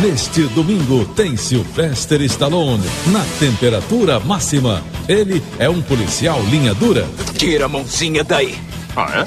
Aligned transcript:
Neste 0.00 0.42
domingo 0.48 1.06
tem 1.16 1.38
Sylvester 1.38 2.20
Stallone 2.22 2.84
na 3.06 3.24
temperatura 3.38 4.20
máxima. 4.20 4.84
Ele 5.08 5.42
é 5.58 5.70
um 5.70 5.80
policial 5.80 6.38
linha 6.50 6.74
dura. 6.74 7.08
Tira 7.38 7.64
a 7.64 7.68
mãozinha 7.68 8.22
daí. 8.22 8.58
Ah, 8.94 9.24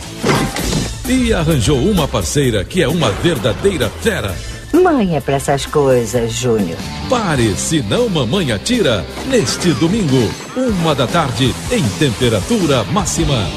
é? 1.07 1.11
E 1.11 1.33
arranjou 1.33 1.79
uma 1.79 2.07
parceira 2.07 2.63
que 2.63 2.83
é 2.83 2.87
uma 2.87 3.09
verdadeira 3.09 3.89
fera. 4.01 4.35
Mãe 4.71 5.15
é 5.15 5.19
pra 5.19 5.35
essas 5.35 5.65
coisas, 5.65 6.33
Júnior. 6.33 6.77
Pare, 7.09 7.55
senão 7.55 8.07
mamãe 8.07 8.51
atira. 8.51 9.03
Neste 9.25 9.71
domingo, 9.73 10.31
uma 10.55 10.93
da 10.93 11.07
tarde, 11.07 11.53
em 11.71 11.83
temperatura 11.97 12.83
máxima. 12.83 13.47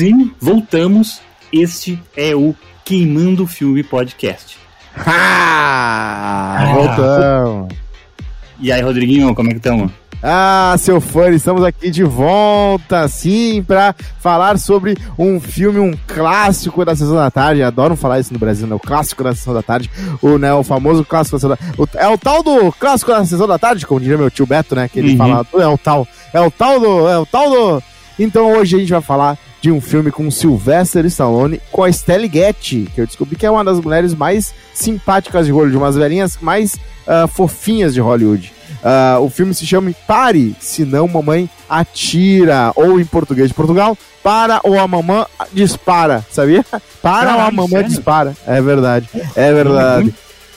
Sim, 0.00 0.32
voltamos. 0.40 1.20
Este 1.52 2.02
é 2.16 2.34
o 2.34 2.54
Queimando 2.86 3.46
Filme 3.46 3.82
Podcast. 3.82 4.56
Ah, 4.96 6.72
voltamos. 6.72 7.74
E 8.58 8.72
aí, 8.72 8.80
Rodriguinho, 8.80 9.34
como 9.34 9.50
é 9.50 9.52
que 9.52 9.58
estamos? 9.58 9.92
Ah, 10.22 10.74
seu 10.78 11.02
fã, 11.02 11.28
estamos 11.28 11.62
aqui 11.62 11.90
de 11.90 12.02
volta, 12.02 13.06
sim, 13.08 13.62
para 13.62 13.94
falar 14.20 14.58
sobre 14.58 14.96
um 15.18 15.38
filme, 15.38 15.78
um 15.78 15.92
clássico 16.06 16.82
da 16.82 16.96
Sessão 16.96 17.16
da 17.16 17.30
Tarde. 17.30 17.62
Adoram 17.62 17.94
falar 17.94 18.20
isso 18.20 18.32
no 18.32 18.38
Brasil, 18.38 18.66
né? 18.66 18.74
O 18.74 18.80
clássico 18.80 19.22
da 19.22 19.34
Sessão 19.34 19.52
da 19.52 19.62
Tarde. 19.62 19.90
O, 20.22 20.38
né, 20.38 20.50
o 20.54 20.64
famoso 20.64 21.04
clássico 21.04 21.36
da 21.36 21.40
Sessão 21.40 21.50
da 21.50 21.56
Tarde. 21.58 21.98
É 21.98 22.08
o 22.08 22.16
tal 22.16 22.42
do 22.42 22.72
clássico 22.72 23.10
da 23.10 23.22
Sessão 23.26 23.46
da 23.46 23.58
Tarde, 23.58 23.86
como 23.86 24.00
diria 24.00 24.16
meu 24.16 24.30
tio 24.30 24.46
Beto, 24.46 24.74
né? 24.74 24.88
Que 24.88 24.98
ele 24.98 25.10
uhum. 25.10 25.18
fala, 25.18 25.46
é 25.52 25.66
o 25.66 25.76
tal, 25.76 26.08
é 26.32 26.40
o 26.40 26.50
tal 26.50 26.80
do, 26.80 27.06
é 27.06 27.18
o 27.18 27.26
tal 27.26 27.50
do... 27.50 27.82
Então 28.18 28.50
hoje 28.52 28.76
a 28.76 28.78
gente 28.78 28.92
vai 28.92 29.02
falar 29.02 29.36
de 29.60 29.70
um 29.70 29.80
filme 29.80 30.10
com 30.10 30.30
Sylvester 30.30 31.04
Stallone 31.06 31.60
com 31.70 31.84
a 31.84 31.88
Estelle 31.90 32.30
Getty, 32.32 32.88
que 32.94 33.00
eu 33.00 33.06
descobri 33.06 33.36
que 33.36 33.44
é 33.46 33.50
uma 33.50 33.64
das 33.64 33.78
mulheres 33.80 34.14
mais 34.14 34.54
simpáticas 34.72 35.46
de 35.46 35.52
Hollywood, 35.52 35.76
umas 35.76 35.96
velhinhas 35.96 36.38
mais 36.40 36.74
uh, 36.74 37.28
fofinhas 37.28 37.92
de 37.92 38.00
Hollywood. 38.00 38.52
Uh, 38.82 39.20
o 39.22 39.28
filme 39.28 39.52
se 39.52 39.66
chama 39.66 39.92
Pare, 40.06 40.56
senão 40.60 41.06
mamãe 41.06 41.50
atira, 41.68 42.72
ou 42.74 42.98
em 42.98 43.04
português 43.04 43.48
de 43.48 43.54
Portugal, 43.54 43.96
para 44.22 44.60
ou 44.64 44.78
a 44.78 44.88
mamãe 44.88 45.24
dispara, 45.52 46.24
sabia? 46.30 46.64
Para 47.02 47.26
Caralho, 47.26 47.38
ou 47.38 47.40
a 47.40 47.50
mamãe 47.50 47.68
sério? 47.68 47.88
dispara. 47.88 48.36
É 48.46 48.60
verdade, 48.60 49.08
é 49.34 49.52
verdade. 49.52 50.14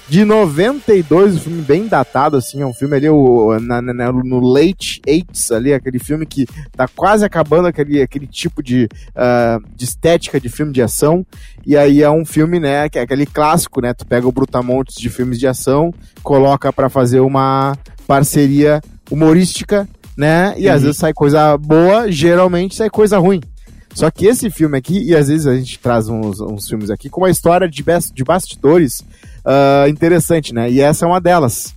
De 0.07 0.25
92, 0.25 1.35
um 1.35 1.39
filme 1.39 1.61
bem 1.61 1.87
datado, 1.87 2.35
assim, 2.35 2.61
é 2.61 2.65
um 2.65 2.73
filme 2.73 2.97
ali 2.97 3.09
o, 3.09 3.57
na, 3.59 3.81
na, 3.81 4.11
no 4.11 4.39
late 4.41 5.01
80s, 5.07 5.55
ali, 5.55 5.73
aquele 5.73 5.97
filme 5.97 6.25
que 6.25 6.45
tá 6.75 6.87
quase 6.93 7.23
acabando 7.23 7.67
aquele, 7.67 8.01
aquele 8.01 8.27
tipo 8.27 8.61
de, 8.61 8.89
uh, 9.09 9.63
de 9.73 9.85
estética 9.85 10.41
de 10.41 10.49
filme 10.49 10.73
de 10.73 10.81
ação. 10.81 11.25
E 11.65 11.77
aí 11.77 12.03
é 12.03 12.09
um 12.11 12.25
filme, 12.25 12.59
né, 12.59 12.89
que 12.89 12.99
é 12.99 13.01
aquele 13.01 13.25
clássico, 13.25 13.81
né? 13.81 13.93
Tu 13.93 14.05
pega 14.05 14.27
o 14.27 14.31
Brutamontes 14.31 14.95
de 14.95 15.09
filmes 15.09 15.39
de 15.39 15.47
ação, 15.47 15.93
coloca 16.21 16.73
para 16.73 16.89
fazer 16.89 17.21
uma 17.21 17.73
parceria 18.05 18.81
humorística, 19.09 19.87
né? 20.17 20.53
E 20.57 20.67
uhum. 20.67 20.73
às 20.73 20.81
vezes 20.81 20.97
sai 20.97 21.13
coisa 21.13 21.57
boa, 21.57 22.11
geralmente 22.11 22.75
sai 22.75 22.89
coisa 22.89 23.17
ruim. 23.17 23.41
Só 23.93 24.09
que 24.09 24.25
esse 24.25 24.49
filme 24.49 24.77
aqui, 24.77 24.99
e 25.03 25.15
às 25.15 25.27
vezes 25.27 25.45
a 25.45 25.55
gente 25.55 25.77
traz 25.79 26.09
uns, 26.09 26.41
uns 26.41 26.67
filmes 26.67 26.89
aqui 26.89 27.09
com 27.09 27.21
uma 27.21 27.29
história 27.29 27.69
de, 27.69 27.83
de 28.13 28.23
bastidores 28.23 29.03
uh, 29.45 29.87
interessante, 29.89 30.53
né? 30.53 30.69
E 30.69 30.81
essa 30.81 31.05
é 31.05 31.07
uma 31.07 31.21
delas. 31.21 31.75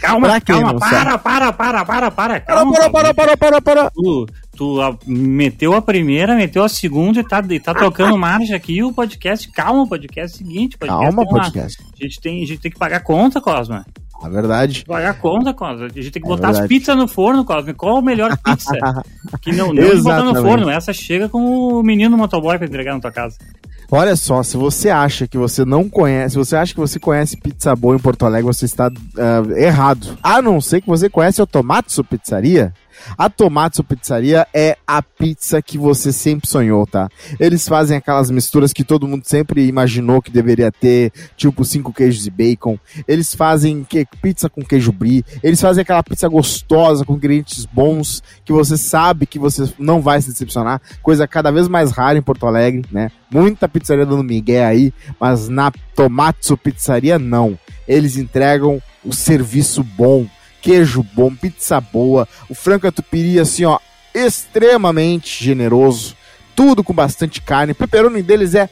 Calma, 0.00 0.40
calma, 0.40 0.78
para, 0.78 1.18
para, 1.18 1.52
para, 1.52 1.84
para, 1.84 2.10
para, 2.10 2.40
calma. 2.40 2.72
Para, 2.72 2.90
para, 2.90 3.14
para, 3.14 3.36
para, 3.36 3.36
para, 3.36 3.62
para. 3.62 3.90
Tu, 3.90 4.26
tu 4.56 4.80
a, 4.80 4.96
meteu 5.06 5.72
a 5.74 5.80
primeira, 5.80 6.34
meteu 6.34 6.64
a 6.64 6.68
segunda 6.68 7.20
e 7.20 7.24
tá, 7.24 7.42
e 7.48 7.60
tá 7.60 7.72
tocando 7.72 8.18
marcha 8.18 8.56
aqui 8.56 8.82
o 8.82 8.92
podcast. 8.92 9.48
Calma, 9.52 9.82
o 9.82 9.88
podcast 9.88 10.32
é 10.32 10.34
o 10.34 10.46
seguinte. 10.46 10.76
Podcast 10.76 11.04
calma, 11.04 11.28
podcast. 11.28 11.80
Uma, 11.80 11.90
a, 11.92 12.02
gente 12.02 12.20
tem, 12.20 12.42
a 12.42 12.46
gente 12.46 12.60
tem 12.60 12.70
que 12.72 12.78
pagar 12.78 13.00
conta, 13.00 13.40
Cosma. 13.40 13.86
É 14.22 14.28
verdade. 14.28 14.84
Pagar 14.86 15.14
conta, 15.14 15.52
Cosma. 15.52 15.86
A 15.86 15.88
gente 15.88 16.10
tem 16.10 16.22
que 16.22 16.28
é 16.28 16.30
botar 16.30 16.48
verdade. 16.48 16.64
as 16.64 16.68
pizzas 16.68 16.96
no 16.96 17.08
forno, 17.08 17.44
Cosma. 17.44 17.74
Qual 17.74 17.96
a 17.96 18.02
melhor 18.02 18.36
pizza? 18.38 18.72
que 19.40 19.52
não, 19.52 19.72
não 19.72 20.02
botar 20.02 20.24
no 20.24 20.34
forno. 20.42 20.70
Essa 20.70 20.92
chega 20.92 21.28
com 21.28 21.78
o 21.78 21.82
menino 21.82 22.16
motoboy 22.16 22.56
pra 22.58 22.66
entregar 22.66 22.94
na 22.94 23.00
tua 23.00 23.12
casa. 23.12 23.36
Olha 23.90 24.16
só, 24.16 24.42
se 24.42 24.56
você 24.56 24.88
acha 24.88 25.28
que 25.28 25.36
você 25.36 25.64
não 25.64 25.88
conhece, 25.88 26.32
se 26.32 26.38
você 26.38 26.56
acha 26.56 26.72
que 26.72 26.80
você 26.80 26.98
conhece 26.98 27.36
pizza 27.36 27.76
boa 27.76 27.94
em 27.94 27.98
Porto 27.98 28.24
Alegre, 28.24 28.46
você 28.46 28.64
está 28.64 28.88
uh, 28.88 29.52
errado. 29.52 30.18
A 30.22 30.40
não 30.40 30.60
ser 30.60 30.80
que 30.80 30.88
você 30.88 31.08
conhece 31.08 31.40
o 31.42 31.46
Tomatsu 31.46 32.02
Pizzaria. 32.02 32.72
A 33.16 33.28
Tomatsu 33.28 33.82
Pizzaria 33.84 34.46
é 34.52 34.76
a 34.86 35.02
pizza 35.02 35.60
que 35.62 35.78
você 35.78 36.12
sempre 36.12 36.48
sonhou, 36.48 36.86
tá? 36.86 37.08
Eles 37.38 37.66
fazem 37.68 37.96
aquelas 37.96 38.30
misturas 38.30 38.72
que 38.72 38.84
todo 38.84 39.08
mundo 39.08 39.24
sempre 39.24 39.66
imaginou 39.66 40.22
que 40.22 40.30
deveria 40.30 40.70
ter, 40.70 41.12
tipo 41.36 41.64
cinco 41.64 41.92
queijos 41.92 42.26
e 42.26 42.30
bacon. 42.30 42.78
Eles 43.06 43.34
fazem 43.34 43.84
que, 43.84 44.06
pizza 44.20 44.48
com 44.48 44.62
queijo 44.62 44.92
brie. 44.92 45.24
Eles 45.42 45.60
fazem 45.60 45.82
aquela 45.82 46.02
pizza 46.02 46.28
gostosa 46.28 47.04
com 47.04 47.14
ingredientes 47.14 47.64
bons 47.66 48.22
que 48.44 48.52
você 48.52 48.76
sabe 48.76 49.26
que 49.26 49.38
você 49.38 49.72
não 49.78 50.00
vai 50.00 50.20
se 50.20 50.30
decepcionar. 50.30 50.80
Coisa 51.02 51.26
cada 51.26 51.50
vez 51.50 51.68
mais 51.68 51.90
rara 51.90 52.18
em 52.18 52.22
Porto 52.22 52.46
Alegre, 52.46 52.84
né? 52.90 53.10
Muita 53.30 53.68
pizzaria 53.68 54.06
dando 54.06 54.22
migué 54.22 54.64
aí, 54.64 54.92
mas 55.18 55.48
na 55.48 55.72
Tomatsu 55.94 56.56
Pizzaria 56.56 57.18
não. 57.18 57.58
Eles 57.86 58.16
entregam 58.16 58.80
o 59.04 59.12
serviço 59.12 59.82
bom 59.82 60.26
queijo 60.64 61.04
bom, 61.12 61.32
pizza 61.34 61.78
boa, 61.78 62.26
o 62.48 62.54
frango 62.54 62.90
tupiri 62.90 63.38
assim, 63.38 63.66
ó, 63.66 63.78
extremamente 64.14 65.44
generoso, 65.44 66.16
tudo 66.56 66.82
com 66.82 66.94
bastante 66.94 67.42
carne. 67.42 67.72
O 67.72 67.74
pepperoni 67.74 68.22
deles 68.22 68.54
é 68.54 68.70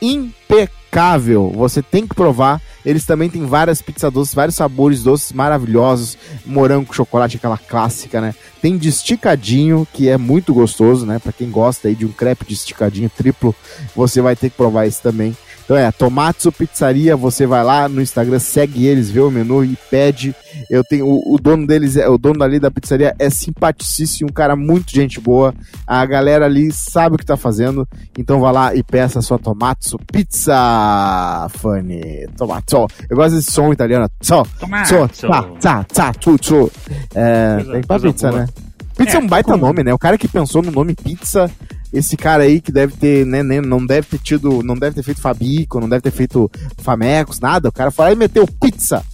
impecável. 0.00 1.52
Você 1.54 1.82
tem 1.82 2.06
que 2.06 2.14
provar. 2.14 2.62
Eles 2.84 3.04
também 3.04 3.28
têm 3.28 3.44
várias 3.44 3.82
pizzas 3.82 4.10
doces, 4.10 4.34
vários 4.34 4.56
sabores 4.56 5.02
doces 5.02 5.32
maravilhosos. 5.32 6.16
Morango 6.46 6.86
com 6.86 6.94
chocolate, 6.94 7.36
aquela 7.36 7.58
clássica, 7.58 8.22
né? 8.22 8.34
Tem 8.62 8.78
de 8.78 8.88
esticadinho, 8.88 9.86
que 9.92 10.08
é 10.08 10.16
muito 10.16 10.54
gostoso, 10.54 11.04
né? 11.04 11.18
Para 11.18 11.32
quem 11.32 11.50
gosta 11.50 11.88
aí 11.88 11.94
de 11.94 12.06
um 12.06 12.12
crepe 12.12 12.46
de 12.46 12.54
esticadinho 12.54 13.10
triplo, 13.10 13.54
você 13.94 14.22
vai 14.22 14.34
ter 14.34 14.48
que 14.48 14.56
provar 14.56 14.86
esse 14.86 15.02
também. 15.02 15.36
Então 15.64 15.76
é, 15.76 15.90
Tomatsu 15.90 16.52
Pizzaria, 16.52 17.16
você 17.16 17.46
vai 17.46 17.64
lá 17.64 17.88
no 17.88 18.02
Instagram, 18.02 18.38
segue 18.38 18.86
eles, 18.86 19.10
vê 19.10 19.20
o 19.20 19.30
menu 19.30 19.64
e 19.64 19.76
pede. 19.90 20.34
Eu 20.68 20.84
tenho 20.84 21.06
o, 21.06 21.34
o 21.34 21.38
dono 21.38 21.66
deles, 21.66 21.96
é 21.96 22.06
o 22.08 22.18
dono 22.18 22.44
ali 22.44 22.60
da 22.60 22.70
pizzaria 22.70 23.14
é 23.18 23.30
simpaticíssimo, 23.30 24.28
um 24.30 24.32
cara 24.32 24.54
muito 24.54 24.90
gente 24.90 25.18
boa. 25.18 25.54
A 25.86 26.04
galera 26.04 26.44
ali 26.44 26.70
sabe 26.70 27.14
o 27.14 27.18
que 27.18 27.24
tá 27.24 27.36
fazendo, 27.36 27.88
então 28.16 28.40
vá 28.40 28.50
lá 28.50 28.74
e 28.74 28.82
peça 28.82 29.20
a 29.20 29.22
sua 29.22 29.38
Tomatsu 29.38 29.98
Pizza, 30.12 31.48
Fanny. 31.54 32.28
Tomatsu. 32.36 32.86
Eu 33.08 33.16
gosto 33.16 33.36
desse 33.36 33.50
som 33.50 33.72
italiano. 33.72 34.06
Tso, 34.20 34.42
tso, 34.84 35.08
tsa, 35.08 35.42
tsa, 35.58 35.84
tsa, 35.84 36.12
tsu, 36.12 36.38
tsu. 36.38 36.72
É, 37.14 37.56
tem 37.72 37.82
pra 37.82 37.98
pizza, 37.98 38.28
boa. 38.28 38.40
né? 38.42 38.48
Pizza 38.96 39.16
é, 39.16 39.20
é 39.20 39.24
um 39.24 39.26
baita 39.26 39.52
como... 39.52 39.66
nome, 39.66 39.82
né? 39.82 39.94
O 39.94 39.98
cara 39.98 40.18
que 40.18 40.28
pensou 40.28 40.62
no 40.62 40.70
nome 40.70 40.94
pizza 40.94 41.50
esse 41.94 42.16
cara 42.16 42.42
aí 42.42 42.60
que 42.60 42.72
deve 42.72 42.96
ter, 42.96 43.24
né, 43.24 43.40
né, 43.42 43.60
não 43.60 43.86
deve 43.86 44.08
ter 44.08 44.18
tido, 44.18 44.64
não 44.64 44.74
deve 44.74 44.96
ter 44.96 45.02
feito 45.04 45.20
Fabico, 45.20 45.78
não 45.78 45.88
deve 45.88 46.02
ter 46.02 46.10
feito 46.10 46.50
Famecos, 46.78 47.38
nada. 47.38 47.68
O 47.68 47.72
cara 47.72 47.92
foi 47.92 48.06
lá 48.06 48.12
e 48.12 48.16
meteu 48.16 48.46
pizza. 48.60 49.04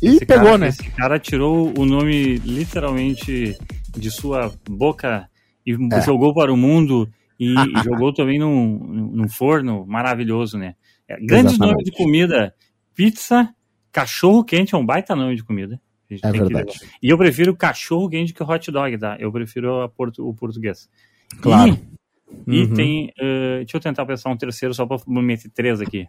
E 0.00 0.08
esse 0.08 0.24
pegou, 0.24 0.46
cara, 0.46 0.58
né? 0.58 0.68
Esse 0.68 0.90
cara 0.92 1.18
tirou 1.18 1.78
o 1.78 1.84
nome 1.84 2.38
literalmente 2.38 3.54
de 3.94 4.10
sua 4.10 4.50
boca 4.68 5.28
e 5.66 5.76
é. 5.92 6.00
jogou 6.00 6.34
para 6.34 6.50
o 6.50 6.56
mundo 6.56 7.06
e, 7.38 7.54
jogou 7.84 8.14
também 8.14 8.38
num, 8.38 8.78
num 8.78 9.28
forno 9.28 9.84
maravilhoso, 9.86 10.56
né? 10.56 10.74
É, 11.06 11.16
grandes 11.16 11.52
Exatamente. 11.52 11.74
nomes 11.74 11.84
de 11.84 11.92
comida. 11.92 12.54
Pizza, 12.94 13.54
cachorro 13.92 14.42
quente 14.42 14.74
é 14.74 14.78
um 14.78 14.86
baita 14.86 15.14
nome 15.14 15.36
de 15.36 15.44
comida. 15.44 15.78
É 16.10 16.30
verdade. 16.30 16.78
E 17.02 17.10
eu 17.10 17.18
prefiro 17.18 17.54
cachorro 17.54 18.08
quente 18.08 18.32
que 18.32 18.42
hot 18.42 18.70
dog, 18.70 18.98
tá? 18.98 19.16
Eu 19.18 19.30
prefiro 19.30 19.86
portu, 19.90 20.26
o 20.26 20.34
português. 20.34 20.88
Claro. 21.40 21.72
E 21.72 21.92
e 22.46 22.62
uhum. 22.62 22.74
tem. 22.74 23.06
Uh, 23.20 23.58
deixa 23.58 23.76
eu 23.76 23.80
tentar 23.80 24.06
pensar 24.06 24.30
um 24.30 24.36
terceiro 24.36 24.74
só 24.74 24.86
pra 24.86 24.98
meter 25.06 25.50
três 25.50 25.80
aqui. 25.80 26.06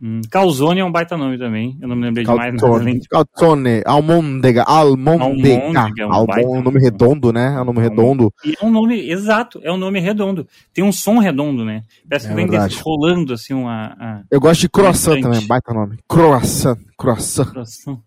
Hum, 0.00 0.20
Calzone 0.30 0.80
é 0.80 0.84
um 0.84 0.92
baita 0.92 1.16
nome 1.16 1.38
também. 1.38 1.78
Eu 1.80 1.88
não 1.88 1.96
me 1.96 2.02
lembrei 2.02 2.24
Calzone, 2.24 2.56
de 2.56 2.62
mais 2.62 2.96
nada. 3.10 3.26
Calzone, 3.34 3.82
Almôndega, 3.86 4.62
Almôndega. 4.62 5.62
É 5.98 6.06
um, 6.06 6.58
um 6.58 6.62
nome 6.62 6.80
redondo, 6.80 7.32
né? 7.32 7.54
É 7.56 7.60
um 7.62 7.64
nome 7.64 7.80
redondo. 7.80 8.32
E 8.44 8.54
é 8.60 8.64
um 8.64 8.70
nome, 8.70 9.10
exato, 9.10 9.58
é 9.62 9.72
um 9.72 9.78
nome 9.78 9.98
redondo. 9.98 10.46
Tem 10.74 10.84
um 10.84 10.92
som 10.92 11.18
redondo, 11.18 11.64
né? 11.64 11.82
Parece 12.08 12.26
que 12.26 12.32
é 12.32 12.36
vem 12.36 12.46
desse, 12.46 12.82
rolando 12.82 13.32
assim 13.32 13.54
uma. 13.54 14.22
Eu 14.30 14.38
gosto 14.38 14.60
de 14.60 14.68
croissant 14.68 15.20
também, 15.20 15.46
baita 15.46 15.72
nome. 15.72 15.98
Croissant, 16.06 16.78
croissant. 16.98 17.46
croissant. 17.46 17.98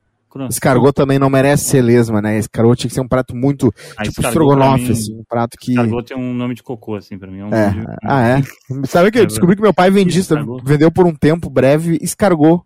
Escargot 0.50 0.94
também 0.94 1.18
não 1.18 1.30
merece 1.30 1.66
ser 1.66 1.82
lesma, 1.82 2.22
né? 2.22 2.38
Escargot 2.38 2.76
tinha 2.76 2.90
que 2.90 2.96
ser 2.96 3.02
um 3.02 3.08
prato 3.08 3.36
muito, 3.36 3.74
ah, 3.98 4.04
tipo, 4.04 4.22
estrogonofe, 4.22 4.92
assim, 4.92 5.16
um 5.16 5.24
prato 5.24 5.58
que... 5.60 5.72
Escargot 5.72 6.04
tem 6.04 6.18
um 6.18 6.34
nome 6.34 6.56
de 6.56 6.64
cocô, 6.64 6.96
assim, 6.96 7.18
pra 7.18 7.32
mim. 7.32 7.40
É, 7.40 7.46
um 7.46 7.54
é. 7.54 7.70
De... 7.72 7.86
Ah, 8.04 8.28
é? 8.28 8.44
Sabe 8.86 9.12
que 9.12 9.20
eu 9.20 9.26
descobri 9.26 9.56
que 9.56 9.62
meu 9.62 9.74
pai 9.74 9.90
vendia, 9.90 10.22
vendeu 10.64 10.92
por 10.92 11.06
um 11.06 11.16
tempo 11.16 11.50
breve 11.50 11.98
escargot. 12.02 12.64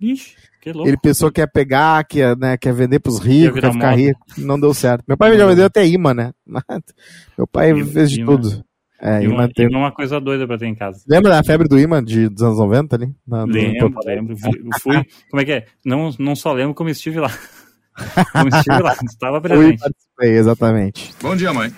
Ixi, 0.00 0.36
Que 0.60 0.72
louco. 0.72 0.88
Ele 0.88 0.96
pensou 0.98 1.30
que 1.30 1.40
ia 1.40 1.48
pegar, 1.48 2.04
que 2.04 2.18
ia, 2.18 2.34
né, 2.34 2.56
que 2.56 2.68
ia 2.68 2.72
vender 2.74 2.98
pros 2.98 3.18
ricos, 3.18 3.60
que 3.60 3.66
ia 3.66 3.72
ficar 3.72 3.90
moda. 3.90 3.96
rico. 3.96 4.20
Não 4.38 4.60
deu 4.60 4.74
certo. 4.74 5.04
Meu 5.08 5.16
pai 5.16 5.30
já 5.30 5.44
vendeu 5.44 5.56
deu. 5.56 5.66
até 5.66 5.86
imã, 5.86 6.12
né? 6.12 6.32
Meu 7.36 7.46
pai 7.46 7.72
fez 7.84 8.10
de 8.10 8.24
tudo. 8.24 8.64
É, 9.00 9.20
E 9.20 9.24
imã 9.24 9.34
uma, 9.34 9.48
teve- 9.52 9.76
uma 9.76 9.92
coisa 9.92 10.18
doida 10.20 10.46
pra 10.46 10.56
ter 10.56 10.66
em 10.66 10.74
casa. 10.74 11.02
Lembra 11.08 11.32
da 11.32 11.44
febre 11.44 11.68
do 11.68 11.78
imã 11.78 12.02
de, 12.02 12.28
dos 12.28 12.42
anos 12.42 12.58
90 12.58 12.96
ali? 12.96 13.14
Na- 13.26 13.44
Lembro, 13.44 13.90
no- 13.90 14.00
lembro. 14.04 14.36
Fui, 14.38 14.52
fui- 14.80 15.06
como 15.30 15.42
é 15.42 15.44
que 15.44 15.52
é? 15.52 15.66
Não, 15.84 16.10
não 16.18 16.34
só 16.34 16.52
lembro 16.52 16.74
como 16.74 16.88
estive 16.90 17.20
lá. 17.20 17.30
Como 18.32 18.48
estive 18.54 18.78
lá, 18.82 18.94
estava 19.10 19.40
Fui 19.40 19.48
presente. 19.48 19.78
participei, 19.80 20.30
exatamente. 20.36 21.14
Bom 21.22 21.34
dia, 21.34 21.50
mãe. 21.54 21.72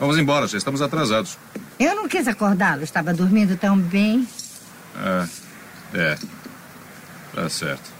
Vamos 0.00 0.16
embora, 0.18 0.46
já 0.46 0.56
estamos 0.56 0.80
atrasados. 0.80 1.36
Eu 1.78 1.94
não 1.94 2.08
quis 2.08 2.26
acordá-lo, 2.26 2.82
estava 2.82 3.12
dormindo 3.12 3.54
tão 3.58 3.76
bem. 3.78 4.26
É, 4.98 5.28
é. 5.98 6.18
Tá 7.34 7.48
certo. 7.50 7.92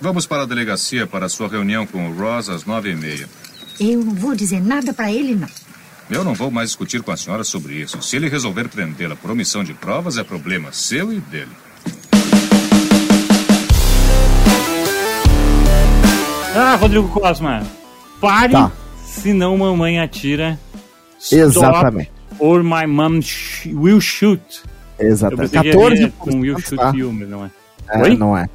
Vamos 0.00 0.24
para 0.26 0.42
a 0.42 0.46
delegacia 0.46 1.06
para 1.06 1.26
a 1.26 1.28
sua 1.28 1.48
reunião 1.48 1.86
com 1.86 2.08
o 2.08 2.14
Ross 2.14 2.48
às 2.48 2.64
nove 2.64 2.90
e 2.92 2.96
meia. 2.96 3.28
Eu 3.78 4.02
não 4.02 4.14
vou 4.14 4.34
dizer 4.34 4.60
nada 4.62 4.94
para 4.94 5.12
ele, 5.12 5.34
não. 5.34 5.48
Eu 6.12 6.22
não 6.22 6.34
vou 6.34 6.50
mais 6.50 6.68
discutir 6.68 7.02
com 7.02 7.10
a 7.10 7.16
senhora 7.16 7.42
sobre 7.42 7.74
isso. 7.74 8.02
Se 8.02 8.16
ele 8.16 8.28
resolver 8.28 8.68
prendê-la 8.68 9.16
por 9.16 9.30
omissão 9.30 9.64
de 9.64 9.72
provas, 9.72 10.18
é 10.18 10.22
problema 10.22 10.70
seu 10.70 11.10
e 11.10 11.18
dele. 11.20 11.50
Ah, 16.54 16.76
Rodrigo 16.76 17.08
Cosma, 17.08 17.62
pare, 18.20 18.52
Tá. 18.52 18.70
senão 19.06 19.56
mamãe 19.56 19.98
atira. 20.00 20.58
Stop, 21.18 21.40
Exatamente. 21.42 22.12
Or 22.38 22.62
my 22.62 22.86
mom 22.86 23.22
sh 23.22 23.66
will 23.72 24.00
shoot. 24.00 24.42
Exatamente. 24.98 25.50
pensei 25.50 25.62
que 25.62 25.68
ia 25.68 25.72
14 25.74 26.02
vir 26.04 26.12
com 26.18 26.40
will 26.40 26.58
shoot 26.58 26.76
tá? 26.76 26.92
you, 26.94 27.10
mas 27.12 27.28
não 27.28 27.44
é. 27.46 27.50
É, 27.92 28.16
não 28.16 28.36
é. 28.36 28.48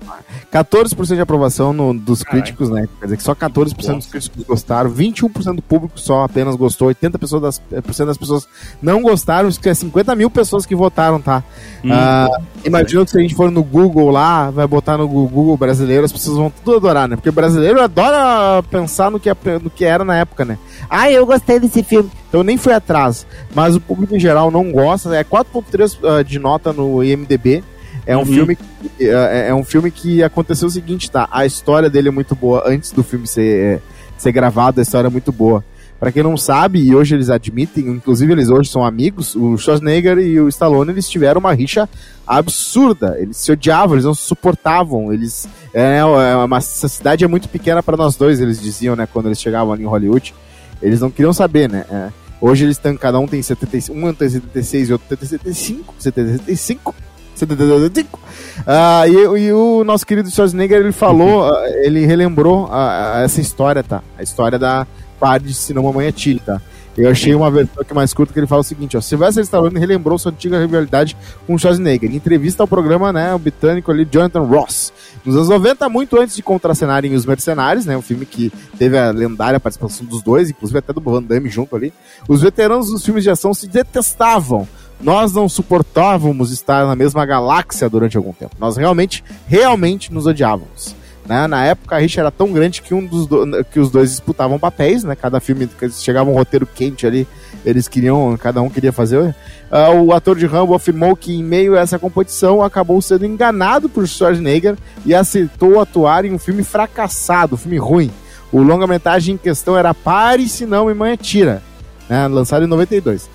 14% 0.51 1.15
de 1.15 1.21
aprovação 1.21 1.73
no- 1.73 1.93
dos 1.93 2.23
Caralho. 2.23 2.43
críticos, 2.43 2.69
né? 2.69 2.87
Quer 2.99 3.05
dizer 3.05 3.17
que 3.17 3.23
só 3.23 3.35
14% 3.35 3.95
dos 3.97 4.05
críticos 4.07 4.43
gostaram, 4.45 4.89
21% 4.89 5.55
do 5.57 5.61
público 5.61 5.99
só 5.99 6.23
apenas 6.23 6.55
gostou, 6.55 6.87
80% 6.87 7.17
pessoas 7.19 7.41
das, 7.41 7.61
eh, 7.71 8.05
das 8.05 8.17
pessoas 8.17 8.47
não 8.81 9.01
gostaram, 9.01 9.49
isso 9.49 9.59
que 9.59 9.69
é 9.69 9.73
50 9.73 10.15
mil 10.15 10.29
pessoas 10.29 10.65
que 10.65 10.73
votaram, 10.75 11.19
tá? 11.21 11.43
Hum. 11.83 11.89
Ah, 11.91 12.29
imagina 12.65 13.03
que 13.05 13.11
se 13.11 13.17
a 13.17 13.21
gente 13.21 13.35
for 13.35 13.51
no 13.51 13.63
Google 13.63 14.09
lá, 14.09 14.49
vai 14.49 14.65
botar 14.65 14.97
no 14.97 15.07
Google 15.07 15.57
brasileiro, 15.57 16.05
as 16.05 16.11
pessoas 16.11 16.37
vão 16.37 16.49
tudo 16.63 16.77
adorar, 16.77 17.07
né? 17.07 17.15
Porque 17.15 17.29
o 17.29 17.33
brasileiro 17.33 17.81
adora 17.81 18.63
pensar 18.63 19.11
no 19.11 19.19
que, 19.19 19.29
é- 19.29 19.35
no 19.61 19.69
que 19.69 19.83
era 19.85 20.03
na 20.05 20.15
época, 20.15 20.45
né? 20.45 20.57
Ah, 20.89 21.11
eu 21.11 21.25
gostei 21.25 21.59
desse 21.59 21.83
filme. 21.83 22.09
Então 22.29 22.43
nem 22.43 22.57
fui 22.57 22.73
atrás. 22.73 23.25
Mas 23.53 23.75
o 23.75 23.81
público 23.81 24.15
em 24.15 24.19
geral 24.19 24.49
não 24.51 24.71
gosta. 24.71 25.15
É 25.15 25.23
4.3 25.23 25.97
ah, 26.03 26.23
de 26.23 26.39
nota 26.39 26.71
no 26.73 27.03
IMDB. 27.03 27.63
É 28.07 28.15
um 28.15 28.21
Uhum. 28.21 28.25
filme 28.25 28.55
que, 28.55 29.05
é, 29.09 29.49
é 29.49 29.53
um 29.53 29.63
filme 29.63 29.91
que 29.91 30.23
aconteceu 30.23 30.67
o 30.67 30.71
seguinte, 30.71 31.11
tá? 31.11 31.27
A 31.29 31.45
história 31.45 31.89
dele 31.89 32.07
é 32.07 32.11
muito 32.11 32.33
boa 32.35 32.63
antes 32.65 32.91
do 32.91 33.03
filme 33.03 33.27
ser, 33.27 33.63
é, 33.63 33.81
ser 34.17 34.31
gravado, 34.31 34.79
a 34.79 34.83
história 34.83 35.07
é 35.07 35.11
muito 35.11 35.31
boa. 35.31 35.63
Pra 35.99 36.11
quem 36.11 36.21
não 36.21 36.37
sabe, 36.37 36.79
e 36.79 36.95
hoje 36.95 37.15
eles 37.15 37.29
admitem, 37.29 37.87
inclusive 37.87 38.31
eles 38.31 38.49
hoje 38.49 38.69
são 38.69 38.85
amigos, 38.85 39.35
o 39.35 39.57
Schwarzenegger 39.57 40.19
e 40.19 40.39
o 40.39 40.47
Stallone, 40.47 40.91
eles 40.91 41.09
tiveram 41.09 41.39
uma 41.39 41.53
rixa 41.53 41.89
absurda. 42.25 43.15
Eles 43.19 43.37
se 43.37 43.51
odiavam, 43.51 43.95
eles 43.95 44.05
não 44.05 44.13
se 44.13 44.21
suportavam. 44.21 45.11
Eles 45.11 45.49
é, 45.73 45.97
é 45.97 46.05
uma, 46.05 46.57
essa 46.57 46.87
cidade 46.87 47.25
é 47.25 47.27
muito 47.27 47.49
pequena 47.49 47.81
pra 47.81 47.97
nós 47.97 48.15
dois, 48.15 48.39
eles 48.39 48.61
diziam, 48.61 48.95
né, 48.95 49.07
quando 49.11 49.25
eles 49.25 49.41
chegavam 49.41 49.73
ali 49.73 49.83
em 49.83 49.87
Hollywood. 49.87 50.35
Eles 50.81 51.01
não 51.01 51.09
queriam 51.09 51.33
saber, 51.33 51.67
né? 51.67 51.83
É, 51.89 52.09
hoje 52.39 52.65
eles 52.65 52.77
têm, 52.77 52.95
cada 52.95 53.17
um 53.19 53.27
tem 53.27 53.41
75, 53.41 53.97
um 53.97 54.13
tem 54.13 54.29
76 54.29 54.89
e 54.89 54.93
outro 54.93 55.07
tem 55.17 55.27
75, 55.27 55.95
75, 55.97 56.35
75. 56.43 56.95
Ah, 58.65 59.07
e, 59.07 59.13
e 59.13 59.53
o 59.53 59.83
nosso 59.85 60.05
querido 60.05 60.29
Schwarzenegger, 60.29 60.79
ele 60.79 60.91
falou, 60.91 61.45
ah, 61.45 61.69
ele 61.83 62.05
relembrou 62.05 62.67
ah, 62.69 63.13
ah, 63.15 63.21
essa 63.21 63.39
história, 63.39 63.81
tá? 63.81 64.03
A 64.17 64.23
história 64.23 64.59
da 64.59 64.85
Pare 65.19 65.43
de 65.43 65.53
Se 65.53 65.73
Não 65.73 65.83
Mamãe 65.83 66.07
Atire, 66.07 66.39
tá? 66.39 66.59
Eu 66.97 67.11
achei 67.11 67.35
uma 67.35 67.51
versão 67.51 67.79
aqui 67.79 67.93
mais 67.93 68.11
curta 68.11 68.33
que 68.33 68.39
ele 68.39 68.47
fala 68.47 68.61
o 68.61 68.63
seguinte, 68.63 68.97
ó. 68.97 69.01
Sylvester 69.01 69.43
Stallone 69.43 69.79
relembrou 69.79 70.17
sua 70.17 70.31
antiga 70.31 70.59
rivalidade 70.59 71.15
com 71.45 71.53
o 71.53 71.59
Schwarzenegger. 71.59 72.11
Em 72.11 72.15
entrevista 72.15 72.63
ao 72.63 72.67
programa, 72.67 73.13
né, 73.13 73.31
o 73.35 73.37
britânico 73.37 73.91
ali, 73.91 74.07
Jonathan 74.11 74.41
Ross. 74.41 74.91
Nos 75.23 75.35
anos 75.35 75.47
90, 75.47 75.87
muito 75.89 76.19
antes 76.19 76.35
de 76.35 76.41
contracenarem 76.41 77.13
Os 77.13 77.23
Mercenários, 77.23 77.85
né, 77.85 77.95
um 77.95 78.01
filme 78.01 78.25
que 78.25 78.51
teve 78.79 78.97
a 78.97 79.11
lendária 79.11 79.59
participação 79.59 80.07
dos 80.07 80.23
dois, 80.23 80.49
inclusive 80.49 80.79
até 80.79 80.91
do 80.91 80.99
Van 80.99 81.21
Damme 81.21 81.49
junto 81.49 81.75
ali, 81.75 81.93
os 82.27 82.41
veteranos 82.41 82.89
dos 82.89 83.05
filmes 83.05 83.23
de 83.23 83.29
ação 83.29 83.53
se 83.53 83.67
detestavam. 83.67 84.67
Nós 84.99 85.31
não 85.33 85.47
suportávamos 85.47 86.51
estar 86.51 86.85
na 86.87 86.95
mesma 86.95 87.25
galáxia 87.25 87.89
durante 87.89 88.17
algum 88.17 88.33
tempo. 88.33 88.55
Nós 88.59 88.77
realmente, 88.77 89.23
realmente 89.47 90.11
nos 90.13 90.25
odiávamos. 90.25 90.95
Né? 91.25 91.45
Na 91.45 91.65
época 91.65 91.95
a 91.95 91.99
rixa 91.99 92.21
era 92.21 92.31
tão 92.31 92.51
grande 92.53 92.81
que, 92.81 92.93
um 92.93 93.05
dos 93.05 93.27
do- 93.27 93.63
que 93.65 93.79
os 93.79 93.91
dois 93.91 94.11
disputavam 94.11 94.57
papéis, 94.57 95.03
né? 95.03 95.13
Cada 95.13 95.39
filme 95.41 95.69
chegava 95.91 96.29
um 96.29 96.33
roteiro 96.33 96.65
quente 96.65 97.05
ali, 97.05 97.27
eles 97.65 97.87
queriam, 97.87 98.37
cada 98.37 98.61
um 98.61 98.69
queria 98.69 98.93
fazer. 98.93 99.35
Ah, 99.69 99.89
o 99.91 100.13
ator 100.13 100.37
de 100.37 100.45
Rambo 100.45 100.73
afirmou 100.73 101.17
que 101.17 101.35
em 101.35 101.43
meio 101.43 101.75
a 101.77 101.81
essa 101.81 101.99
competição 101.99 102.63
acabou 102.63 103.01
sendo 103.01 103.25
enganado 103.25 103.89
por 103.89 104.07
Schwarzenegger 104.07 104.77
e 105.05 105.13
aceitou 105.13 105.81
atuar 105.81 106.23
em 106.23 106.33
um 106.33 106.39
filme 106.39 106.63
fracassado, 106.63 107.55
um 107.55 107.57
filme 107.57 107.77
ruim. 107.77 108.09
O 108.49 108.61
longa-metragem 108.61 109.35
em 109.35 109.37
questão 109.37 109.77
era 109.77 109.93
Pare 109.93 110.47
se 110.47 110.65
não 110.65 110.85
me 110.85 110.93
mãe 110.93 111.11
atira, 111.11 111.61
né? 112.09 112.25
lançado 112.27 112.63
em 112.63 112.67
92. 112.67 113.29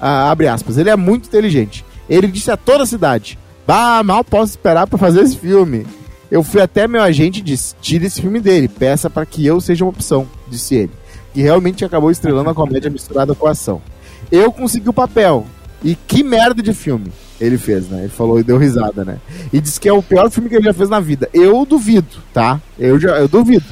Ah, 0.00 0.30
abre 0.30 0.46
aspas. 0.48 0.78
Ele 0.78 0.90
é 0.90 0.96
muito 0.96 1.26
inteligente. 1.26 1.84
Ele 2.08 2.26
disse 2.28 2.50
a 2.50 2.56
toda 2.56 2.84
a 2.84 2.86
cidade: 2.86 3.38
Bah, 3.66 4.02
mal 4.02 4.24
posso 4.24 4.52
esperar 4.52 4.86
pra 4.86 4.98
fazer 4.98 5.20
esse 5.22 5.36
filme. 5.36 5.86
Eu 6.30 6.42
fui 6.42 6.60
até 6.60 6.86
meu 6.86 7.02
agente 7.02 7.40
e 7.40 7.42
disse: 7.42 7.74
tire 7.80 8.06
esse 8.06 8.20
filme 8.20 8.40
dele, 8.40 8.68
peça 8.68 9.08
para 9.08 9.24
que 9.26 9.44
eu 9.46 9.60
seja 9.60 9.84
uma 9.84 9.90
opção, 9.90 10.26
disse 10.48 10.74
ele. 10.74 10.92
Que 11.32 11.42
realmente 11.42 11.84
acabou 11.84 12.10
estrelando 12.10 12.50
a 12.50 12.54
comédia 12.54 12.90
misturada 12.90 13.34
com 13.34 13.46
a 13.46 13.50
ação. 13.52 13.80
Eu 14.30 14.50
consegui 14.52 14.88
o 14.88 14.92
papel. 14.92 15.46
E 15.82 15.94
que 15.94 16.24
merda 16.24 16.60
de 16.60 16.72
filme 16.74 17.12
ele 17.40 17.56
fez, 17.56 17.88
né? 17.88 18.00
Ele 18.00 18.08
falou 18.08 18.40
e 18.40 18.42
deu 18.42 18.58
risada, 18.58 19.04
né? 19.04 19.18
E 19.52 19.60
disse 19.60 19.78
que 19.78 19.88
é 19.88 19.92
o 19.92 20.02
pior 20.02 20.28
filme 20.28 20.48
que 20.48 20.56
ele 20.56 20.64
já 20.64 20.74
fez 20.74 20.88
na 20.88 20.98
vida. 20.98 21.28
Eu 21.32 21.64
duvido, 21.64 22.16
tá? 22.34 22.60
Eu, 22.76 22.98
já, 22.98 23.10
eu 23.20 23.28
duvido. 23.28 23.64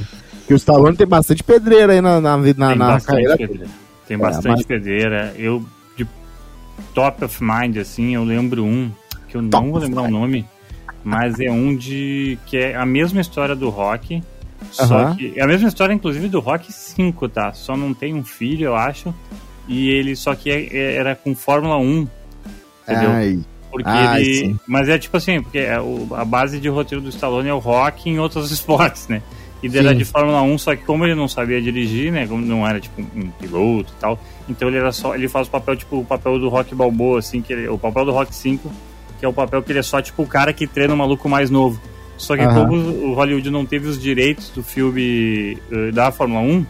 Que 0.47 0.53
o 0.53 0.55
Stallone 0.55 0.95
tem 0.95 1.05
bastante 1.05 1.43
pedreira 1.43 1.91
aí 1.91 1.99
na, 1.99 2.21
na, 2.21 2.37
na, 2.37 2.43
Tem 2.43 2.53
na 2.77 3.01
carreira. 3.01 3.35
pedreira. 3.35 3.67
Tem 4.07 4.15
É, 4.15 4.17
bastante 4.17 4.47
mas- 4.47 4.65
pedreira. 4.65 5.33
Eu, 5.37 5.61
top 6.93 7.23
of 7.25 7.43
mind, 7.43 7.77
assim, 7.77 8.15
eu 8.15 8.23
lembro 8.23 8.63
um, 8.63 8.91
que 9.27 9.35
eu 9.37 9.43
Top 9.49 9.65
não 9.65 9.71
vou 9.73 9.81
lembrar 9.81 10.01
o 10.03 10.09
nome, 10.11 10.45
mas 11.03 11.39
é 11.39 11.51
um 11.51 11.75
de. 11.75 12.37
que 12.45 12.57
é 12.57 12.75
a 12.75 12.85
mesma 12.85 13.21
história 13.21 13.55
do 13.55 13.69
rock. 13.69 14.21
Só 14.71 14.97
Aham. 14.99 15.15
que. 15.15 15.33
É 15.35 15.43
a 15.43 15.47
mesma 15.47 15.67
história, 15.67 15.93
inclusive, 15.93 16.27
do 16.27 16.39
Rock 16.39 16.71
5, 16.73 17.29
tá? 17.29 17.53
Só 17.53 17.77
não 17.77 17.93
tem 17.93 18.13
um 18.15 18.23
filho, 18.23 18.65
eu 18.65 18.75
acho. 18.75 19.13
E 19.67 19.89
ele 19.89 20.15
só 20.15 20.33
que 20.33 20.49
é- 20.49 20.65
é- 20.75 20.95
era 20.95 21.15
com 21.15 21.35
Fórmula 21.35 21.77
1. 21.77 22.07
Entendeu? 22.83 23.11
Ai, 23.11 23.39
Porque 23.69 23.87
Ah, 23.89 24.19
ele. 24.19 24.33
sim. 24.35 24.59
Mas 24.65 24.87
é 24.89 24.97
tipo 24.97 25.15
assim, 25.17 25.41
porque 25.43 25.59
é 25.59 25.75
a 26.15 26.25
base 26.25 26.59
de 26.59 26.69
roteiro 26.69 27.03
do 27.03 27.09
Stallone 27.09 27.49
é 27.49 27.53
o 27.53 27.59
rock 27.59 28.09
em 28.09 28.17
outros 28.17 28.49
esportes, 28.51 29.07
né? 29.07 29.21
E 29.61 29.65
ele 29.67 29.79
era 29.79 29.89
Sim. 29.91 29.97
de 29.97 30.05
Fórmula 30.05 30.41
1, 30.43 30.57
só 30.59 30.75
que 30.75 30.83
como 30.83 31.03
ele 31.05 31.15
não 31.15 31.27
sabia 31.27 31.61
dirigir, 31.61 32.11
né? 32.11 32.27
Como 32.27 32.45
não 32.45 32.67
era 32.67 32.79
tipo 32.79 33.01
um 33.01 33.29
piloto 33.39 33.91
e 33.97 33.99
tal, 33.99 34.19
então 34.47 34.67
ele 34.67 34.77
era 34.77 34.91
só. 34.91 35.15
Ele 35.15 35.27
faz 35.27 35.47
o 35.47 35.51
papel, 35.51 35.75
tipo, 35.75 35.97
o 35.99 36.05
papel 36.05 36.37
do 36.39 36.47
Rock 36.49 36.75
Balboa, 36.75 37.19
assim, 37.19 37.41
que 37.41 37.53
ele- 37.53 37.67
o 37.67 37.77
papel 37.77 38.05
do 38.05 38.11
Rock 38.11 38.33
5, 38.35 38.71
que 39.19 39.25
é 39.25 39.27
o 39.27 39.33
papel 39.33 39.63
que 39.63 39.71
ele 39.71 39.79
é 39.79 39.83
só 39.83 39.99
tipo 40.01 40.21
o 40.23 40.27
cara 40.27 40.53
que 40.53 40.67
treina 40.67 40.93
o 40.93 40.97
maluco 40.97 41.27
mais 41.27 41.49
novo. 41.49 41.81
Só 42.17 42.35
que 42.37 42.43
como 42.47 42.75
o 42.75 43.13
Hollywood 43.13 43.49
não 43.51 43.65
teve 43.65 43.87
os 43.87 43.99
direitos 44.01 44.49
do 44.49 44.63
filme 44.63 45.57
eh, 45.71 45.91
da 45.91 46.11
Fórmula 46.11 46.41
1, 46.41 46.65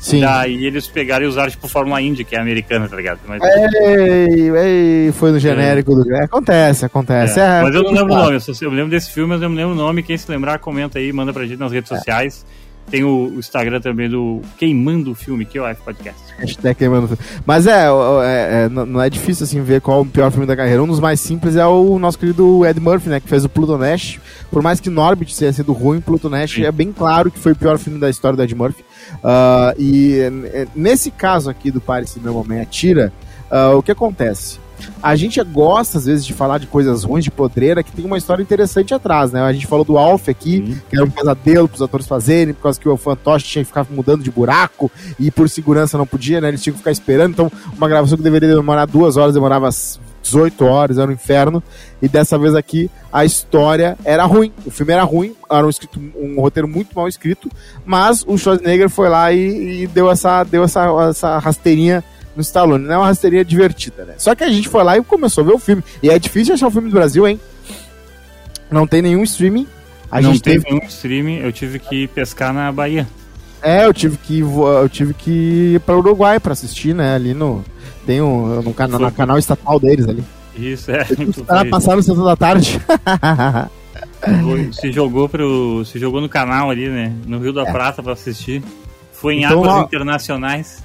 sim. 0.00 0.20
daí 0.20 0.64
eles 0.64 0.88
pegaram 0.88 1.24
e 1.24 1.28
usaram 1.28 1.50
tipo 1.50 1.68
Fórmula 1.68 2.00
Indy, 2.00 2.24
que 2.24 2.34
é 2.34 2.40
americana, 2.40 2.88
tá 2.88 2.96
ligado? 2.96 3.20
Mas, 3.26 3.40
Ei, 3.42 4.50
ei, 4.50 5.12
foi 5.12 5.30
no 5.30 5.38
genérico 5.38 5.94
do. 5.94 6.12
É, 6.12 6.24
acontece, 6.24 6.84
acontece. 6.84 7.38
É, 7.38 7.44
É, 7.44 7.62
mas 7.62 7.74
eu 7.74 7.82
não 7.82 7.92
lembro 7.92 8.14
o 8.14 8.16
nome, 8.16 8.34
eu, 8.36 8.40
só 8.40 8.52
eu 8.60 8.70
lembro 8.70 8.90
desse 8.90 9.12
filme, 9.12 9.28
mas 9.28 9.42
eu 9.42 9.48
não 9.48 9.56
lembro 9.56 9.72
o 9.72 9.76
nome. 9.76 10.02
Quem 10.02 10.16
se 10.16 10.30
lembrar, 10.30 10.58
comenta 10.58 10.98
aí, 10.98 11.12
manda 11.12 11.32
pra 11.32 11.44
gente 11.46 11.58
nas 11.58 11.72
redes 11.72 11.88
sociais. 11.88 12.44
Tem 12.90 13.04
o, 13.04 13.26
o 13.34 13.38
Instagram 13.38 13.80
também 13.80 14.08
do 14.10 14.40
Queimando 14.58 15.12
o 15.12 15.14
Filme, 15.14 15.44
que 15.44 15.56
é 15.58 15.62
o 15.72 15.76
Podcast. 15.76 16.20
Hashtag 16.38 16.74
queimando. 16.74 17.16
Mas 17.46 17.66
é, 17.66 17.90
o- 17.90 18.22
é, 18.22 18.64
é, 18.64 18.68
não 18.68 19.00
é 19.00 19.08
difícil 19.08 19.44
assim 19.44 19.62
ver 19.62 19.80
qual 19.80 20.00
o 20.02 20.06
pior 20.06 20.30
filme 20.30 20.46
da 20.46 20.56
carreira. 20.56 20.82
Um 20.82 20.86
dos 20.86 21.00
mais 21.00 21.20
simples 21.20 21.56
é 21.56 21.66
o 21.66 21.98
nosso 21.98 22.18
querido 22.18 22.64
Ed 22.66 22.78
Murphy, 22.80 23.08
né? 23.08 23.20
Que 23.20 23.28
fez 23.28 23.44
o 23.44 23.48
Pluto 23.48 23.76
Nash. 23.78 24.18
Por 24.50 24.62
mais 24.62 24.80
que 24.80 24.90
Norbit 24.90 25.36
tenha 25.36 25.52
sido 25.52 25.72
ruim, 25.72 26.00
Pluto 26.00 26.28
Nash 26.28 26.54
Sim. 26.54 26.64
é 26.64 26.72
bem 26.72 26.92
claro 26.92 27.30
que 27.30 27.38
foi 27.38 27.52
o 27.52 27.56
pior 27.56 27.78
filme 27.78 27.98
da 27.98 28.10
história 28.10 28.36
do 28.36 28.42
Ed 28.42 28.54
Murphy. 28.54 28.84
Ah, 29.24 29.74
e 29.78 30.18
é, 30.52 30.66
nesse 30.74 31.10
caso 31.10 31.50
aqui 31.50 31.70
do 31.70 31.80
Pare 31.80 32.06
Se 32.06 32.20
Meu 32.20 32.34
Mamãe 32.34 32.60
Atira, 32.60 33.12
ah, 33.50 33.70
o 33.74 33.82
que 33.82 33.90
acontece? 33.92 34.58
A 35.02 35.16
gente 35.16 35.42
gosta, 35.42 35.98
às 35.98 36.06
vezes, 36.06 36.24
de 36.24 36.32
falar 36.34 36.58
de 36.58 36.66
coisas 36.66 37.04
ruins, 37.04 37.24
de 37.24 37.30
podreira, 37.30 37.82
que 37.82 37.92
tem 37.92 38.04
uma 38.04 38.18
história 38.18 38.42
interessante 38.42 38.92
atrás, 38.94 39.32
né? 39.32 39.40
A 39.42 39.52
gente 39.52 39.66
falou 39.66 39.84
do 39.84 39.96
Alf 39.98 40.28
aqui, 40.28 40.76
que 40.88 40.96
era 40.96 41.04
um 41.04 41.10
pesadelo 41.10 41.68
pros 41.68 41.82
atores 41.82 42.06
fazerem, 42.06 42.54
por 42.54 42.62
causa 42.64 42.80
que 42.80 42.88
o 42.88 42.96
fantoche 42.96 43.44
tinha 43.46 43.62
que 43.64 43.68
ficar 43.68 43.86
mudando 43.90 44.22
de 44.22 44.30
buraco 44.30 44.90
e 45.18 45.30
por 45.30 45.48
segurança 45.48 45.96
não 45.98 46.06
podia, 46.06 46.40
né? 46.40 46.48
Eles 46.48 46.62
tinham 46.62 46.72
que 46.74 46.78
ficar 46.80 46.90
esperando. 46.92 47.30
Então, 47.32 47.52
uma 47.76 47.88
gravação 47.88 48.16
que 48.16 48.22
deveria 48.24 48.48
demorar 48.54 48.86
duas 48.86 49.16
horas 49.16 49.34
demorava 49.34 49.68
s- 49.68 49.98
18 50.22 50.64
horas, 50.66 50.98
era 50.98 51.08
um 51.10 51.14
inferno. 51.14 51.62
E 52.00 52.06
dessa 52.08 52.38
vez 52.38 52.54
aqui 52.54 52.90
a 53.12 53.24
história 53.24 53.96
era 54.04 54.24
ruim. 54.26 54.52
O 54.66 54.70
filme 54.70 54.92
era 54.92 55.02
ruim, 55.02 55.34
era 55.50 55.66
um, 55.66 55.70
escrito, 55.70 55.98
um 56.14 56.40
roteiro 56.40 56.68
muito 56.68 56.94
mal 56.94 57.08
escrito, 57.08 57.48
mas 57.86 58.22
o 58.26 58.36
Schwarzenegger 58.36 58.90
foi 58.90 59.08
lá 59.08 59.32
e, 59.32 59.82
e 59.82 59.86
deu, 59.86 60.10
essa, 60.10 60.44
deu 60.44 60.62
essa, 60.62 60.86
essa 61.08 61.38
rasteirinha 61.38 62.04
no 62.36 62.42
Stallone. 62.42 62.84
Não 62.84 62.94
é 62.94 62.98
uma 62.98 63.06
rasteirinha 63.06 63.44
divertida, 63.44 64.04
né? 64.04 64.14
Só 64.18 64.34
que 64.34 64.44
a 64.44 64.50
gente 64.50 64.68
foi 64.68 64.82
lá 64.84 64.96
e 64.96 65.02
começou 65.02 65.42
a 65.42 65.46
ver 65.46 65.52
o 65.54 65.58
filme. 65.58 65.82
E 66.02 66.08
é 66.10 66.18
difícil 66.18 66.54
achar 66.54 66.68
o 66.68 66.70
filme 66.70 66.88
do 66.88 66.94
Brasil, 66.94 67.26
hein? 67.26 67.40
Não 68.70 68.86
tem 68.86 69.02
nenhum 69.02 69.22
streaming. 69.24 69.66
A 70.10 70.20
não 70.20 70.32
gente 70.32 70.42
tem 70.42 70.60
teve... 70.60 70.70
nenhum 70.74 70.86
streaming, 70.88 71.36
eu 71.38 71.52
tive 71.52 71.78
que 71.78 72.06
pescar 72.08 72.52
na 72.52 72.70
Bahia. 72.72 73.06
É, 73.62 73.84
eu 73.84 73.92
tive 73.92 74.16
que 74.16 74.40
eu 74.40 74.88
tive 74.88 75.12
que 75.14 75.74
ir 75.74 75.80
para 75.80 75.96
Uruguai 75.96 76.40
para 76.40 76.52
assistir, 76.52 76.94
né? 76.94 77.14
Ali 77.14 77.34
no 77.34 77.62
tem 78.06 78.20
um 78.22 78.62
no, 78.62 78.72
cana- 78.72 78.96
Foi. 78.96 79.06
no 79.06 79.12
canal 79.12 79.38
estatal 79.38 79.78
deles 79.78 80.08
ali. 80.08 80.24
Isso, 80.56 80.90
é. 80.90 81.06
Os 81.28 81.42
caras 81.46 81.68
passaram 81.70 81.96
no 81.98 82.02
centro 82.02 82.24
da 82.24 82.34
tarde. 82.36 82.80
Se 84.72 84.92
jogou 84.92 85.28
pro. 85.28 85.84
Se 85.84 85.98
jogou 85.98 86.20
no 86.20 86.28
canal 86.28 86.70
ali, 86.70 86.88
né? 86.88 87.12
No 87.26 87.38
Rio 87.38 87.52
da 87.52 87.62
É. 87.62 87.72
Prata 87.72 88.02
pra 88.02 88.12
assistir. 88.12 88.62
Foi 89.12 89.34
em 89.34 89.44
Então, 89.44 89.58
águas 89.62 89.72
ó- 89.74 89.82
internacionais. 89.82 90.82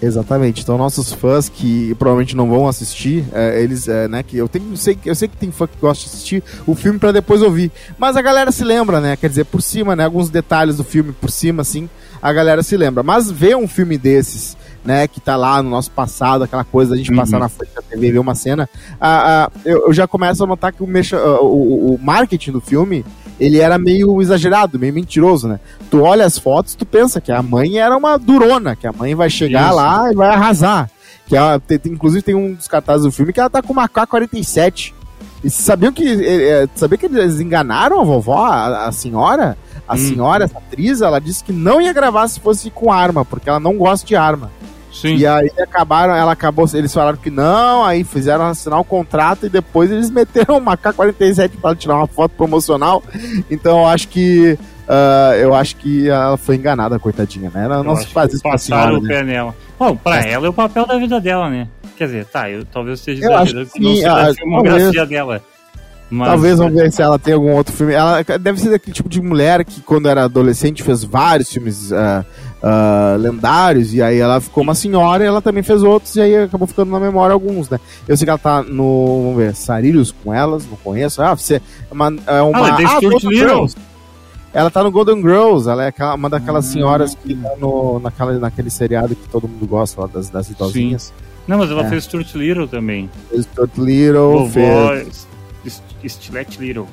Exatamente. 0.00 0.62
Então 0.62 0.78
nossos 0.78 1.12
fãs 1.12 1.48
que 1.48 1.94
provavelmente 1.96 2.36
não 2.36 2.48
vão 2.48 2.68
assistir, 2.68 3.24
é, 3.32 3.60
eles, 3.62 3.88
é, 3.88 4.06
né, 4.08 4.22
que 4.22 4.36
eu 4.36 4.48
tenho, 4.48 4.70
eu 4.70 4.76
sei, 4.76 4.98
eu 5.04 5.14
sei 5.14 5.28
que 5.28 5.36
tem 5.36 5.50
fã 5.50 5.66
que 5.66 5.76
gosta 5.80 6.04
de 6.04 6.10
assistir 6.10 6.42
o 6.66 6.74
filme 6.74 6.98
para 6.98 7.12
depois 7.12 7.42
ouvir, 7.42 7.70
mas 7.98 8.16
a 8.16 8.22
galera 8.22 8.52
se 8.52 8.62
lembra, 8.64 9.00
né? 9.00 9.16
Quer 9.16 9.28
dizer, 9.28 9.44
por 9.44 9.60
cima, 9.60 9.96
né, 9.96 10.04
alguns 10.04 10.30
detalhes 10.30 10.76
do 10.76 10.84
filme 10.84 11.12
por 11.12 11.30
cima 11.30 11.62
assim, 11.62 11.88
a 12.22 12.32
galera 12.32 12.62
se 12.62 12.76
lembra. 12.76 13.02
Mas 13.02 13.30
ver 13.30 13.56
um 13.56 13.66
filme 13.68 13.98
desses, 13.98 14.56
né, 14.84 15.08
que 15.08 15.20
tá 15.20 15.36
lá 15.36 15.62
no 15.62 15.70
nosso 15.70 15.90
passado, 15.90 16.44
aquela 16.44 16.64
coisa 16.64 16.92
da 16.92 16.96
gente 16.96 17.10
Uhum. 17.10 17.16
passar 17.16 17.38
na 17.40 17.48
frente 17.48 17.74
da 17.74 17.82
TV 17.82 18.08
e 18.08 18.12
ver 18.12 18.18
uma 18.20 18.34
cena, 18.34 18.68
a, 19.00 19.44
a- 19.46 19.50
eu, 19.64 19.86
eu 19.88 19.92
já 19.92 20.06
começo 20.06 20.42
a 20.44 20.46
notar 20.46 20.72
que 20.72 20.82
o, 20.82 20.86
mexa- 20.86 21.20
o, 21.40 21.44
o- 21.46 21.94
o 21.94 21.98
marketing 22.00 22.52
do 22.52 22.60
filme 22.60 23.04
ele 23.38 23.58
era 23.60 23.78
meio 23.78 24.20
exagerado, 24.20 24.78
meio 24.78 24.92
mentiroso, 24.92 25.48
né? 25.48 25.60
Tu 25.90 26.00
olha 26.02 26.24
as 26.24 26.38
fotos, 26.38 26.74
tu 26.74 26.84
pensa 26.84 27.20
que 27.20 27.30
a 27.32 27.42
mãe 27.42 27.78
era 27.78 27.96
uma 27.96 28.18
durona, 28.18 28.74
que 28.76 28.86
a 28.86 28.92
mãe 28.92 29.14
vai 29.14 29.30
chegar 29.30 29.66
Isso. 29.68 29.76
lá 29.76 30.12
e 30.12 30.14
vai 30.14 30.28
arrasar. 30.28 30.90
Que 31.26 31.36
ela, 31.36 31.60
tem- 31.60 31.80
inclusive 31.86 32.22
tem 32.22 32.34
um 32.34 32.54
dos 32.54 32.66
cartazes 32.68 33.04
do 33.04 33.12
filme 33.12 33.32
que 33.32 33.40
ela 33.40 33.50
tá 33.50 33.62
com 33.62 33.72
uma 33.72 33.88
K-47. 33.88 34.94
E 35.44 35.50
sabiam 35.50 35.92
que. 35.92 36.04
É, 36.26 36.66
sabia 36.74 36.98
que 36.98 37.06
eles 37.06 37.38
enganaram 37.38 38.00
a 38.00 38.04
vovó, 38.04 38.44
a, 38.46 38.86
a 38.86 38.92
senhora? 38.92 39.56
A 39.86 39.94
Hum. 39.94 39.98
senhora, 39.98 40.44
essa 40.44 40.58
atriz, 40.58 41.00
ela 41.00 41.18
disse 41.20 41.42
que 41.44 41.52
não 41.52 41.80
ia 41.80 41.92
gravar 41.94 42.26
se 42.28 42.40
fosse 42.40 42.70
com 42.70 42.92
arma, 42.92 43.24
porque 43.24 43.48
ela 43.48 43.60
não 43.60 43.76
gosta 43.78 44.06
de 44.06 44.14
arma. 44.16 44.50
Sim. 45.00 45.16
E 45.16 45.26
aí 45.26 45.50
acabaram, 45.58 46.14
ela 46.14 46.32
acabou, 46.32 46.68
eles 46.74 46.92
falaram 46.92 47.16
que 47.16 47.30
não, 47.30 47.84
aí 47.84 48.02
fizeram 48.02 48.46
assinar 48.46 48.80
o 48.80 48.84
contrato 48.84 49.46
e 49.46 49.48
depois 49.48 49.90
eles 49.90 50.10
meteram 50.10 50.58
uma 50.58 50.76
K-47 50.76 51.52
para 51.60 51.76
tirar 51.76 51.96
uma 51.96 52.06
foto 52.06 52.32
promocional. 52.32 53.02
Então 53.50 53.80
eu 53.80 53.86
acho 53.86 54.08
que 54.08 54.58
ah, 54.88 55.36
eu 55.36 55.54
acho 55.54 55.76
que 55.76 56.08
ela 56.08 56.38
foi 56.38 56.56
enganada, 56.56 56.98
coitadinha, 56.98 57.50
né? 57.54 57.64
Ela 57.64 57.76
Eu 57.76 57.84
não 57.84 57.94
se 57.94 58.06
faz 58.06 58.32
isso 58.32 58.42
pra 58.42 58.56
senhora, 58.56 58.98
o 58.98 59.02
né? 59.02 59.08
pé 59.08 59.22
nela. 59.22 59.54
Bom, 59.78 59.94
pra 59.94 60.20
ela 60.20 60.46
é 60.46 60.48
o 60.48 60.52
papel 60.52 60.86
da 60.86 60.96
vida 60.98 61.20
dela, 61.20 61.50
né? 61.50 61.68
Quer 61.96 62.06
dizer, 62.06 62.24
tá, 62.26 62.50
eu 62.50 62.64
talvez 62.64 63.00
esteja 63.00 63.26
Eu 63.26 63.36
acho 63.36 63.52
que 63.66 63.80
não 63.80 63.90
sim, 63.90 63.96
seja 63.96 64.12
ah, 64.12 64.30
a 64.30 64.34
filmografia 64.34 65.06
dela. 65.06 65.42
Mas, 66.10 66.28
Talvez 66.28 66.56
vamos 66.56 66.72
ver 66.72 66.90
se 66.90 67.02
ela 67.02 67.18
tem 67.18 67.34
algum 67.34 67.52
outro 67.52 67.74
filme. 67.74 67.92
Ela 67.92 68.22
deve 68.22 68.58
ser 68.58 68.70
daquele 68.70 68.94
tipo 68.94 69.10
de 69.10 69.20
mulher 69.20 69.62
que, 69.62 69.82
quando 69.82 70.08
era 70.08 70.24
adolescente, 70.24 70.82
fez 70.82 71.04
vários 71.04 71.52
filmes 71.52 71.92
ah, 71.92 72.24
ah, 72.62 73.16
lendários. 73.18 73.92
E 73.94 74.02
aí 74.02 74.18
ela 74.18 74.40
ficou 74.40 74.62
uma 74.62 74.74
senhora 74.74 75.22
e 75.24 75.26
ela 75.26 75.40
também 75.42 75.62
fez 75.62 75.82
outros. 75.82 76.14
E 76.16 76.20
aí 76.20 76.36
acabou 76.36 76.66
ficando 76.66 76.90
na 76.90 77.00
memória 77.00 77.32
alguns, 77.32 77.68
né? 77.68 77.78
Eu 78.06 78.16
sei 78.16 78.24
que 78.24 78.30
ela 78.30 78.38
tá 78.38 78.62
no. 78.62 79.22
Vamos 79.22 79.36
ver, 79.38 79.54
Sarilhos 79.54 80.12
com 80.24 80.32
elas, 80.32 80.66
não 80.66 80.76
conheço. 80.76 81.22
Ah, 81.22 81.34
você. 81.34 81.56
É 81.56 81.60
uma. 81.92 82.14
É 82.26 82.42
uma 82.42 82.68
Ah, 82.68 82.76
Stuart 82.96 83.22
Golden. 83.22 83.30
Girls. 83.38 83.76
Ela 84.52 84.70
tá 84.70 84.82
no 84.82 84.90
Golden 84.90 85.16
Girls, 85.20 85.68
ela 85.68 85.84
é 85.84 85.92
uma 86.14 86.28
daquelas 86.30 86.66
Ah. 86.68 86.72
senhoras 86.72 87.14
que 87.14 87.34
tá 87.34 87.50
no, 87.60 88.00
naquela, 88.00 88.32
naquele 88.38 88.70
seriado 88.70 89.14
que 89.14 89.28
todo 89.28 89.46
mundo 89.46 89.66
gosta 89.66 90.00
lá, 90.00 90.06
das, 90.06 90.30
das 90.30 90.48
idosinhas. 90.50 91.12
Não, 91.46 91.58
mas 91.58 91.70
ela 91.70 91.84
É. 91.84 91.88
fez 91.88 92.04
Stuart 92.04 92.34
Little 92.34 92.66
também. 92.66 93.10
Fez 93.30 93.44
Stuart 93.44 93.70
Little, 93.76 94.48
fez. 94.50 94.66
Vovó 94.66 95.10
St- 95.66 96.08
Stilett 96.08 96.58
Little. 96.60 96.86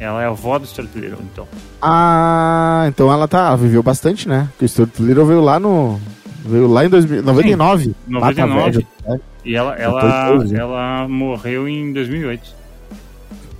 Ela 0.00 0.22
é 0.22 0.24
a 0.24 0.30
avó 0.30 0.58
do 0.58 0.66
Stuart 0.66 0.88
Little, 0.96 1.18
então. 1.30 1.46
Ah, 1.82 2.86
então 2.88 3.12
ela 3.12 3.28
tá, 3.28 3.48
ela 3.48 3.56
viveu 3.58 3.82
bastante, 3.82 4.26
né? 4.26 4.48
Porque 4.52 4.64
o 4.64 4.68
Stuart 4.68 4.98
Little 4.98 5.26
veio 5.26 5.42
lá 5.42 5.60
no 5.60 6.00
veio 6.42 6.66
lá 6.66 6.86
em 6.86 6.88
2000, 6.88 7.22
99. 7.22 7.94
Lá 8.08 8.20
tá 8.32 8.46
99. 8.46 8.70
velho, 8.70 8.86
né? 9.06 9.20
E 9.44 9.54
ela, 9.54 9.74
ela, 9.74 10.34
idoso. 10.34 10.56
ela 10.56 11.06
morreu 11.06 11.68
em 11.68 11.92
2008. 11.92 12.60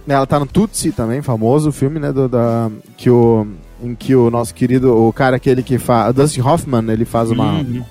Ela 0.09 0.27
tá 0.27 0.41
no 0.41 0.47
Tutsi 0.47 0.93
também, 0.93 1.21
famoso 1.21 1.71
filme, 1.71 2.01
né, 2.01 2.11
do, 2.11 2.29
da 2.29 2.71
que 2.97 3.11
o 3.11 3.47
em 3.83 3.95
que 3.95 4.15
o 4.15 4.31
nosso 4.31 4.55
querido, 4.55 4.95
o 4.95 5.13
cara 5.13 5.37
aquele 5.37 5.63
que 5.63 5.79
faz, 5.79 6.15
Dustin 6.15 6.43
Hoffman, 6.43 6.91
ele 6.91 7.05
faz 7.05 7.31
uma 7.31 7.53
Uhum. 7.53 7.83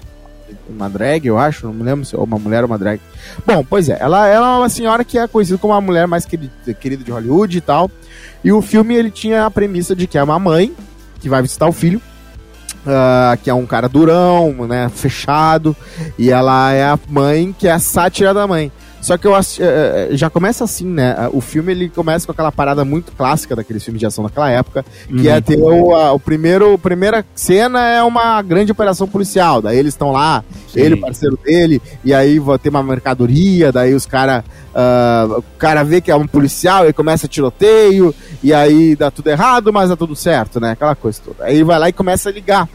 Uma 0.69 0.89
drag, 0.89 1.25
eu 1.25 1.37
acho, 1.37 1.65
não 1.65 1.73
me 1.73 1.83
lembro 1.83 2.05
se 2.05 2.15
é 2.15 2.19
uma 2.19 2.37
mulher 2.37 2.63
ou 2.63 2.69
uma 2.69 2.77
drag. 2.77 2.99
Bom, 3.45 3.63
pois 3.67 3.89
é, 3.89 3.97
ela, 3.99 4.27
ela 4.27 4.55
é 4.55 4.57
uma 4.59 4.69
senhora 4.69 5.03
que 5.03 5.17
é 5.17 5.27
conhecida 5.27 5.57
como 5.57 5.73
a 5.73 5.81
mulher 5.81 6.07
mais 6.07 6.25
querida, 6.25 6.51
querida 6.79 7.03
de 7.03 7.11
Hollywood 7.11 7.57
e 7.57 7.61
tal. 7.61 7.89
E 8.43 8.51
o 8.51 8.61
filme 8.61 8.95
ele 8.95 9.11
tinha 9.11 9.45
a 9.45 9.51
premissa 9.51 9.95
de 9.95 10.07
que 10.07 10.17
é 10.17 10.23
uma 10.23 10.39
mãe 10.39 10.73
que 11.19 11.27
vai 11.27 11.41
visitar 11.41 11.67
o 11.67 11.73
filho, 11.73 12.01
ah, 12.85 13.37
que 13.43 13.49
é 13.49 13.53
um 13.53 13.65
cara 13.65 13.89
durão, 13.89 14.53
né, 14.67 14.89
fechado, 14.89 15.75
e 16.17 16.31
ela 16.31 16.71
é 16.71 16.85
a 16.85 16.99
mãe 17.09 17.53
que 17.57 17.67
é 17.67 17.71
a 17.71 17.79
sátira 17.79 18.33
da 18.33 18.47
mãe. 18.47 18.71
Só 19.01 19.17
que 19.17 19.25
eu 19.25 19.33
acho, 19.33 19.61
eh, 19.61 20.09
eh, 20.11 20.17
já 20.17 20.29
começa 20.29 20.63
assim, 20.63 20.85
né? 20.85 21.29
O 21.31 21.39
filme 21.41 21.71
ele 21.71 21.89
começa 21.89 22.25
com 22.25 22.31
aquela 22.31 22.51
parada 22.51 22.83
muito 22.83 23.11
clássica 23.13 23.55
daqueles 23.55 23.83
filmes 23.83 23.99
de 23.99 24.05
ação 24.05 24.23
daquela 24.23 24.49
época, 24.49 24.85
que 25.07 25.27
Uhum. 25.27 25.33
é 25.33 25.41
ter 25.41 25.57
o, 25.57 25.95
a, 25.95 26.11
o 26.11 26.19
primeiro, 26.19 26.73
a 26.73 26.77
primeira 26.77 27.25
cena 27.33 27.87
é 27.87 28.03
uma 28.03 28.41
grande 28.41 28.71
operação 28.71 29.07
policial, 29.07 29.61
daí 29.61 29.77
eles 29.77 29.93
estão 29.93 30.11
lá, 30.11 30.43
Sim. 30.67 30.81
ele, 30.81 30.95
o 30.95 31.01
parceiro 31.01 31.39
dele, 31.43 31.81
e 32.03 32.13
aí 32.13 32.39
vai 32.39 32.59
ter 32.59 32.69
uma 32.69 32.83
mercadoria, 32.83 33.71
daí 33.71 33.93
os 33.93 34.05
cara, 34.05 34.43
ah, 34.75 35.27
o 35.37 35.43
cara 35.57 35.83
vê 35.83 36.01
que 36.01 36.11
é 36.11 36.15
um 36.15 36.27
policial, 36.27 36.87
e 36.87 36.93
começa 36.93 37.27
tiroteio, 37.27 38.13
e 38.43 38.53
aí 38.53 38.95
dá 38.95 39.09
tudo 39.09 39.29
errado, 39.29 39.71
mas 39.71 39.89
dá 39.89 39.95
tudo 39.95 40.15
certo, 40.15 40.59
né? 40.59 40.71
Aquela 40.71 40.95
coisa 40.95 41.21
toda. 41.23 41.45
Aí 41.45 41.63
vai 41.63 41.79
lá 41.79 41.89
e 41.89 41.93
começa 41.93 42.29
a 42.29 42.31
ligar. 42.31 42.67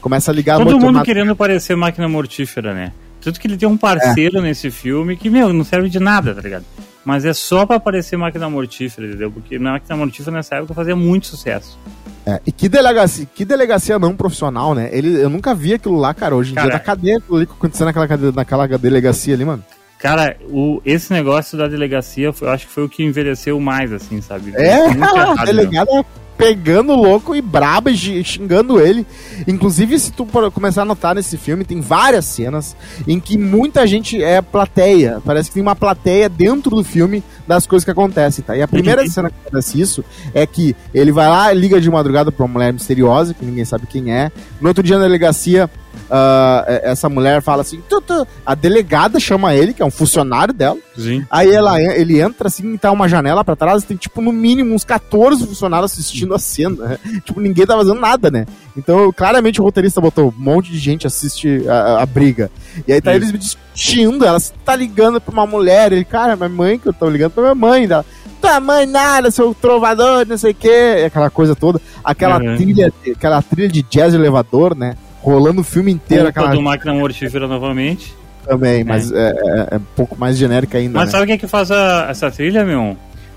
Começa 0.00 0.30
a 0.30 0.34
ligar 0.34 0.56
Todo 0.56 0.80
mundo 0.80 1.02
querendo 1.02 1.36
parecer 1.36 1.76
máquina 1.76 2.08
mortífera, 2.08 2.72
né? 2.72 2.92
Tanto 3.20 3.38
que 3.40 3.46
ele 3.46 3.56
tem 3.56 3.68
um 3.68 3.74
É. 3.74 3.78
parceiro 3.78 4.40
nesse 4.40 4.70
filme 4.70 5.16
que, 5.16 5.28
meu, 5.30 5.52
não 5.52 5.64
serve 5.64 5.88
de 5.88 5.98
nada, 6.00 6.34
tá 6.34 6.40
ligado? 6.40 6.64
Mas 7.04 7.24
é 7.24 7.32
só 7.32 7.64
pra 7.64 7.80
parecer 7.80 8.16
máquina 8.16 8.48
mortífera, 8.48 9.06
entendeu? 9.06 9.30
Porque 9.30 9.58
máquina 9.58 9.96
mortífera 9.96 10.36
nessa 10.36 10.56
época 10.56 10.74
fazia 10.74 10.94
muito 10.94 11.26
sucesso. 11.26 11.78
É, 12.26 12.38
e 12.46 12.52
que 12.52 12.68
delegacia, 12.68 13.26
que 13.34 13.44
delegacia 13.44 13.98
não 13.98 14.14
profissional, 14.14 14.74
né? 14.74 14.90
Ele, 14.92 15.20
eu 15.20 15.30
nunca 15.30 15.54
vi 15.54 15.72
aquilo 15.74 15.96
lá, 15.96 16.12
cara. 16.12 16.36
Hoje 16.36 16.52
em 16.52 16.54
Cara, 16.54 16.68
dia 16.68 16.78
da 16.78 16.84
cadeia, 16.84 17.16
aquilo 17.16 17.36
ali 17.38 17.46
que 17.46 17.52
aconteceu 17.52 17.86
naquela, 17.86 18.06
cade- 18.06 18.32
naquela 18.32 18.66
delegacia 18.68 19.34
ali, 19.34 19.44
mano. 19.44 19.64
Cara, 19.98 20.36
o, 20.48 20.80
esse 20.84 21.12
negócio 21.12 21.56
da 21.58 21.66
delegacia, 21.68 22.32
eu 22.40 22.48
acho 22.50 22.66
que 22.66 22.72
foi 22.72 22.84
o 22.84 22.88
que 22.88 23.02
envelheceu 23.02 23.58
mais, 23.60 23.92
assim, 23.92 24.20
sabe? 24.20 24.52
É, 24.56 24.76
Foi 24.84 24.94
muito 24.94 25.00
pegando 26.40 26.92
o 26.92 26.96
louco 26.96 27.34
e 27.34 27.40
braba 27.40 27.90
e 27.90 27.96
xi- 27.96 28.24
xingando 28.24 28.80
ele. 28.80 29.06
Inclusive, 29.46 29.98
se 29.98 30.10
tu 30.12 30.26
começar 30.52 30.82
a 30.82 30.84
notar 30.84 31.14
nesse 31.14 31.36
filme, 31.36 31.64
tem 31.64 31.80
várias 31.80 32.24
cenas 32.24 32.76
em 33.06 33.20
que 33.20 33.36
muita 33.38 33.86
gente 33.86 34.22
é 34.22 34.40
plateia. 34.42 35.20
Parece 35.24 35.48
que 35.50 35.54
tem 35.54 35.62
uma 35.62 35.76
plateia 35.76 36.28
dentro 36.28 36.74
do 36.76 36.84
filme 36.84 37.22
das 37.46 37.66
coisas 37.66 37.84
que 37.84 37.90
acontecem, 37.90 38.44
tá? 38.44 38.56
E 38.56 38.62
a 38.62 38.68
primeira 38.68 39.06
cena 39.08 39.30
que 39.30 39.36
acontece 39.46 39.80
isso 39.80 40.04
é 40.34 40.46
que 40.46 40.74
ele 40.94 41.12
vai 41.12 41.28
lá, 41.28 41.52
liga 41.52 41.80
de 41.80 41.90
madrugada 41.90 42.30
pra 42.32 42.44
uma 42.44 42.52
mulher 42.54 42.72
misteriosa, 42.72 43.34
que 43.34 43.44
ninguém 43.44 43.64
sabe 43.64 43.86
quem 43.86 44.12
é. 44.12 44.30
No 44.60 44.68
outro 44.68 44.82
dia 44.82 44.96
na 44.96 45.04
delegacia, 45.04 45.68
ah, 46.10 46.64
essa 46.82 47.08
mulher 47.08 47.40
fala 47.42 47.62
assim, 47.62 47.82
tu, 47.88 48.00
tu. 48.00 48.26
a 48.44 48.54
delegada 48.54 49.20
chama 49.20 49.54
ele, 49.54 49.72
que 49.72 49.82
é 49.82 49.84
um 49.84 49.90
funcionário 49.90 50.52
dela. 50.54 50.78
Sim. 50.96 51.24
Aí 51.30 51.50
ela, 51.50 51.80
ele 51.80 52.20
entra 52.20 52.48
assim, 52.48 52.76
tá 52.76 52.90
uma 52.90 53.08
janela 53.08 53.44
pra 53.44 53.56
trás, 53.56 53.84
tem 53.84 53.96
tipo 53.96 54.20
no 54.20 54.32
mínimo 54.32 54.74
uns 54.74 54.84
14 54.84 55.46
funcionários 55.46 55.92
assistindo 55.92 56.34
a 56.34 56.38
cena. 56.38 56.76
né? 56.84 56.98
Tipo, 57.24 57.40
ninguém 57.40 57.66
tá 57.66 57.76
fazendo 57.76 58.00
nada, 58.00 58.30
né? 58.30 58.46
Então, 58.76 59.12
claramente 59.12 59.60
o 59.60 59.64
roteirista 59.64 60.00
botou 60.00 60.28
um 60.36 60.42
monte 60.42 60.70
de 60.72 60.78
gente 60.78 61.06
assiste 61.06 61.64
a, 61.68 62.02
a- 62.02 62.06
briga. 62.06 62.50
E 62.88 62.92
aí 62.92 63.00
tá 63.00 63.14
Isso. 63.14 63.28
eles 63.30 63.38
discutindo, 63.40 64.24
ela 64.24 64.38
tá 64.64 64.74
ligando 64.74 65.20
pra 65.20 65.32
uma 65.32 65.46
mulher, 65.46 65.92
ele, 65.92 66.04
cara, 66.04 66.34
minha 66.36 66.48
mãe 66.48 66.78
que 66.78 66.88
eu 66.88 66.92
tô 66.92 67.08
ligando 67.08 67.32
pra 67.32 67.42
minha 67.42 67.54
mãe. 67.54 67.84
Ela, 67.84 68.04
tua 68.40 68.58
mãe 68.58 68.86
nada, 68.86 69.30
seu 69.30 69.54
trovador, 69.54 70.26
não 70.26 70.38
sei 70.38 70.52
o 70.52 70.54
quê, 70.54 71.04
aquela 71.06 71.28
coisa 71.30 71.54
toda. 71.54 71.80
Aquela 72.02 72.38
Uhum. 72.38 72.56
trilha, 72.56 72.92
aquela 73.14 73.42
trilha 73.42 73.68
de 73.68 73.82
jazz 73.82 74.14
elevador, 74.14 74.74
né? 74.76 74.96
Rolando 75.20 75.60
o 75.60 75.64
filme 75.64 75.92
inteiro, 75.92 76.24
Culpa 76.24 76.40
aquela 76.40 76.54
do 76.54 76.62
máquina 76.62 76.94
mortífera 76.94 77.46
novamente. 77.46 78.14
também, 78.46 78.82
mas 78.84 79.12
é, 79.12 79.30
é- 79.30 79.68
é 79.72 79.76
um 79.76 79.86
pouco 79.94 80.18
mais 80.18 80.36
genérica 80.38 80.78
ainda. 80.78 80.98
Mas 80.98 81.06
né? 81.08 81.12
sabe 81.12 81.26
quem 81.26 81.34
é 81.34 81.38
que 81.38 81.46
faz 81.46 81.70
a- 81.70 82.06
essa 82.10 82.30
trilha, 82.30 82.64
meu? 82.64 82.96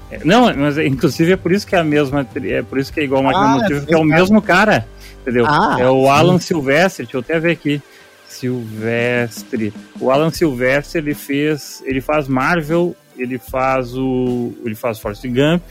É, 0.10 0.20
Não, 0.24 0.54
mas 0.56 0.78
é- 0.78 0.88
inclusive 0.88 1.34
é 1.34 1.36
por 1.38 1.52
isso 1.52 1.68
que 1.68 1.76
é 1.76 1.80
a 1.80 1.84
mesma, 1.84 2.26
é 2.46 2.62
por 2.62 2.78
isso 2.80 2.92
que 2.94 3.00
é 3.00 3.04
igual 3.04 3.22
a 3.22 3.24
máquina 3.26 3.46
Ah, 3.46 3.50
mortífera, 3.50 3.78
é 3.78 3.80
porque 3.82 3.94
é 3.94 3.98
o 3.98 4.02
verdade. 4.02 4.22
mesmo 4.22 4.42
cara, 4.42 4.88
entendeu? 5.22 5.46
Ah, 5.48 5.76
é 5.80 5.88
o 5.90 6.04
sim. 6.04 6.10
Alan 6.10 6.40
Silvestre, 6.40 7.04
deixa 7.06 7.18
eu 7.18 7.22
até 7.22 7.40
ver 7.40 7.52
aqui. 7.52 7.82
Silvestre. 8.28 9.74
O 10.00 10.10
Alan 10.12 10.30
Silvestre, 10.32 11.00
ele 11.02 11.14
fez, 11.14 11.82
ele 11.86 12.02
faz 12.02 12.28
Marvel 12.28 12.96
ele 13.18 13.38
faz 13.38 13.96
o. 13.96 14.54
Ele 14.66 14.74
faz 14.76 15.00
Forrest 15.00 15.24
Gump 15.28 15.62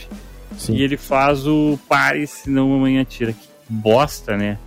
Sim. 0.57 0.75
e 0.77 0.83
ele 0.83 0.97
faz 0.97 1.45
o 1.47 1.77
Pare 1.89 2.25
se 2.27 2.49
não 2.49 2.69
mamãe 2.69 3.01
atira. 3.01 3.33
Que 3.33 3.49
bosta, 3.69 4.37
né? 4.37 4.59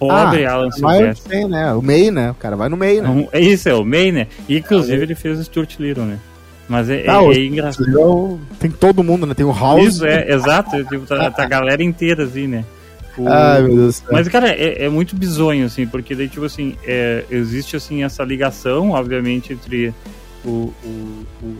Pobre 0.00 0.46
Ah, 0.46 0.52
Alan 0.54 0.70
Silvestre. 0.70 1.28
tem, 1.28 1.46
né? 1.46 1.72
O 1.74 1.82
MEI, 1.82 2.10
né? 2.10 2.30
O 2.30 2.34
cara 2.34 2.56
vai 2.56 2.68
no 2.68 2.76
MEI, 2.76 3.00
né? 3.02 3.28
É 3.32 3.40
isso, 3.40 3.68
é 3.68 3.74
o 3.74 3.84
May, 3.84 4.10
né? 4.10 4.26
E 4.48 4.56
inclusive 4.58 5.00
ele 5.02 5.14
fez 5.14 5.38
o 5.38 5.44
Stuart 5.44 5.78
Little, 5.78 6.04
né? 6.06 6.18
Mas 6.68 6.88
é, 6.88 7.04
é- 7.04 7.10
Ah, 7.10 7.20
o- 7.20 7.32
é 7.32 7.36
engraçado. 7.44 8.40
Tem 8.58 8.70
todo 8.70 9.02
mundo, 9.04 9.26
né? 9.26 9.34
Tem 9.34 9.44
o 9.44 9.52
House. 9.52 9.84
Isso, 9.96 10.06
é, 10.06 10.32
exato. 10.32 10.74
é, 10.76 10.84
Tipo, 10.88 11.04
tá, 11.06 11.30
tá 11.30 11.42
a 11.42 11.46
galera 11.46 11.82
inteira 11.82 12.24
assim, 12.24 12.46
né? 12.46 12.64
O- 13.18 13.28
Ai, 13.28 13.60
meu 13.62 13.74
Deus 13.76 13.86
do 13.86 13.92
céu. 14.04 14.08
Mas, 14.12 14.28
cara, 14.28 14.48
é, 14.50 14.84
é 14.84 14.88
muito 14.88 15.14
bizonho, 15.14 15.66
assim, 15.66 15.86
porque 15.86 16.14
daí, 16.14 16.28
tipo 16.28 16.44
assim, 16.46 16.76
é, 16.84 17.24
existe, 17.30 17.76
assim, 17.76 18.02
essa 18.02 18.22
ligação, 18.24 18.92
obviamente, 18.92 19.52
entre 19.52 19.92
o, 20.44 20.72
o- 20.82 21.26
o- 21.42 21.56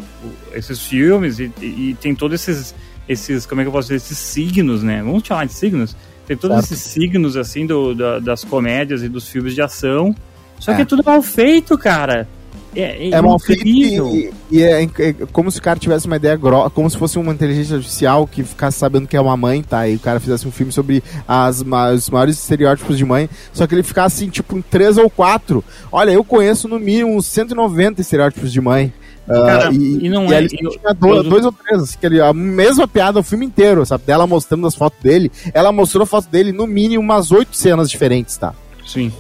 esses 0.55 0.81
filmes 0.81 1.39
e, 1.41 1.53
e- 1.61 1.91
e 1.91 1.97
tem 2.01 2.15
todos 2.15 2.41
esses, 2.41 2.75
esses, 3.09 3.45
como 3.45 3.61
é 3.61 3.65
que 3.65 3.69
eu 3.69 3.73
posso 3.73 3.89
dizer, 3.89 3.97
esses 3.97 4.17
signos, 4.17 4.83
né? 4.83 5.03
Vamos 5.03 5.23
chamar 5.27 5.45
de 5.47 5.53
signos? 5.53 5.95
Tem 6.31 6.37
todos 6.37 6.59
esses 6.63 6.79
signos, 6.79 7.37
assim, 7.37 7.67
do, 7.67 7.93
da- 7.93 8.21
das 8.21 8.45
comédias 8.45 9.03
e 9.03 9.09
dos 9.09 9.29
filmes 9.29 9.53
de 9.53 9.61
ação, 9.61 10.15
só 10.61 10.71
É. 10.71 10.77
que 10.77 10.83
é 10.83 10.85
tudo 10.85 11.03
mal 11.05 11.21
feito, 11.23 11.77
cara. 11.77 12.29
É, 12.77 13.09
É 13.11 13.21
mal 13.21 13.37
feito 13.41 13.67
e, 13.67 14.31
e 14.49 14.63
é, 14.63 14.85
é 14.85 15.13
como 15.33 15.51
se 15.51 15.59
o 15.59 15.63
cara 15.63 15.77
tivesse 15.77 16.07
uma 16.07 16.15
ideia 16.15 16.37
grossa, 16.37 16.71
como 16.71 16.89
se 16.89 16.97
fosse 16.97 17.19
uma 17.19 17.33
inteligência 17.33 17.75
artificial 17.75 18.29
que 18.29 18.45
ficasse 18.45 18.79
sabendo 18.79 19.09
que 19.09 19.17
é 19.17 19.21
uma 19.21 19.37
mãe, 19.37 19.61
tá? 19.61 19.89
E 19.89 19.97
o 19.97 19.99
cara 19.99 20.21
fizesse 20.21 20.47
um 20.47 20.53
filme 20.53 20.71
sobre 20.71 21.03
as, 21.27 21.65
os 21.97 22.09
maiores 22.11 22.39
estereótipos 22.39 22.97
de 22.97 23.05
mãe, 23.05 23.29
só 23.53 23.67
que 23.67 23.75
ele 23.75 23.83
ficasse 23.83 24.23
assim, 24.23 24.31
tipo, 24.31 24.57
em 24.57 24.63
três 24.63 24.99
ou 24.99 25.11
quatro. 25.11 25.65
Olha, 25.91 26.13
eu 26.13 26.23
conheço 26.23 26.69
no 26.69 26.79
mínimo 26.79 27.17
uns 27.17 27.27
190 27.27 28.01
estereótipos 28.03 28.53
de 28.53 28.61
mãe. 28.61 28.93
Ah, 29.31 29.47
Cara, 29.47 29.73
e 29.73 30.09
não 30.09 30.25
é- 30.33 30.37
ali 30.39 30.47
e- 30.47 30.49
tinha 30.49 30.95
dois, 30.95 31.15
quando- 31.23 31.29
dois 31.31 31.45
ou 31.45 31.53
três, 31.53 31.83
assim, 31.83 31.99
que 31.99 32.07
ele, 32.07 32.21
a 32.21 32.33
mesma 32.33 32.89
piada 32.89 33.21
o 33.21 33.23
filme 33.23 33.47
inteiro, 33.47 33.85
sabe? 33.87 34.05
Dela 34.05 34.27
mostrando 34.27 34.67
as 34.67 34.75
fotos 34.75 34.99
dele. 35.01 35.31
Ela 35.55 35.71
mostrou 35.71 36.03
a 36.03 36.07
foto 36.07 36.29
dele 36.29 36.53
no 36.53 36.67
mínimo 36.67 37.03
umas 37.03 37.31
oito 37.31 37.57
cenas 37.57 37.89
diferentes, 37.91 38.37
tá? 38.37 38.53
Sim. 38.87 39.13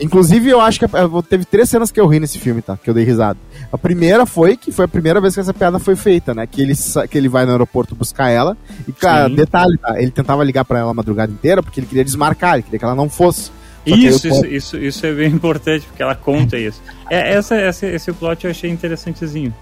Inclusive, 0.00 0.50
eu 0.50 0.60
acho 0.60 0.80
que 0.80 0.84
eh, 0.86 0.88
teve 1.28 1.44
três 1.44 1.70
cenas 1.70 1.92
que 1.92 2.00
eu 2.00 2.06
ri 2.08 2.18
nesse 2.18 2.36
filme, 2.38 2.60
tá? 2.60 2.76
Que 2.76 2.90
eu 2.90 2.94
dei 2.94 3.04
risada. 3.04 3.38
A 3.72 3.78
primeira 3.78 4.26
foi 4.26 4.56
que 4.56 4.72
foi 4.72 4.86
a 4.86 4.88
primeira 4.88 5.20
vez 5.20 5.34
que 5.34 5.40
essa 5.40 5.54
piada 5.54 5.78
foi 5.78 5.94
feita, 5.94 6.34
né? 6.34 6.46
Que 6.48 6.60
ele, 6.62 6.74
que 7.08 7.16
ele 7.16 7.28
vai 7.28 7.46
no 7.46 7.52
aeroporto 7.52 7.94
buscar 7.94 8.28
ela. 8.28 8.56
E, 8.88 8.92
cara, 8.92 9.28
Sim. 9.28 9.36
detalhe, 9.36 9.78
tá? 9.78 10.00
Ele 10.02 10.10
tentava 10.10 10.42
ligar 10.42 10.64
pra 10.64 10.80
ela 10.80 10.90
a 10.90 10.94
madrugada 10.94 11.32
inteira 11.32 11.62
porque 11.62 11.78
ele 11.78 11.86
queria 11.86 12.04
desmarcar, 12.04 12.54
ele 12.54 12.64
queria 12.64 12.78
que 12.80 12.84
ela 12.84 12.94
não 12.94 13.08
fosse. 13.08 13.52
Isso, 13.86 14.26
isso, 14.28 14.46
isso, 14.46 14.76
isso 14.78 15.06
é 15.06 15.12
bem 15.12 15.28
importante, 15.30 15.86
porque 15.86 16.02
ela 16.02 16.14
conta 16.14 16.56
isso. 16.58 16.80
É, 17.10 17.34
essa, 17.34 17.54
essa, 17.56 17.86
esse 17.86 18.12
plot 18.12 18.44
eu 18.44 18.50
achei 18.50 18.70
interessantezinho. 18.70 19.54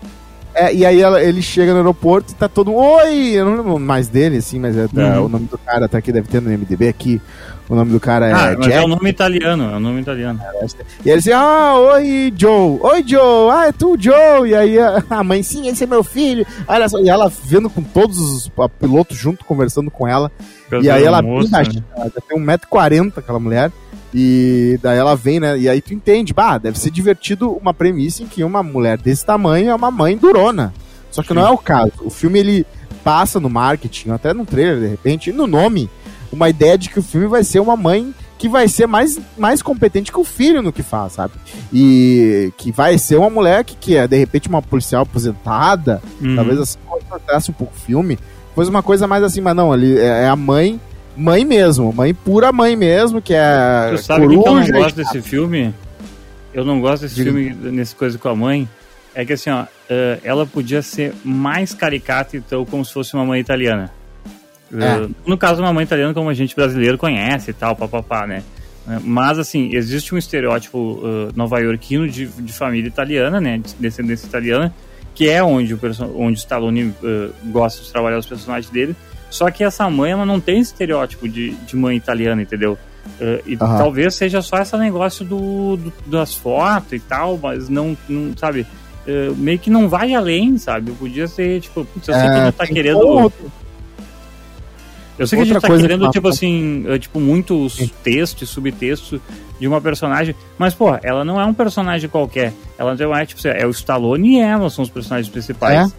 É, 0.54 0.72
e 0.74 0.84
aí 0.84 1.00
ela- 1.00 1.22
ele 1.22 1.40
chega 1.40 1.72
no 1.72 1.78
aeroporto 1.78 2.32
e 2.32 2.34
tá 2.34 2.46
todo. 2.46 2.74
Oi! 2.74 3.30
Eu 3.30 3.46
não 3.46 3.56
lembro 3.56 3.78
mais 3.78 4.08
dele, 4.08 4.36
assim, 4.36 4.60
mas 4.60 4.76
é, 4.76 4.86
tá- 4.86 5.18
Uhum. 5.18 5.24
o 5.24 5.28
nome 5.28 5.46
do 5.46 5.56
cara 5.58 5.88
tá 5.88 5.96
aqui, 5.98 6.12
deve 6.12 6.28
ter 6.28 6.42
no 6.42 6.50
MDB 6.50 6.88
aqui. 6.88 7.20
O 7.72 7.74
nome 7.74 7.90
do 7.90 7.98
cara 7.98 8.28
é 8.28 8.32
ah, 8.32 8.54
mas 8.58 8.66
Jack. 8.66 8.72
é 8.72 8.84
o 8.84 8.86
nome 8.86 9.08
italiano, 9.08 9.72
é 9.72 9.76
o 9.76 9.80
nome 9.80 10.02
italiano. 10.02 10.38
E 11.02 11.08
ele 11.08 11.20
assim, 11.20 11.32
ah, 11.32 11.72
oi, 11.78 12.30
Joe. 12.36 12.78
Oi, 12.82 13.02
Joe. 13.06 13.50
Ah, 13.50 13.68
é 13.68 13.72
tu, 13.72 13.96
Joe. 13.98 14.46
E 14.46 14.54
aí 14.54 14.78
a, 14.78 15.02
a 15.08 15.24
mãe, 15.24 15.42
sim, 15.42 15.66
esse 15.68 15.84
é 15.84 15.86
meu 15.86 16.04
filho. 16.04 16.46
Olha 16.68 16.86
só. 16.86 17.00
E 17.00 17.08
ela 17.08 17.32
vendo 17.46 17.70
com 17.70 17.82
todos 17.82 18.18
os 18.18 18.50
pilotos 18.78 19.16
junto, 19.16 19.46
conversando 19.46 19.90
com 19.90 20.06
ela. 20.06 20.30
e 20.82 20.90
aí 20.90 21.02
ela 21.02 21.22
Moça, 21.22 21.62
ela 21.62 21.64
já 21.64 22.20
tem 22.28 22.38
1,40m 22.38 23.16
aquela 23.16 23.40
mulher. 23.40 23.72
E 24.12 24.78
daí 24.82 24.98
ela 24.98 25.16
vem, 25.16 25.40
né? 25.40 25.58
E 25.58 25.66
aí 25.66 25.80
tu 25.80 25.94
entende, 25.94 26.34
bah, 26.34 26.58
deve 26.58 26.78
ser 26.78 26.90
divertido 26.90 27.52
uma 27.52 27.72
premissa 27.72 28.22
em 28.22 28.26
que 28.26 28.44
uma 28.44 28.62
mulher 28.62 28.98
desse 28.98 29.24
tamanho 29.24 29.70
é 29.70 29.74
uma 29.74 29.90
mãe 29.90 30.14
durona. 30.14 30.74
Só 31.10 31.22
que 31.22 31.28
Sim. 31.28 31.34
não 31.36 31.46
é 31.46 31.50
o 31.50 31.56
caso. 31.56 31.92
O 32.02 32.10
filme 32.10 32.38
ele 32.38 32.66
passa 33.02 33.40
no 33.40 33.48
marketing, 33.48 34.10
até 34.10 34.34
no 34.34 34.44
trailer, 34.44 34.78
de 34.78 34.88
repente, 34.88 35.30
e 35.30 35.32
no 35.32 35.46
nome, 35.46 35.88
uma 36.32 36.48
ideia 36.48 36.76
de 36.78 36.88
que 36.88 36.98
o 36.98 37.02
filme 37.02 37.26
vai 37.26 37.44
ser 37.44 37.60
uma 37.60 37.76
mãe 37.76 38.14
que 38.38 38.48
vai 38.48 38.66
ser 38.66 38.86
mais, 38.88 39.20
mais 39.38 39.62
competente 39.62 40.10
que 40.10 40.18
o 40.18 40.24
filho 40.24 40.60
no 40.62 40.72
que 40.72 40.82
faz, 40.82 41.12
sabe? 41.12 41.34
E 41.72 42.52
que 42.56 42.72
vai 42.72 42.98
ser 42.98 43.16
uma 43.16 43.30
mulher 43.30 43.62
que, 43.62 43.76
que 43.76 43.96
é, 43.96 44.08
de 44.08 44.16
repente, 44.16 44.48
uma 44.48 44.60
policial 44.60 45.02
aposentada, 45.02 46.02
Uhum. 46.20 46.34
talvez 46.34 46.58
assim, 46.58 46.78
contratasse 46.88 47.50
um 47.50 47.54
pouco 47.54 47.72
o 47.76 47.80
filme, 47.80 48.18
fosse 48.54 48.68
uma 48.68 48.82
coisa 48.82 49.06
mais 49.06 49.22
assim, 49.22 49.40
mas 49.40 49.54
não, 49.54 49.72
ali 49.72 49.96
é, 49.96 50.24
é 50.24 50.28
a 50.28 50.34
mãe, 50.34 50.80
mãe 51.16 51.44
mesmo, 51.44 51.92
mãe 51.92 52.12
pura 52.12 52.50
mãe 52.50 52.74
mesmo, 52.74 53.22
que 53.22 53.32
é 53.32 53.90
Tu 53.94 53.98
sabe 54.02 54.26
o 54.26 54.28
que 54.28 54.34
eu 54.34 54.38
não 54.38 54.44
coruja 54.44 54.72
gosto 54.72 54.96
desse 54.96 55.22
filme? 55.22 55.72
Eu 56.52 56.64
não 56.64 56.80
gosto 56.80 57.02
desse 57.02 57.14
Diga. 57.14 57.30
filme, 57.30 57.54
nesse 57.70 57.94
coisa 57.94 58.18
com 58.18 58.28
a 58.28 58.34
mãe. 58.34 58.68
É 59.14 59.24
que 59.24 59.34
assim, 59.34 59.50
ó, 59.50 59.64
eh, 59.88 60.18
ela 60.24 60.44
podia 60.46 60.82
ser 60.82 61.14
mais 61.24 61.72
caricata, 61.74 62.36
então, 62.36 62.64
como 62.64 62.84
se 62.84 62.92
fosse 62.92 63.14
uma 63.14 63.24
mãe 63.24 63.40
italiana. 63.40 63.90
É. 64.72 64.84
Eh, 65.04 65.08
No 65.26 65.36
caso, 65.36 65.60
uma 65.62 65.72
mãe 65.72 65.84
italiana 65.84 66.14
como 66.14 66.28
a 66.30 66.34
gente 66.34 66.54
brasileiro 66.56 66.96
conhece 66.98 67.50
e 67.50 67.54
tal, 67.54 67.74
papapá, 67.76 68.26
né? 68.26 68.42
Eh, 68.88 68.98
Mas, 69.04 69.38
assim, 69.38 69.70
existe 69.74 70.14
um 70.14 70.18
estereótipo 70.18 71.00
eh, 71.04 71.32
nova-iorquino 71.36 72.08
de, 72.08 72.26
de 72.26 72.52
família 72.52 72.88
italiana, 72.88 73.40
né? 73.40 73.58
De 73.58 73.74
descendência 73.78 74.26
italiana, 74.26 74.74
que 75.14 75.28
é 75.28 75.42
onde 75.42 75.74
o, 75.74 75.78
onde 76.16 76.34
o 76.36 76.38
Stallone 76.40 76.92
eh, 77.04 77.28
gosta 77.46 77.82
de 77.82 77.90
trabalhar 77.92 78.18
os 78.18 78.26
personagens 78.26 78.70
dele. 78.70 78.96
Só 79.30 79.50
que 79.50 79.64
essa 79.64 79.88
mãe, 79.88 80.12
ela 80.12 80.26
não 80.26 80.38
tem 80.40 80.58
estereótipo 80.60 81.28
de, 81.28 81.50
de 81.50 81.76
mãe 81.76 81.96
italiana, 81.96 82.42
entendeu? 82.42 82.76
Eh, 83.20 83.42
e 83.46 83.58
Aham. 83.60 83.78
talvez 83.78 84.14
seja 84.14 84.40
só 84.42 84.58
esse 84.58 84.76
negócio 84.76 85.24
do, 85.24 85.76
do- 85.76 85.92
das 86.06 86.34
fotos 86.34 86.92
e 86.92 86.98
tal, 87.00 87.38
mas 87.42 87.68
não, 87.68 87.96
não 88.08 88.36
sabe, 88.36 88.66
eh, 89.06 89.30
meio 89.36 89.58
que 89.58 89.70
não 89.70 89.88
vai 89.88 90.14
além, 90.14 90.56
sabe? 90.58 90.92
Podia 90.92 91.26
ser, 91.26 91.60
tipo, 91.60 91.84
putz, 91.84 92.08
eu 92.08 92.14
sei 92.14 92.22
que 92.22 92.28
É, 92.38 92.44
gente 92.46 92.54
tá 92.54 92.64
tem 92.64 92.74
querendo. 92.74 93.32
Eu 95.18 95.26
sei 95.26 95.36
que 95.36 95.42
a 95.42 95.44
gente 95.44 95.54
outra 95.54 95.68
tá 95.68 95.74
que 95.74 95.80
querendo, 95.82 96.00
passa- 96.00 96.12
tipo 96.12 96.28
assim, 96.28 96.84
eh, 96.88 96.98
tipo, 96.98 97.20
muitos 97.20 97.76
textos 98.02 98.48
e 98.48 98.52
subtextos 98.52 99.20
de 99.60 99.68
uma 99.68 99.80
personagem, 99.80 100.34
mas, 100.58 100.74
pô, 100.74 100.96
ela 101.02 101.24
não 101.24 101.40
é 101.40 101.44
um 101.44 101.54
personagem 101.54 102.08
qualquer. 102.08 102.52
Ela 102.78 102.94
não 102.94 103.14
é, 103.14 103.26
tipo, 103.26 103.38
assim, 103.38 103.48
é 103.56 103.66
o 103.66 103.70
Stallone 103.70 104.36
e 104.36 104.40
ela 104.40 104.68
são 104.70 104.82
os 104.82 104.90
personagens 104.90 105.28
principais. 105.28 105.94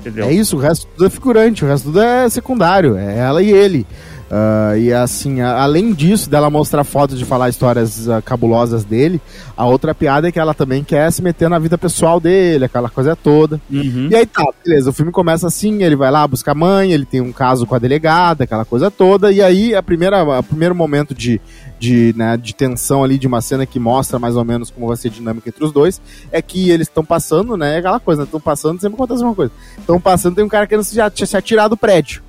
Entendeu? 0.00 0.26
É 0.26 0.32
isso, 0.32 0.56
o 0.56 0.60
resto 0.60 0.86
tudo 0.94 1.06
é 1.06 1.10
figurante, 1.10 1.64
o 1.64 1.68
resto 1.68 1.84
tudo 1.86 2.00
é 2.00 2.28
secundário, 2.28 2.96
é 2.96 3.18
ela 3.18 3.42
e 3.42 3.50
ele. 3.50 3.86
Ah, 4.30 4.76
e 4.76 4.92
assim, 4.92 5.40
a- 5.40 5.62
além 5.62 5.92
disso, 5.94 6.28
dela 6.28 6.50
mostrar 6.50 6.84
fotos 6.84 7.18
de 7.18 7.24
falar 7.24 7.48
histórias 7.48 8.08
ah, 8.10 8.20
cabulosas 8.20 8.84
dele, 8.84 9.20
a 9.56 9.64
outra 9.64 9.94
piada 9.94 10.28
é 10.28 10.32
que 10.32 10.38
ela 10.38 10.52
também 10.52 10.84
quer 10.84 11.10
se 11.10 11.22
meter 11.22 11.48
na 11.48 11.58
vida 11.58 11.78
pessoal 11.78 12.20
dele, 12.20 12.66
aquela 12.66 12.90
coisa 12.90 13.16
toda. 13.16 13.58
Uhum. 13.70 14.08
E 14.10 14.14
aí 14.14 14.26
tá, 14.26 14.44
beleza, 14.62 14.90
o 14.90 14.92
filme 14.92 15.10
começa 15.10 15.46
assim, 15.46 15.82
ele 15.82 15.96
vai 15.96 16.10
lá 16.10 16.26
buscar 16.28 16.52
a 16.52 16.54
mãe, 16.54 16.92
ele 16.92 17.06
tem 17.06 17.22
um 17.22 17.32
caso 17.32 17.64
com 17.66 17.74
a 17.74 17.78
delegada, 17.78 18.44
aquela 18.44 18.66
coisa 18.66 18.90
toda, 18.90 19.32
e 19.32 19.40
aí 19.40 19.74
a 19.74 19.82
primeira, 19.82 20.22
o 20.38 20.42
primeiro 20.42 20.74
momento 20.74 21.14
de, 21.14 21.40
de, 21.78 22.14
né, 22.14 22.36
de 22.36 22.54
tensão 22.54 23.02
ali, 23.02 23.16
de 23.16 23.26
uma 23.26 23.40
cena 23.40 23.64
que 23.64 23.78
mostra 23.80 24.18
mais 24.18 24.36
ou 24.36 24.44
menos 24.44 24.70
como 24.70 24.88
vai 24.88 24.96
ser 24.98 25.08
a 25.08 25.10
dinâmica 25.12 25.48
entre 25.48 25.64
os 25.64 25.72
dois, 25.72 26.02
é 26.30 26.42
que 26.42 26.68
eles 26.68 26.86
estão 26.86 27.02
passando, 27.04 27.56
né, 27.56 27.76
é 27.76 27.78
aquela 27.78 27.98
coisa, 27.98 28.24
estão 28.24 28.40
passando, 28.40 28.78
sempre 28.78 28.96
acontece 28.96 29.22
uma 29.24 29.34
coisa, 29.34 29.52
estão 29.78 29.98
passando, 29.98 30.34
tem 30.34 30.44
um 30.44 30.48
cara 30.50 30.66
querendo 30.66 30.84
se, 30.84 30.98
se 31.26 31.36
atirar 31.36 31.68
do 31.70 31.78
prédio, 31.78 32.22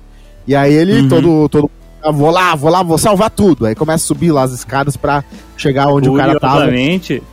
e 0.46 0.56
aí 0.56 0.72
ele, 0.72 1.02
Uhum. 1.02 1.08
todo, 1.08 1.48
todo, 1.50 1.70
ah, 2.02 2.10
vou 2.10 2.30
lá, 2.30 2.54
vou 2.54 2.70
lá, 2.70 2.82
vou 2.82 2.98
salvar 2.98 3.30
tudo, 3.30 3.66
aí 3.66 3.74
começa 3.74 4.04
a 4.04 4.06
subir 4.06 4.30
lá 4.32 4.42
as 4.42 4.52
escadas 4.52 4.96
pra 4.96 5.22
chegar 5.56 5.88
onde 5.88 6.08
o 6.08 6.16
cara 6.16 6.38
tava. 6.40 6.66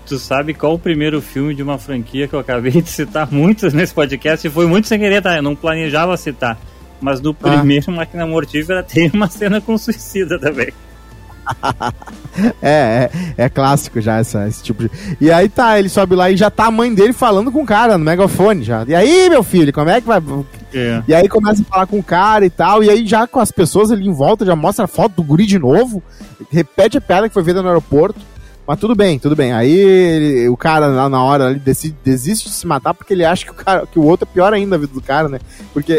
Tu 0.06 0.17
sabe 0.19 0.53
qual 0.53 0.73
o 0.73 0.80
primeiro 0.80 1.21
filme 1.21 1.53
de 1.56 1.63
uma 1.63 1.77
franquia 1.77 2.27
que 2.27 2.34
eu 2.34 2.39
acabei 2.39 2.82
de 2.82 2.89
citar 2.89 3.27
muitos 3.32 3.73
nesse 3.73 3.93
podcast 3.93 4.45
e 4.45 4.49
foi 4.49 4.65
muito 4.67 4.88
sem 4.88 4.99
querer, 4.99 5.21
tá? 5.21 5.36
Eu 5.38 5.43
não 5.43 5.56
planejava 5.56 6.15
citar. 6.17 6.58
Mas 6.99 7.21
no 7.21 7.30
Ah. 7.43 7.49
primeiro 7.56 7.91
Máquina 7.91 8.25
Mortífera 8.25 8.82
tem 8.84 9.10
uma 9.13 9.27
cena 9.30 9.62
com 9.62 9.77
suicida 9.77 10.39
também. 10.39 10.69
É, 12.62 13.10
é, 13.38 13.45
é 13.45 13.49
clássico 13.49 13.99
já 13.99 14.17
essa, 14.19 14.47
esse 14.47 14.62
tipo 14.62 14.83
de. 14.83 14.91
E 15.19 15.31
aí 15.31 15.49
tá, 15.49 15.79
ele 15.79 15.89
sobe 15.89 16.13
lá 16.15 16.29
e 16.29 16.38
já 16.38 16.51
tá 16.51 16.65
a 16.65 16.71
mãe 16.71 16.93
dele 16.93 17.12
falando 17.12 17.51
com 17.51 17.63
o 17.63 17.65
cara 17.65 17.97
no 17.97 18.05
megafone 18.05 18.63
já. 18.63 18.86
E 18.88 18.93
aí, 18.93 19.27
meu 19.27 19.41
filho, 19.41 19.73
como 19.73 19.89
é 19.89 19.99
que 19.99 20.05
vai. 20.05 20.21
É. 20.71 21.01
E 21.07 21.15
aí 21.15 21.27
começa 21.27 21.63
a 21.63 21.65
falar 21.65 21.88
com 21.88 21.97
o 21.97 22.03
cara 22.03 22.45
e 22.45 22.49
tal. 22.51 22.83
E 22.83 22.91
aí 22.91 23.07
já 23.07 23.25
com 23.25 23.39
as 23.39 23.51
pessoas 23.51 23.91
ali 23.91 24.05
em 24.07 24.13
volta, 24.13 24.45
já 24.45 24.55
mostra 24.55 24.86
a 24.86 24.88
foto 24.88 25.15
do 25.15 25.23
guri 25.23 25.47
de 25.47 25.57
novo. 25.57 26.03
Repete 26.51 26.99
a 26.99 27.01
piada 27.01 27.27
que 27.27 27.33
foi 27.33 27.43
feita 27.43 27.62
no 27.63 27.69
aeroporto. 27.69 28.19
Mas 28.67 28.79
tudo 28.79 28.93
bem, 28.93 29.17
tudo 29.17 29.36
bem. 29.36 29.51
Aí 29.53 29.71
ele- 29.73 30.49
o 30.49 30.57
cara 30.57 30.86
lá 30.86 31.10
na 31.10 31.23
hora 31.23 31.49
ele 31.49 31.60
decide, 31.60 31.95
desiste 32.03 32.49
de 32.49 32.53
se 32.53 32.67
matar 32.67 32.93
porque 32.93 33.13
ele 33.13 33.25
acha 33.25 33.45
que 33.45 33.51
o, 33.51 33.55
cara, 33.55 33.88
que 33.88 33.97
o 33.97 34.03
outro 34.03 34.27
é 34.29 34.33
pior 34.33 34.53
ainda 34.53 34.75
a 34.75 34.79
vida 34.79 34.93
do 34.93 35.01
cara, 35.01 35.27
né? 35.27 35.39
Porque. 35.73 35.93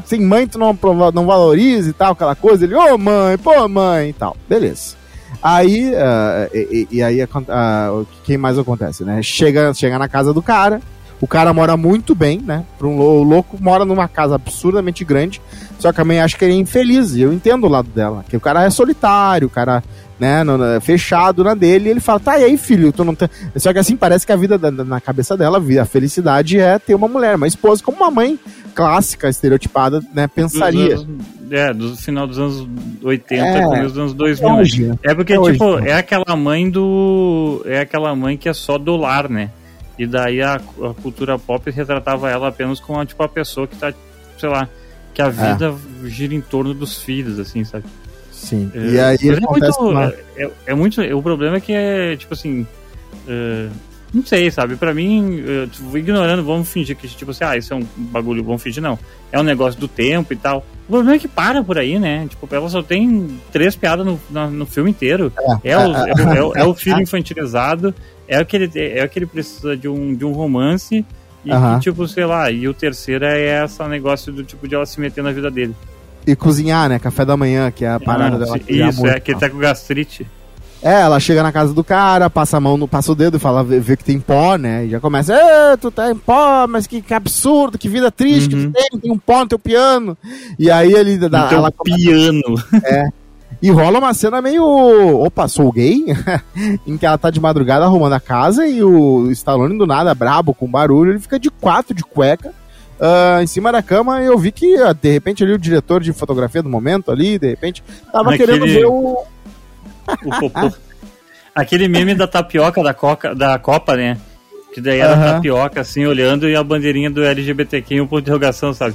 Tu 0.00 0.10
tem 0.10 0.20
mãe, 0.20 0.46
tu 0.46 0.58
não, 0.58 0.76
não 1.14 1.26
valoriza 1.26 1.90
e 1.90 1.92
tal, 1.92 2.12
aquela 2.12 2.34
coisa. 2.34 2.64
Ele, 2.64 2.74
ô 2.74 2.98
mãe, 2.98 3.36
pô 3.38 3.66
mãe 3.68 4.10
e 4.10 4.12
tal. 4.12 4.36
Beleza. 4.48 4.96
Aí, 5.42 5.92
ah, 5.96 6.48
e, 6.52 6.88
e- 6.90 7.02
aí 7.02 7.20
acon- 7.22 7.44
ah, 7.48 8.02
quem 8.24 8.36
mais 8.36 8.58
acontece, 8.58 9.04
né? 9.04 9.22
Chega, 9.22 9.72
chega 9.74 9.98
na 9.98 10.08
casa 10.08 10.32
do 10.32 10.42
cara, 10.42 10.80
O 11.20 11.26
cara 11.26 11.52
mora 11.52 11.76
muito 11.76 12.14
bem, 12.14 12.40
né? 12.40 12.64
Um 12.80 12.96
o 12.96 13.22
louco 13.24 13.56
mora 13.60 13.84
numa 13.84 14.06
casa 14.06 14.36
absurdamente 14.36 15.04
grande, 15.04 15.42
só 15.76 15.92
que 15.92 16.00
a 16.00 16.04
mãe 16.04 16.20
acha 16.20 16.38
que 16.38 16.44
ele 16.44 16.54
é 16.54 16.56
infeliz, 16.56 17.16
e 17.16 17.22
eu 17.22 17.32
entendo 17.32 17.64
o 17.66 17.68
lado 17.68 17.88
dela, 17.88 18.24
que 18.28 18.36
o 18.36 18.40
cara 18.40 18.62
é 18.62 18.70
solitário, 18.70 19.48
o 19.48 19.50
cara, 19.50 19.82
né, 20.18 20.42
no- 20.44 20.58
no- 20.58 20.80
fechado 20.80 21.44
na 21.44 21.54
dele, 21.54 21.88
e 21.88 21.90
ele 21.92 22.00
fala, 22.00 22.18
tá, 22.20 22.38
e 22.38 22.44
aí, 22.44 22.56
filho, 22.58 22.92
tu 22.92 23.04
não 23.04 23.14
tem... 23.14 23.28
Só 23.56 23.72
que 23.72 23.78
assim, 23.78 23.96
parece 23.96 24.26
que 24.26 24.32
a 24.32 24.36
vida 24.36 24.58
da- 24.58 24.70
na 24.70 25.00
cabeça 25.00 25.36
dela, 25.36 25.62
a 25.80 25.84
felicidade 25.84 26.58
é 26.58 26.78
ter 26.78 26.94
uma 26.94 27.08
mulher, 27.08 27.36
uma 27.36 27.46
esposa, 27.46 27.82
como 27.82 27.98
uma 27.98 28.10
mãe 28.10 28.38
clássica, 28.74 29.28
estereotipada, 29.28 30.00
né, 30.14 30.26
pensaria. 30.26 30.94
Dos 30.96 31.04
anos- 31.04 31.26
é, 31.50 31.72
do 31.72 31.96
final 31.96 32.26
dos 32.26 32.38
anos 32.38 32.68
80, 33.02 33.42
É. 33.44 33.62
começo 33.64 33.88
dos 33.88 33.98
anos 33.98 34.14
2000. 34.14 34.48
né? 34.50 34.60
Hoje? 34.60 34.92
É 35.02 35.14
porque, 35.14 35.32
É 35.32 35.38
hoje, 35.40 35.52
tipo, 35.52 35.76
né? 35.78 35.90
é 35.90 35.94
aquela 35.94 36.36
mãe 36.36 36.68
do. 36.68 37.62
É 37.64 37.80
aquela 37.80 38.14
mãe 38.14 38.36
que 38.36 38.48
é 38.48 38.52
só 38.52 38.76
do 38.76 38.96
lar, 38.96 39.30
né? 39.30 39.50
E 39.98 40.06
daí 40.06 40.42
a, 40.42 40.56
a 40.56 40.94
cultura 41.02 41.38
pop 41.38 41.68
retratava 41.70 42.30
ela 42.30 42.48
apenas 42.48 42.78
como 42.78 43.02
tipo, 43.04 43.20
a 43.22 43.28
pessoa 43.28 43.66
que 43.66 43.76
tá, 43.76 43.92
sei 44.38 44.48
lá, 44.48 44.68
que 45.14 45.22
a 45.22 45.28
vida 45.30 45.74
gira 46.04 46.34
em 46.34 46.40
torno 46.40 46.74
dos 46.74 47.02
filhos, 47.02 47.38
assim, 47.40 47.64
sabe? 47.64 47.84
Sim. 48.38 48.70
É, 48.74 48.78
e 48.78 49.00
aí 49.00 49.18
mas 49.22 49.24
é 49.24 49.32
acontece 49.44 49.80
muito, 49.80 49.92
uma... 49.92 50.04
é, 50.36 50.42
é- 50.44 50.50
é 50.66 50.74
muito. 50.74 51.00
O 51.02 51.22
problema 51.22 51.56
é 51.56 51.60
que 51.60 51.72
é, 51.72 52.16
tipo 52.16 52.34
assim. 52.34 52.66
é, 53.26 53.68
não 54.14 54.24
sei, 54.24 54.50
sabe? 54.50 54.74
Pra 54.76 54.94
mim, 54.94 55.42
eu 55.46 55.68
tô 55.68 55.94
ignorando, 55.98 56.42
vamos 56.42 56.70
fingir 56.70 56.96
que, 56.96 57.06
tipo 57.08 57.30
assim, 57.30 57.44
ah, 57.44 57.56
isso 57.58 57.74
é 57.74 57.76
um 57.76 57.86
bagulho, 57.94 58.42
vamos 58.42 58.62
fingir, 58.62 58.82
não. 58.82 58.98
É 59.30 59.38
um 59.38 59.42
negócio 59.42 59.78
do 59.78 59.86
tempo 59.86 60.32
e 60.32 60.36
tal. 60.36 60.64
O 60.88 60.92
problema 60.92 61.16
é 61.16 61.18
que 61.18 61.28
para 61.28 61.62
por 61.62 61.76
aí, 61.78 61.98
né? 61.98 62.26
Tipo, 62.26 62.48
ela 62.54 62.68
só 62.70 62.82
tem 62.82 63.38
três 63.52 63.76
piadas 63.76 64.06
no, 64.06 64.18
na- 64.30 64.46
no 64.48 64.64
filme 64.64 64.88
inteiro. 64.90 65.30
É, 65.62 65.76
o, 65.76 65.80
é, 65.80 65.84
o- 66.24 66.32
é 66.34 66.42
o- 66.42 66.56
é 66.56 66.64
o 66.64 66.74
filho 66.74 67.02
infantilizado, 67.02 67.94
é 68.26 68.40
o 68.40 68.46
que 68.46 68.56
ele, 68.56 68.70
é 68.74 69.04
o 69.04 69.08
que 69.10 69.18
ele 69.18 69.26
precisa 69.26 69.76
de 69.76 69.86
um, 69.88 70.14
de 70.14 70.24
um 70.24 70.32
romance. 70.32 71.04
E 71.44 71.50
que, 71.76 71.84
tipo, 71.84 72.06
sei 72.08 72.24
lá, 72.24 72.50
e 72.50 72.66
o 72.66 72.72
terceiro 72.74 73.24
é 73.26 73.62
esse 73.64 73.82
negócio 73.88 74.32
do 74.32 74.42
tipo 74.42 74.66
de 74.66 74.74
ela 74.74 74.86
se 74.86 74.98
meter 75.00 75.22
na 75.22 75.32
vida 75.32 75.50
dele. 75.50 75.74
E 76.30 76.36
cozinhar, 76.36 76.88
né? 76.88 76.98
Café 76.98 77.24
da 77.24 77.36
manhã, 77.36 77.70
que 77.70 77.84
é 77.84 77.90
a 77.90 77.98
parada 78.00 78.36
Ah, 78.36 78.38
dela. 78.38 78.60
Isso, 78.68 79.06
é 79.06 79.18
que 79.18 79.30
ele 79.32 79.40
tá 79.40 79.48
com 79.48 79.58
gastrite. 79.58 80.26
É, 80.82 81.00
ela 81.00 81.18
chega 81.18 81.42
na 81.42 81.50
casa 81.50 81.72
do 81.74 81.82
cara, 81.82 82.30
passa 82.30 82.56
a 82.56 82.60
mão, 82.60 82.76
no, 82.76 82.86
passa 82.86 83.10
o 83.10 83.14
dedo 83.14 83.36
e 83.36 83.40
fala, 83.40 83.64
vê, 83.64 83.80
vê 83.80 83.96
que 83.96 84.04
tem 84.04 84.20
pó, 84.20 84.56
né? 84.56 84.84
E 84.86 84.90
já 84.90 85.00
começa, 85.00 85.34
"Ê, 85.34 85.76
tu 85.76 85.90
tá 85.90 86.08
em 86.10 86.14
pó, 86.14 86.66
mas 86.68 86.86
que, 86.86 87.02
que 87.02 87.12
absurdo, 87.12 87.76
que 87.78 87.88
vida 87.88 88.12
triste 88.12 88.54
Uhum. 88.54 88.60
que 88.60 88.66
tu 88.68 88.72
tem, 88.90 89.00
tem 89.00 89.10
um 89.12 89.18
pó 89.18 89.40
no 89.40 89.48
teu 89.48 89.58
piano. 89.58 90.16
E 90.56 90.70
aí 90.70 90.92
ele 90.92 91.16
dá, 91.18 91.46
Então, 91.46 91.58
ela 91.58 91.72
começa- 91.72 91.98
piano. 91.98 92.42
e 93.60 93.70
rola 93.70 93.98
uma 93.98 94.14
cena 94.14 94.40
meio, 94.40 94.62
opa, 94.64 95.48
sou 95.48 95.72
gay, 95.72 96.04
em 96.86 96.96
que 96.96 97.04
ela 97.06 97.18
tá 97.18 97.28
de 97.30 97.40
madrugada 97.40 97.84
arrumando 97.84 98.12
a 98.12 98.20
casa 98.20 98.64
e 98.66 98.80
o 98.84 99.28
Stallone 99.32 99.76
do 99.76 99.86
nada, 99.86 100.14
brabo, 100.14 100.54
com 100.54 100.68
barulho, 100.70 101.10
ele 101.12 101.18
fica 101.18 101.40
de 101.40 101.50
quatro, 101.50 101.92
de 101.92 102.04
cueca, 102.04 102.52
ah, 103.00 103.38
em 103.42 103.46
cima 103.46 103.70
da 103.72 103.82
cama 103.82 104.22
e 104.22 104.26
eu 104.26 104.38
vi 104.38 104.50
que, 104.52 104.76
ah, 104.76 104.92
de 104.92 105.10
repente, 105.10 105.42
ali 105.44 105.52
o 105.52 105.58
diretor 105.58 106.02
de 106.02 106.12
fotografia 106.12 106.62
do 106.62 106.68
momento 106.68 107.10
ali, 107.10 107.38
de 107.38 107.48
repente, 107.48 107.82
tava 108.12 108.30
Naquele- 108.30 108.52
querendo 108.58 108.66
ver 108.66 108.86
o... 108.86 109.24
O 110.24 110.30
popô. 110.40 110.72
Aquele 111.54 111.88
meme 111.88 112.14
da 112.14 112.26
tapioca 112.26 112.82
da, 112.82 112.94
Coca, 112.94 113.34
da 113.34 113.58
Copa, 113.58 113.96
né? 113.96 114.16
Que 114.72 114.80
daí 114.80 115.00
era 115.00 115.14
Aham. 115.14 115.34
tapioca, 115.34 115.80
assim, 115.80 116.06
olhando 116.06 116.48
e 116.48 116.54
a 116.54 116.62
bandeirinha 116.62 117.10
do 117.10 117.24
LGBTQ 117.24 117.94
em 117.96 118.00
um 118.00 118.06
ponto 118.06 118.20
de 118.22 118.30
interrogação, 118.30 118.72
sabe? 118.72 118.94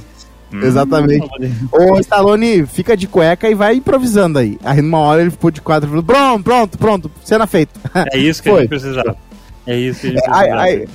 Hum, 0.52 0.60
Exatamente. 0.62 1.28
O 1.72 1.98
Stallone 1.98 2.64
fica 2.66 2.96
de 2.96 3.06
cueca 3.06 3.48
e 3.50 3.54
vai 3.54 3.74
improvisando 3.76 4.38
aí. 4.38 4.58
Aí 4.64 4.80
numa 4.80 4.98
hora 5.00 5.20
ele 5.20 5.30
ficou 5.30 5.50
de 5.50 5.60
quadro 5.60 5.88
e 5.88 5.90
falou: 5.90 6.02
pronto, 6.04 6.42
pronto, 6.44 6.78
pronto, 6.78 7.10
cena 7.24 7.46
feita. 7.46 7.72
É 8.12 8.16
isso 8.18 8.42
que 8.42 8.48
a 8.48 8.58
gente 8.60 8.68
precisava. 8.68 9.16
É 9.66 9.76
isso 9.76 10.00
que 10.00 10.06
a 10.06 10.10
gente 10.10 10.24
É, 10.24 10.30
ai, 10.30 10.44
precisava. 10.46 10.62
Aí 10.62 10.88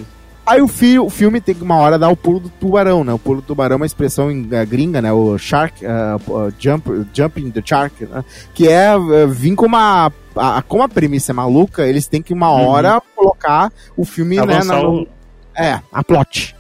o, 0.58 0.68
fi 0.68 0.98
o 0.98 1.10
filme 1.10 1.40
tem 1.40 1.54
que 1.54 1.64
uma 1.64 1.76
hora 1.78 2.00
dar 2.00 2.10
o 2.10 2.18
pulo 2.18 2.40
do 2.40 2.50
tubarão, 2.50 3.04
né? 3.04 3.14
O 3.14 3.20
pulo 3.20 3.42
do 3.42 3.46
tubarão 3.48 3.74
é 3.74 3.78
uma 3.78 3.86
expressão 3.86 4.30
eh, 4.52 4.66
gringa, 4.66 5.02
né? 5.02 5.12
O 5.14 5.38
shark, 5.38 5.84
uh, 5.86 6.54
jump, 6.58 6.90
jumping 7.14 7.52
the 7.52 7.62
shark, 7.64 8.06
né? 8.06 8.24
Que 8.54 8.68
é 8.68 8.88
eh, 8.96 9.28
vir 9.28 9.54
com 9.56 9.66
uma. 9.68 10.12
A, 10.36 10.62
como 10.62 10.82
a 10.84 10.90
premissa 10.90 11.32
é 11.32 11.34
maluca, 11.34 11.86
eles 11.86 12.08
têm 12.08 12.22
que 12.22 12.34
uma 12.34 12.50
hora 12.52 13.02
colocar 13.16 13.72
o 13.96 14.04
filme, 14.06 14.38
né? 14.38 14.42
Avançar 14.42 14.82
na- 14.82 14.90
o- 14.90 15.08
É, 15.56 15.80
a 15.92 16.04
plot. 16.04 16.56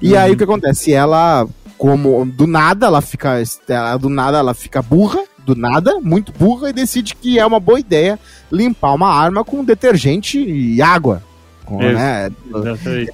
E 0.00 0.16
aí 0.16 0.32
o 0.32 0.36
que 0.36 0.44
acontece? 0.44 0.92
Ela, 0.92 1.46
como 1.78 2.24
do 2.26 2.46
nada, 2.46 2.86
ela 2.86 3.00
fica. 3.00 3.42
ela- 3.68 3.96
do 3.96 4.08
nada 4.08 4.38
ela 4.38 4.52
fica 4.54 4.82
burra, 4.82 5.20
do 5.38 5.56
nada, 5.56 5.98
muito 6.00 6.32
burra, 6.32 6.68
e 6.70 6.72
decide 6.72 7.14
que 7.16 7.38
é 7.38 7.46
uma 7.46 7.58
boa 7.58 7.80
ideia 7.80 8.18
limpar 8.50 8.92
uma 8.94 9.08
arma 9.08 9.42
com 9.42 9.64
detergente 9.64 10.38
e 10.38 10.80
água. 10.82 11.22
Com, 11.64 11.80
Isso. 11.82 11.94
né, 11.94 12.30
Exatamente. 12.54 13.12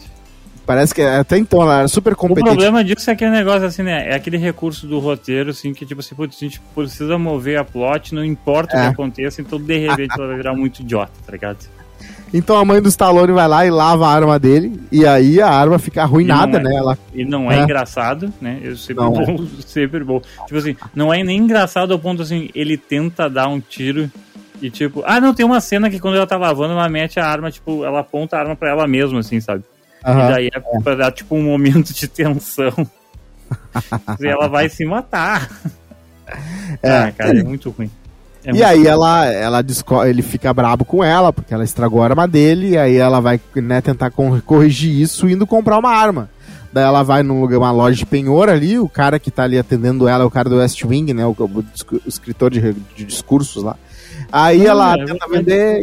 Parece 0.68 0.94
que 0.94 1.00
até 1.02 1.38
então 1.38 1.62
ela 1.62 1.78
era 1.80 1.88
super 1.88 2.12
O 2.12 2.16
competente. 2.16 2.46
problema 2.50 2.84
disso 2.84 3.08
é 3.08 3.14
aquele 3.14 3.30
negócio 3.32 3.66
assim, 3.66 3.82
né? 3.82 4.08
É 4.10 4.14
aquele 4.14 4.36
recurso 4.36 4.86
do 4.86 4.98
roteiro, 4.98 5.50
assim, 5.50 5.72
que 5.72 5.84
tipo 5.86 6.00
assim, 6.00 6.14
putz, 6.14 6.36
a 6.36 6.40
gente 6.44 6.60
precisa 6.74 7.16
mover 7.18 7.58
a 7.58 7.64
plot, 7.64 8.14
não 8.14 8.24
importa 8.24 8.76
o 8.76 8.78
É. 8.78 8.82
que 8.82 8.88
aconteça, 8.92 9.40
então 9.40 9.58
de 9.58 9.78
repente 9.78 10.12
ela 10.16 10.28
vai 10.28 10.36
virar 10.36 10.54
muito 10.54 10.80
idiota, 10.82 11.10
tá 11.26 11.32
ligado? 11.32 11.58
Então 12.32 12.56
a 12.56 12.64
mãe 12.64 12.80
do 12.82 12.88
Stallone 12.90 13.32
vai 13.32 13.48
lá 13.48 13.64
e 13.66 13.70
lava 13.70 14.06
a 14.06 14.12
arma 14.12 14.38
dele, 14.38 14.78
e 14.92 15.06
aí 15.06 15.40
a 15.40 15.48
arma 15.48 15.78
fica 15.78 16.02
arruinada, 16.02 16.60
não 16.60 16.70
é. 16.70 16.74
né? 16.74 16.78
Ela, 16.78 16.98
E 17.14 17.24
não 17.24 17.50
é, 17.50 17.58
É. 17.58 17.62
engraçado, 17.62 18.30
né? 18.40 18.60
Eu 18.62 18.76
sempre 18.76 19.02
Não 19.02 19.12
bom, 19.12 19.46
sempre 19.66 20.04
bom. 20.04 20.20
Tipo 20.46 20.56
assim, 20.58 20.76
não 20.94 21.12
é 21.12 21.24
nem 21.24 21.38
engraçado 21.38 21.90
ao 21.92 21.98
ponto 21.98 22.20
assim, 22.20 22.50
ele 22.54 22.76
tenta 22.76 23.28
dar 23.30 23.48
um 23.48 23.58
tiro 23.58 24.10
e 24.60 24.68
tipo, 24.68 25.02
ah, 25.06 25.18
não, 25.20 25.32
tem 25.32 25.46
uma 25.46 25.60
cena 25.60 25.88
que 25.88 25.98
quando 25.98 26.16
ela 26.16 26.26
tá 26.26 26.36
lavando, 26.36 26.74
ela 26.74 26.88
mete 26.88 27.18
a 27.18 27.26
arma, 27.26 27.50
tipo, 27.50 27.82
ela 27.84 28.00
aponta 28.00 28.36
a 28.36 28.40
arma 28.40 28.54
pra 28.54 28.68
ela 28.70 28.86
mesma, 28.86 29.20
assim, 29.20 29.40
sabe? 29.40 29.64
Aham. 30.04 30.24
E 30.28 30.32
daí 30.32 30.50
é 30.54 30.80
pra 30.80 30.94
dar, 30.94 31.12
tipo, 31.12 31.34
um 31.36 31.42
momento 31.42 31.92
de 31.92 32.06
tensão. 32.08 32.72
e 34.20 34.26
ela 34.26 34.48
vai 34.48 34.68
se 34.68 34.84
matar. 34.84 35.48
É. 36.82 36.90
Ah, 36.90 37.12
cara, 37.12 37.38
é 37.38 37.42
muito 37.42 37.70
ruim. 37.70 37.90
É 38.44 38.50
E 38.50 38.52
muito 38.52 38.64
aí 38.64 38.86
ela, 38.86 39.26
ela 39.26 39.64
ele 40.06 40.22
fica 40.22 40.52
brabo 40.52 40.84
com 40.84 41.02
ela, 41.02 41.32
porque 41.32 41.52
ela 41.52 41.64
estragou 41.64 42.02
a 42.02 42.04
arma 42.06 42.28
dele, 42.28 42.70
e 42.70 42.78
aí 42.78 42.96
ela 42.96 43.20
vai 43.20 43.40
né, 43.56 43.80
tentar 43.80 44.10
corrigir 44.10 45.00
isso 45.00 45.28
indo 45.28 45.46
comprar 45.46 45.78
uma 45.78 45.90
arma. 45.90 46.28
Daí 46.72 46.84
ela 46.84 47.02
vai 47.02 47.22
num 47.22 47.40
lugar, 47.40 47.58
uma 47.58 47.72
loja 47.72 47.96
de 47.96 48.04
penhor 48.06 48.48
ali, 48.50 48.78
o 48.78 48.88
cara 48.88 49.18
que 49.18 49.30
tá 49.30 49.44
ali 49.44 49.58
atendendo 49.58 50.06
ela 50.06 50.22
é 50.22 50.26
o 50.26 50.30
cara 50.30 50.50
do 50.50 50.58
West 50.58 50.84
Wing, 50.84 51.14
né? 51.14 51.24
O, 51.24 51.30
o 51.30 51.64
o 51.94 52.08
escritor 52.08 52.50
de, 52.50 52.74
de 52.94 53.04
discursos 53.04 53.62
lá. 53.62 53.74
Aí 54.30 54.66
Ah, 54.66 54.70
ela 54.70 54.94
é 54.94 55.04
tenta 55.06 55.26
verdade. 55.26 55.32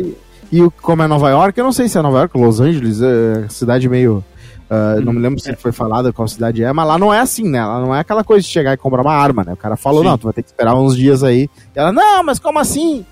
vender. 0.02 0.18
E 0.56 0.62
o- 0.64 0.72
como 0.72 1.02
é 1.04 1.08
Nova 1.08 1.30
York, 1.30 1.58
eu 1.60 1.66
não 1.66 1.72
sei 1.74 1.90
se 1.90 1.98
é 1.98 2.02
Nova 2.02 2.20
York, 2.20 2.38
Los 2.40 2.60
Angeles, 2.60 3.02
é 3.02 3.48
cidade 3.50 3.90
meio. 3.90 4.24
ah, 4.70 4.96
não 5.04 5.12
me 5.14 5.20
lembro 5.20 5.40
se 5.40 5.54
foi 5.56 5.72
falado 5.72 6.12
qual 6.14 6.28
cidade 6.28 6.64
é, 6.64 6.72
mas 6.72 6.88
lá 6.88 6.98
não 6.98 7.14
é 7.14 7.20
assim, 7.20 7.48
né? 7.50 7.64
Lá 7.64 7.80
não 7.82 7.94
é 7.94 8.00
aquela 8.00 8.24
coisa 8.24 8.42
de 8.44 8.48
chegar 8.52 8.74
e 8.74 8.78
comprar 8.78 9.02
uma 9.02 9.14
arma, 9.14 9.44
né? 9.44 9.54
O 9.54 9.58
cara 9.58 9.76
falou, 9.76 10.02
Sim. 10.02 10.08
não, 10.08 10.18
tu 10.18 10.24
vai 10.24 10.34
ter 10.34 10.42
que 10.44 10.50
esperar 10.50 10.76
uns 10.76 10.96
dias 10.96 11.24
aí. 11.24 11.50
E 11.76 11.80
ela, 11.80 11.92
não, 11.92 12.24
mas 12.24 12.40
como 12.40 12.58
assim? 12.58 13.06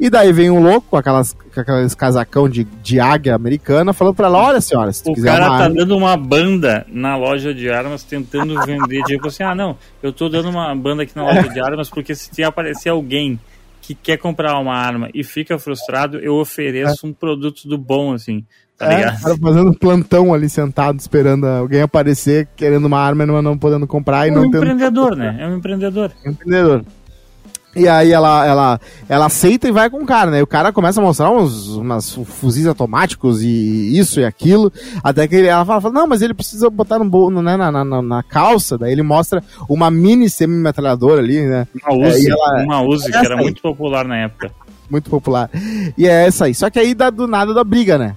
E 0.00 0.08
daí 0.10 0.32
vem 0.32 0.48
um 0.50 0.62
louco 0.62 0.86
com, 0.90 0.96
aquelas, 0.96 1.32
com 1.32 1.60
aqueles 1.60 1.92
casacão 1.94 2.48
de, 2.48 2.62
de 2.84 3.00
águia 3.00 3.34
americana 3.34 3.92
falando 3.92 4.14
pra 4.14 4.26
ela, 4.28 4.38
olha 4.38 4.60
senhora, 4.60 4.92
se 4.92 5.02
tu 5.02 5.10
O 5.10 5.14
quiser 5.14 5.30
cara 5.32 5.46
uma 5.48 5.58
tá 5.58 5.64
arma... 5.64 5.74
dando 5.76 5.96
uma 5.96 6.16
banda 6.16 6.86
na 6.88 7.16
loja 7.16 7.52
de 7.54 7.68
armas 7.70 8.04
tentando 8.04 8.54
vender. 8.64 9.02
Tipo 9.04 9.26
assim, 9.28 9.42
ah, 9.42 9.54
não, 9.56 9.76
eu 10.02 10.12
tô 10.12 10.28
dando 10.28 10.50
uma 10.50 10.74
banda 10.76 11.02
aqui 11.04 11.16
na 11.16 11.24
loja 11.24 11.48
de 11.48 11.58
armas 11.60 11.88
porque 11.90 12.14
se 12.14 12.44
aparecer 12.44 12.90
alguém 12.90 13.40
que 13.88 13.94
quer 13.94 14.18
comprar 14.18 14.58
uma 14.58 14.74
arma 14.74 15.08
e 15.14 15.24
fica 15.24 15.58
frustrado, 15.58 16.18
eu 16.18 16.34
ofereço 16.34 17.06
um 17.06 17.12
produto 17.12 17.66
do 17.66 17.78
bom, 17.78 18.12
assim, 18.12 18.44
tá 18.76 18.84
É, 18.84 18.88
o 18.88 18.98
ligado? 18.98 19.22
cara 19.22 19.36
fazendo 19.38 19.78
plantão 19.78 20.34
ali 20.34 20.46
sentado, 20.46 21.00
esperando 21.00 21.46
alguém 21.46 21.80
aparecer, 21.80 22.46
querendo 22.54 22.84
uma 22.84 23.00
arma 23.00 23.24
e 23.24 23.26
não, 23.26 23.56
podendo 23.56 23.86
comprar 23.86 24.26
e 24.26 24.28
É 24.28 24.32
um 24.32 24.34
não 24.34 24.50
tendo 24.50 24.58
empreendedor, 24.58 25.16
né? 25.16 25.38
É 25.40 25.46
um 25.46 25.56
empreendedor. 25.56 26.12
empreendedor. 26.26 26.84
E 27.78 27.88
aí 27.88 28.12
ela, 28.12 28.44
ela, 28.46 28.80
ela 29.08 29.26
aceita 29.26 29.68
e 29.68 29.72
vai 29.72 29.88
com 29.88 29.98
o 30.02 30.06
cara, 30.06 30.30
né? 30.30 30.40
E 30.40 30.42
o 30.42 30.46
cara 30.46 30.72
começa 30.72 31.00
a 31.00 31.04
mostrar 31.04 31.30
uns 31.30 31.68
umas 31.68 32.12
fuzis 32.14 32.66
automáticos 32.66 33.42
e 33.42 33.98
isso 33.98 34.20
e 34.20 34.24
aquilo. 34.24 34.72
Até 35.02 35.28
que 35.28 35.36
ela 35.36 35.64
fala, 35.64 35.80
fala, 35.80 35.94
não, 35.94 36.06
mas 36.06 36.22
ele 36.22 36.34
precisa 36.34 36.68
botar 36.68 36.98
no, 36.98 37.04
bol- 37.08 37.30
né, 37.30 37.56
na, 37.56 37.70
na, 37.70 37.84
na, 37.84 38.02
na 38.02 38.22
calça. 38.22 38.76
Daí 38.76 38.92
ele 38.92 39.02
mostra 39.02 39.42
uma 39.68 39.90
mini 39.90 40.28
semi-metralhadora 40.28 41.20
ali, 41.20 41.40
né? 41.46 41.66
Uma 41.88 42.04
É, 42.06 42.08
Uzi, 42.08 42.28
e 42.28 42.30
ela- 42.30 42.62
uma 42.64 42.80
Uzi 42.82 43.10
que 43.10 43.16
essa 43.16 43.26
era 43.26 43.34
aí. 43.36 43.42
muito 43.42 43.62
popular 43.62 44.04
na 44.06 44.16
época. 44.16 44.50
Muito 44.90 45.10
popular. 45.10 45.50
E 45.96 46.06
é 46.06 46.26
essa 46.26 46.46
aí. 46.46 46.54
Só 46.54 46.70
que 46.70 46.78
aí 46.78 46.94
dá 46.94 47.10
do 47.10 47.26
nada 47.26 47.52
da 47.52 47.62
briga, 47.62 47.98
né? 47.98 48.16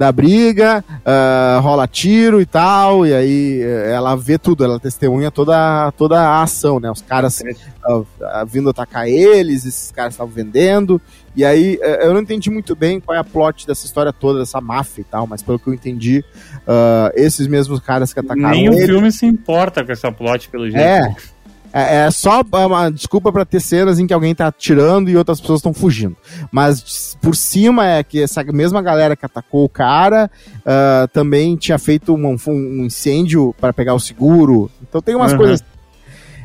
Da 0.00 0.10
briga, 0.10 0.82
ah, 1.04 1.60
rola 1.62 1.86
tiro 1.86 2.40
e 2.40 2.46
tal, 2.46 3.06
e 3.06 3.12
aí 3.12 3.60
eh, 3.60 3.92
ela 3.92 4.16
vê 4.16 4.38
tudo, 4.38 4.64
ela 4.64 4.80
testemunha 4.80 5.30
toda, 5.30 5.92
toda 5.92 6.18
a 6.18 6.42
ação, 6.42 6.80
né? 6.80 6.90
Os 6.90 7.02
caras 7.02 7.42
ah, 7.84 8.00
ah, 8.22 8.44
vindo 8.46 8.70
atacar 8.70 9.06
eles, 9.06 9.66
esses 9.66 9.92
caras 9.92 10.14
estavam 10.14 10.32
vendendo, 10.32 10.98
e 11.36 11.44
aí 11.44 11.78
eh, 11.82 12.06
eu 12.06 12.14
não 12.14 12.22
entendi 12.22 12.48
muito 12.48 12.74
bem 12.74 12.98
qual 12.98 13.14
é 13.14 13.20
a 13.20 13.24
plot 13.24 13.66
dessa 13.66 13.84
história 13.84 14.10
toda, 14.10 14.38
dessa 14.38 14.58
máfia 14.58 15.02
e 15.02 15.04
tal, 15.04 15.26
mas 15.26 15.42
pelo 15.42 15.58
que 15.58 15.68
eu 15.68 15.74
entendi, 15.74 16.24
esses 17.14 17.46
mesmos 17.46 17.78
caras 17.80 18.14
que 18.14 18.20
atacaram 18.20 18.48
Nem 18.52 18.70
o 18.70 18.72
ele, 18.72 18.86
filme 18.86 19.12
se 19.12 19.26
importa 19.26 19.84
com 19.84 19.92
essa 19.92 20.10
plot, 20.10 20.48
pelo 20.48 20.64
jeito. 20.64 20.78
é. 20.80 21.14
É, 21.72 22.06
é 22.06 22.10
só 22.10 22.42
uma 22.52 22.90
desculpa 22.90 23.32
pra 23.32 23.44
ter 23.44 23.60
cenas 23.60 23.98
em 23.98 24.06
que 24.06 24.12
alguém 24.12 24.34
tá 24.34 24.48
atirando 24.48 25.08
e 25.08 25.16
outras 25.16 25.40
pessoas 25.40 25.60
estão 25.60 25.72
fugindo. 25.72 26.16
Mas 26.50 27.16
por 27.20 27.36
cima 27.36 27.86
é 27.86 28.02
que 28.02 28.22
essa 28.22 28.42
mesma 28.44 28.82
galera 28.82 29.14
que 29.14 29.24
atacou 29.24 29.64
o 29.64 29.68
cara 29.68 30.30
uh, 30.58 31.08
também 31.12 31.56
tinha 31.56 31.78
feito 31.78 32.14
um, 32.14 32.36
um 32.48 32.84
incêndio 32.84 33.54
para 33.60 33.72
pegar 33.72 33.94
o 33.94 34.00
seguro. 34.00 34.70
Então 34.82 35.00
tem 35.00 35.14
umas 35.14 35.32
uhum. 35.32 35.38
coisas. 35.38 35.64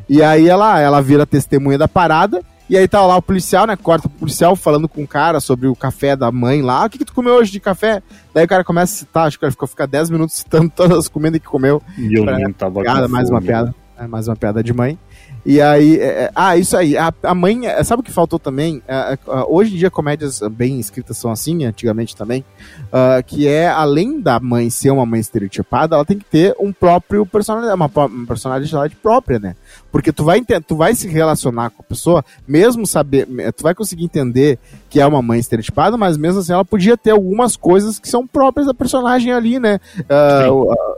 E 0.08 0.22
aí 0.22 0.48
ela, 0.48 0.80
ela 0.80 1.02
vira 1.02 1.26
testemunha 1.26 1.78
da 1.78 1.88
parada. 1.88 2.42
E 2.68 2.76
aí 2.76 2.88
tá 2.88 3.06
lá 3.06 3.16
o 3.16 3.22
policial, 3.22 3.68
né? 3.68 3.76
Corta 3.76 4.08
o 4.08 4.10
policial 4.10 4.56
falando 4.56 4.90
com 4.90 5.04
o 5.04 5.08
cara 5.08 5.40
sobre 5.40 5.68
o 5.68 5.76
café 5.76 6.16
da 6.16 6.32
mãe 6.32 6.64
lá. 6.64 6.86
O 6.86 6.90
que, 6.90 6.98
que 6.98 7.06
tu 7.06 7.14
comeu 7.14 7.36
hoje 7.36 7.52
de 7.52 7.60
café? 7.60 8.02
Daí 8.34 8.46
o 8.46 8.48
cara 8.48 8.64
começa 8.64 8.94
a 8.94 8.98
citar, 8.98 9.28
acho 9.28 9.38
que 9.38 9.46
ele 9.46 9.52
ficou 9.52 9.68
ficar 9.68 9.86
10 9.86 10.10
minutos 10.10 10.38
citando 10.38 10.72
todas 10.76 10.98
as 10.98 11.08
comidas 11.08 11.40
que 11.40 11.48
comeu. 11.48 11.82
E 11.98 12.18
eu 12.18 12.24
pra, 12.24 12.38
nem 12.38 12.52
tava 12.52 12.82
piada, 12.82 13.08
mais 13.08 13.30
uma 13.30 13.42
piada. 13.42 13.74
É, 13.98 14.08
mais 14.08 14.28
uma 14.28 14.36
piada 14.36 14.64
de 14.64 14.74
mãe. 14.74 14.98
E 15.46 15.62
aí, 15.62 16.00
é, 16.00 16.06
é, 16.06 16.32
ah, 16.34 16.58
isso 16.58 16.76
aí, 16.76 16.98
a, 16.98 17.14
a 17.22 17.36
mãe, 17.36 17.68
é, 17.68 17.84
sabe 17.84 18.02
o 18.02 18.04
que 18.04 18.12
faltou 18.12 18.40
também? 18.40 18.82
É, 18.88 19.14
é, 19.14 19.18
hoje 19.48 19.76
em 19.76 19.78
dia 19.78 19.92
comédias 19.92 20.42
bem 20.52 20.80
escritas 20.80 21.18
são 21.18 21.32
assim, 21.32 21.66
antigamente 21.66 22.16
também, 22.16 22.44
uh, 22.88 23.24
que 23.24 23.48
é, 23.48 23.68
além 23.68 24.20
da 24.20 24.40
mãe 24.40 24.72
ser 24.72 24.90
uma 24.90 25.06
mãe 25.06 25.20
estereotipada, 25.20 25.96
ela 25.96 26.04
tem 26.04 26.18
que 26.18 26.26
ter 26.26 26.56
um 26.60 26.74
próprio 26.74 27.28
personalidade, 27.28 27.76
uma, 27.76 27.92
uma 28.08 28.26
personalidade 28.26 28.96
própria, 28.96 29.38
né? 29.38 29.56
Porque 29.92 30.12
tu 30.12 30.24
vai, 30.24 30.42
tu 30.66 30.76
vai 30.76 30.96
se 30.96 31.08
relacionar 31.08 31.70
com 31.70 31.84
a 31.84 31.86
pessoa, 31.86 32.26
mesmo 32.48 32.88
saber, 32.88 33.28
tu 33.56 33.62
vai 33.62 33.76
conseguir 33.76 34.06
entender 34.06 34.58
que 34.90 35.00
é 35.00 35.06
uma 35.06 35.22
mãe 35.22 35.40
estereotipada, 35.40 35.96
mas 35.96 36.18
mesmo 36.18 36.40
assim 36.40 36.54
ela 36.54 36.66
podia 36.66 36.98
ter 36.98 37.12
algumas 37.12 37.56
coisas 37.56 38.00
que 38.00 38.10
são 38.10 38.26
próprias 38.26 38.66
da 38.66 38.74
personagem 38.74 39.32
ali, 39.32 39.60
né? 39.60 39.80
Uh, 40.00 40.72
ah, 40.72 40.98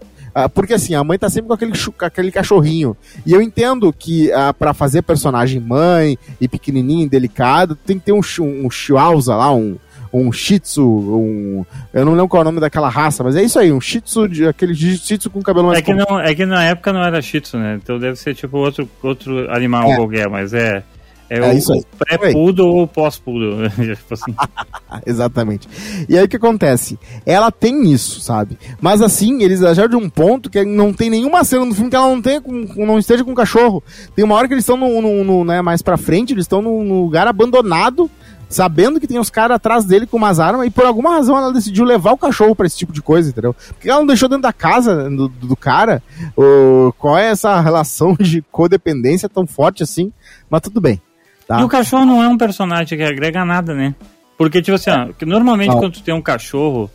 porque 0.53 0.73
assim, 0.73 0.93
a 0.93 1.03
mãe 1.03 1.17
tá 1.17 1.29
sempre 1.29 1.47
com 1.47 1.53
aquele, 1.53 1.71
com 1.71 2.05
aquele 2.05 2.31
cachorrinho. 2.31 2.95
E 3.25 3.33
eu 3.33 3.41
entendo 3.41 3.91
que 3.91 4.29
uh, 4.29 4.53
para 4.53 4.73
fazer 4.73 5.01
personagem 5.01 5.59
mãe 5.59 6.17
e 6.39 6.47
pequenininho, 6.47 7.09
delicado, 7.09 7.75
tem 7.75 7.97
que 7.97 8.05
ter 8.05 8.11
um, 8.11 8.21
um, 8.39 8.65
um 8.65 8.69
chihuahua 8.69 9.35
lá, 9.35 9.53
um, 9.53 9.77
um 10.13 10.31
shih 10.31 10.59
tzu, 10.59 10.85
um... 10.85 11.65
Eu 11.93 12.05
não 12.05 12.13
lembro 12.13 12.27
qual 12.27 12.41
é 12.41 12.43
o 12.43 12.45
nome 12.45 12.59
daquela 12.59 12.89
raça, 12.89 13.23
mas 13.23 13.35
é 13.35 13.43
isso 13.43 13.57
aí, 13.57 13.71
um 13.71 13.81
shih 13.81 14.01
tzu, 14.01 14.27
de, 14.27 14.47
aquele 14.47 14.75
shih 14.75 15.17
tzu 15.17 15.29
com 15.29 15.41
cabelo 15.41 15.67
mais 15.67 15.79
é 15.79 15.81
que, 15.81 15.93
não, 15.93 16.19
é 16.19 16.35
que 16.35 16.45
na 16.45 16.63
época 16.63 16.93
não 16.93 17.03
era 17.03 17.21
shih 17.21 17.41
tzu, 17.41 17.57
né? 17.57 17.79
Então 17.81 17.97
deve 17.97 18.17
ser 18.17 18.35
tipo 18.35 18.57
outro, 18.57 18.89
outro 19.01 19.51
animal 19.51 19.91
é. 19.91 19.95
qualquer, 19.95 20.29
mas 20.29 20.53
é... 20.53 20.83
É, 21.29 21.37
é 21.37 21.53
o, 21.53 21.83
pré-poodle 21.97 22.75
ou 22.75 22.87
pós-poodle. 22.87 23.69
tipo 23.95 24.13
assim. 24.13 24.33
Exatamente. 25.05 25.67
E 26.07 26.17
aí 26.17 26.25
o 26.25 26.27
que 26.27 26.37
acontece? 26.37 26.97
Ela 27.25 27.51
tem 27.51 27.91
isso, 27.91 28.21
sabe? 28.21 28.57
Mas 28.81 29.01
assim, 29.01 29.43
eles 29.43 29.59
exageram 29.59 29.89
de 29.89 29.95
um 29.95 30.09
ponto 30.09 30.49
que 30.49 30.63
não 30.63 30.93
tem 30.93 31.09
nenhuma 31.09 31.43
cena 31.43 31.65
no 31.65 31.73
filme 31.73 31.89
que 31.89 31.95
ela 31.95 32.07
não 32.07 32.21
tenha 32.21 32.41
com, 32.41 32.51
não 32.85 32.97
esteja 32.97 33.23
com 33.23 33.31
o 33.31 33.35
cachorro. 33.35 33.83
Tem 34.15 34.23
uma 34.23 34.35
hora 34.35 34.47
que 34.47 34.53
eles 34.53 34.63
estão 34.63 34.77
no, 34.77 35.01
no, 35.01 35.23
no, 35.23 35.43
né, 35.43 35.61
mais 35.61 35.81
pra 35.81 35.97
frente, 35.97 36.33
eles 36.33 36.45
estão 36.45 36.61
num 36.61 37.01
lugar 37.01 37.27
abandonado, 37.27 38.09
sabendo 38.49 38.99
que 38.99 39.07
tem 39.07 39.19
os 39.19 39.29
caras 39.29 39.55
atrás 39.55 39.83
dele 39.83 40.07
com 40.07 40.17
umas 40.17 40.39
armas, 40.39 40.67
e 40.67 40.69
por 40.69 40.85
alguma 40.85 41.11
razão 41.11 41.37
ela 41.37 41.51
decidiu 41.51 41.83
levar 41.83 42.13
o 42.13 42.17
cachorro 42.17 42.55
para 42.55 42.67
esse 42.67 42.77
tipo 42.77 42.93
de 42.93 43.01
coisa, 43.01 43.29
entendeu? 43.29 43.55
Porque 43.69 43.89
ela 43.89 43.99
não 43.99 44.07
deixou 44.07 44.29
dentro 44.29 44.43
da 44.43 44.53
casa 44.53 45.09
do, 45.09 45.27
do 45.27 45.55
cara. 45.55 46.01
O, 46.35 46.93
qual 46.97 47.17
é 47.17 47.27
essa 47.27 47.59
relação 47.59 48.15
de 48.19 48.41
codependência 48.51 49.27
tão 49.27 49.45
forte 49.45 49.83
assim? 49.83 50.11
Mas 50.49 50.61
tudo 50.61 50.79
bem. 50.79 51.01
Tá. 51.47 51.61
E 51.61 51.63
o 51.63 51.69
cachorro 51.69 52.05
não 52.05 52.21
é 52.21 52.27
um 52.27 52.37
personagem 52.37 52.97
que 52.97 53.03
agrega 53.03 53.45
nada, 53.45 53.73
né? 53.73 53.95
Porque, 54.37 54.61
tipo 54.61 54.75
assim, 54.75 54.89
ó, 54.91 55.07
normalmente 55.25 55.71
não. 55.71 55.79
quando 55.79 55.93
tu 55.93 56.03
tem 56.03 56.13
um 56.13 56.21
cachorro 56.21 56.91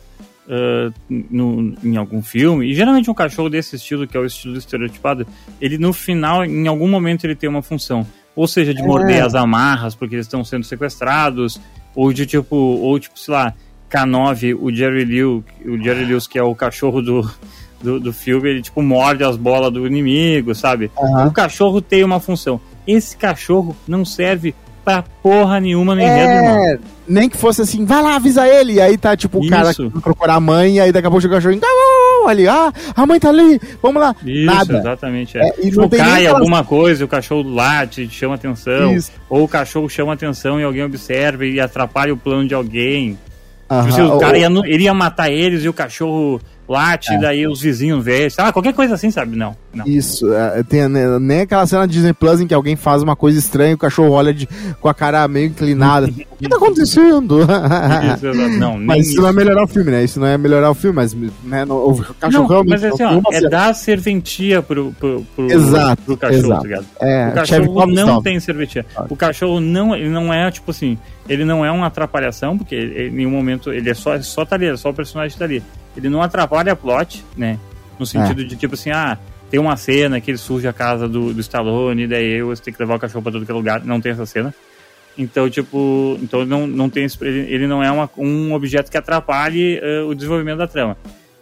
uh, 0.47 0.93
no, 1.09 1.75
em 1.83 1.97
algum 1.97 2.21
filme, 2.21 2.69
e 2.69 2.73
geralmente 2.73 3.09
um 3.09 3.13
cachorro 3.13 3.49
desse 3.49 3.75
estilo, 3.75 4.07
que 4.07 4.15
é 4.15 4.19
o 4.19 4.25
estilo 4.25 4.57
estereotipado, 4.57 5.27
ele 5.59 5.77
no 5.77 5.91
final, 5.91 6.45
em 6.45 6.67
algum 6.67 6.87
momento, 6.87 7.25
ele 7.25 7.35
tem 7.35 7.49
uma 7.49 7.61
função. 7.61 8.05
Ou 8.35 8.47
seja, 8.47 8.73
de 8.73 8.81
é. 8.81 8.85
morder 8.85 9.23
as 9.23 9.35
amarras 9.35 9.93
porque 9.93 10.15
eles 10.15 10.25
estão 10.25 10.43
sendo 10.43 10.63
sequestrados, 10.63 11.59
ou 11.95 12.13
de 12.13 12.25
tipo, 12.25 12.55
ou 12.55 12.97
tipo, 12.99 13.19
sei 13.19 13.33
lá, 13.33 13.53
K9, 13.89 14.57
o 14.59 14.73
Jerry 14.73 15.05
Lewis, 15.05 15.43
o 15.65 15.77
Jerry 15.77 16.05
Lewis, 16.05 16.27
que 16.27 16.39
é 16.39 16.43
o 16.43 16.55
cachorro 16.55 17.01
do, 17.01 17.29
do, 17.81 17.99
do 17.99 18.13
filme, 18.13 18.49
ele 18.49 18.61
tipo 18.61 18.81
morde 18.81 19.23
as 19.23 19.37
bolas 19.37 19.71
do 19.71 19.85
inimigo, 19.85 20.55
sabe? 20.55 20.89
Uhum. 20.97 21.27
O 21.27 21.31
cachorro 21.31 21.81
tem 21.81 22.03
uma 22.03 22.19
função. 22.19 22.59
Esse 22.87 23.15
cachorro 23.17 23.75
não 23.87 24.03
serve 24.03 24.53
pra 24.83 25.03
porra 25.21 25.59
nenhuma 25.59 25.95
nem 25.95 26.05
é, 26.05 26.77
Nem 27.07 27.29
que 27.29 27.37
fosse 27.37 27.61
assim, 27.61 27.85
vai 27.85 28.01
lá, 28.01 28.15
avisa 28.15 28.47
ele. 28.47 28.73
E 28.73 28.81
aí 28.81 28.97
tá 28.97 29.15
tipo 29.15 29.39
o 29.39 29.47
cara 29.47 29.71
procurar 30.01 30.35
a 30.35 30.39
mãe, 30.39 30.75
e 30.75 30.79
aí 30.79 30.91
daqui 30.91 31.07
a 31.07 31.11
pouco 31.11 31.25
o 31.25 31.29
cachorro 31.29 31.57
ali, 32.27 32.47
ah, 32.47 32.71
a 32.95 33.05
mãe 33.05 33.19
tá 33.19 33.29
ali, 33.29 33.59
vamos 33.81 34.01
lá. 34.01 34.15
Isso, 34.25 34.45
Nada. 34.45 34.77
exatamente. 34.77 35.37
É. 35.37 35.41
É, 35.41 35.53
e 35.59 35.69
tipo, 35.69 35.89
cai 35.89 36.27
alguma 36.27 36.63
coisa, 36.63 37.03
o 37.03 37.07
cachorro 37.07 37.49
late, 37.49 38.09
chama 38.09 38.35
atenção. 38.35 38.93
Isso. 38.93 39.11
Ou 39.29 39.43
o 39.43 39.47
cachorro 39.47 39.89
chama 39.89 40.13
atenção 40.13 40.59
e 40.59 40.63
alguém 40.63 40.83
observa 40.83 41.45
e 41.45 41.59
atrapalha 41.59 42.13
o 42.13 42.17
plano 42.17 42.47
de 42.47 42.53
alguém. 42.53 43.17
Tipo, 43.69 43.91
se 43.91 44.01
o 44.01 44.17
cara 44.19 44.37
ia, 44.37 44.47
ele 44.65 44.83
ia 44.83 44.93
matar 44.93 45.31
eles 45.31 45.63
e 45.63 45.69
o 45.69 45.73
cachorro 45.73 46.39
late, 46.67 47.13
é. 47.13 47.17
daí 47.17 47.47
os 47.47 47.61
vizinhos 47.61 48.03
vê, 48.03 48.27
ah, 48.37 48.51
qualquer 48.51 48.73
coisa 48.73 48.95
assim, 48.95 49.11
sabe? 49.11 49.35
Não. 49.35 49.55
não. 49.73 49.85
Isso, 49.85 50.31
é, 50.33 50.63
tem 50.63 50.87
né, 50.87 51.19
nem 51.19 51.41
aquela 51.41 51.65
cena 51.65 51.87
de 51.87 51.93
Disney 51.93 52.13
Plus 52.13 52.41
em 52.41 52.47
que 52.47 52.53
alguém 52.53 52.75
faz 52.75 53.03
uma 53.03 53.15
coisa 53.15 53.37
estranha 53.37 53.71
e 53.71 53.75
o 53.75 53.77
cachorro 53.77 54.11
olha 54.11 54.33
de, 54.33 54.47
com 54.79 54.87
a 54.87 54.93
cara 54.93 55.27
meio 55.27 55.47
inclinada. 55.47 56.07
o 56.07 56.11
que 56.11 56.49
tá 56.49 56.55
acontecendo? 56.55 57.39
Isso, 57.41 58.59
não, 58.59 58.77
mas 58.79 59.01
isso, 59.01 59.11
isso, 59.11 59.21
não 59.21 59.29
é 59.29 59.33
melhorar 59.33 59.63
o 59.63 59.67
filme, 59.67 59.91
né? 59.91 60.03
Isso 60.03 60.19
não 60.19 60.27
é 60.27 60.37
melhorar 60.37 60.71
o 60.71 60.73
filme, 60.73 60.95
mas 60.95 61.13
né, 61.13 61.65
no, 61.65 61.89
o 61.89 62.13
cachorro 62.15 62.43
não, 62.43 62.47
realmente. 62.47 62.81
Mas 62.81 62.83
assim, 62.85 63.03
ó, 63.03 63.21
é 63.31 63.49
dar 63.49 63.73
serventia 63.73 64.61
pro, 64.61 64.93
pro, 64.93 65.25
pro, 65.35 65.51
exato, 65.51 66.01
pro 66.03 66.17
cachorro, 66.17 66.65
exato. 66.65 66.85
tá? 66.99 67.05
É, 67.05 67.29
o 67.29 67.33
cachorro 67.33 67.85
não 67.87 68.21
tem 68.21 68.39
serventia. 68.39 68.85
O 69.09 69.15
cachorro 69.15 69.59
não, 69.59 69.95
ele 69.95 70.09
não 70.09 70.33
é, 70.33 70.49
tipo 70.49 70.71
assim, 70.71 70.97
ele 71.27 71.45
não 71.45 71.65
é 71.65 71.71
uma 71.71 71.87
atrapalhação, 71.87 72.57
porque 72.57 72.75
ele, 72.75 73.07
em 73.07 73.11
nenhum 73.11 73.31
momento 73.31 73.71
ele 73.71 73.89
é 73.89 73.93
só, 73.93 74.19
só 74.21 74.45
tá 74.45 74.55
ali, 74.55 74.67
é 74.67 74.77
só 74.77 74.89
o 74.89 74.93
personagem 74.93 75.37
tá 75.37 75.45
ali 75.45 75.63
ele 75.95 76.09
não 76.09 76.21
atrapalha 76.21 76.73
a 76.73 76.75
plot, 76.75 77.23
né? 77.35 77.59
No 77.99 78.05
sentido 78.05 78.41
é. 78.41 78.45
de 78.45 78.55
tipo 78.55 78.73
assim, 78.73 78.91
ah, 78.91 79.17
tem 79.49 79.59
uma 79.59 79.77
cena 79.77 80.19
que 80.19 80.31
ele 80.31 80.37
surge 80.37 80.67
a 80.67 80.73
casa 80.73 81.07
do, 81.07 81.33
do 81.33 81.39
Stallone, 81.41 82.03
e 82.03 82.07
daí 82.07 82.31
eu 82.33 82.55
tenho 82.57 82.75
que 82.75 82.81
levar 82.81 82.95
o 82.95 82.99
cachorro 82.99 83.21
pra 83.21 83.31
todo 83.31 83.45
que 83.45 83.51
é 83.51 83.53
lugar. 83.53 83.85
Não 83.85 84.01
tem 84.01 84.11
essa 84.11 84.25
cena. 84.25 84.53
Então, 85.17 85.47
tipo, 85.49 86.17
então 86.21 86.43
não, 86.43 86.65
não 86.65 86.89
tem 86.89 87.07
ele 87.21 87.67
não 87.67 87.83
é 87.83 87.91
uma, 87.91 88.09
um 88.17 88.53
objeto 88.53 88.89
que 88.89 88.97
atrapalhe 88.97 89.79
uh, 89.79 90.07
o 90.07 90.15
desenvolvimento 90.15 90.57
da 90.57 90.67
trama. 90.67 90.97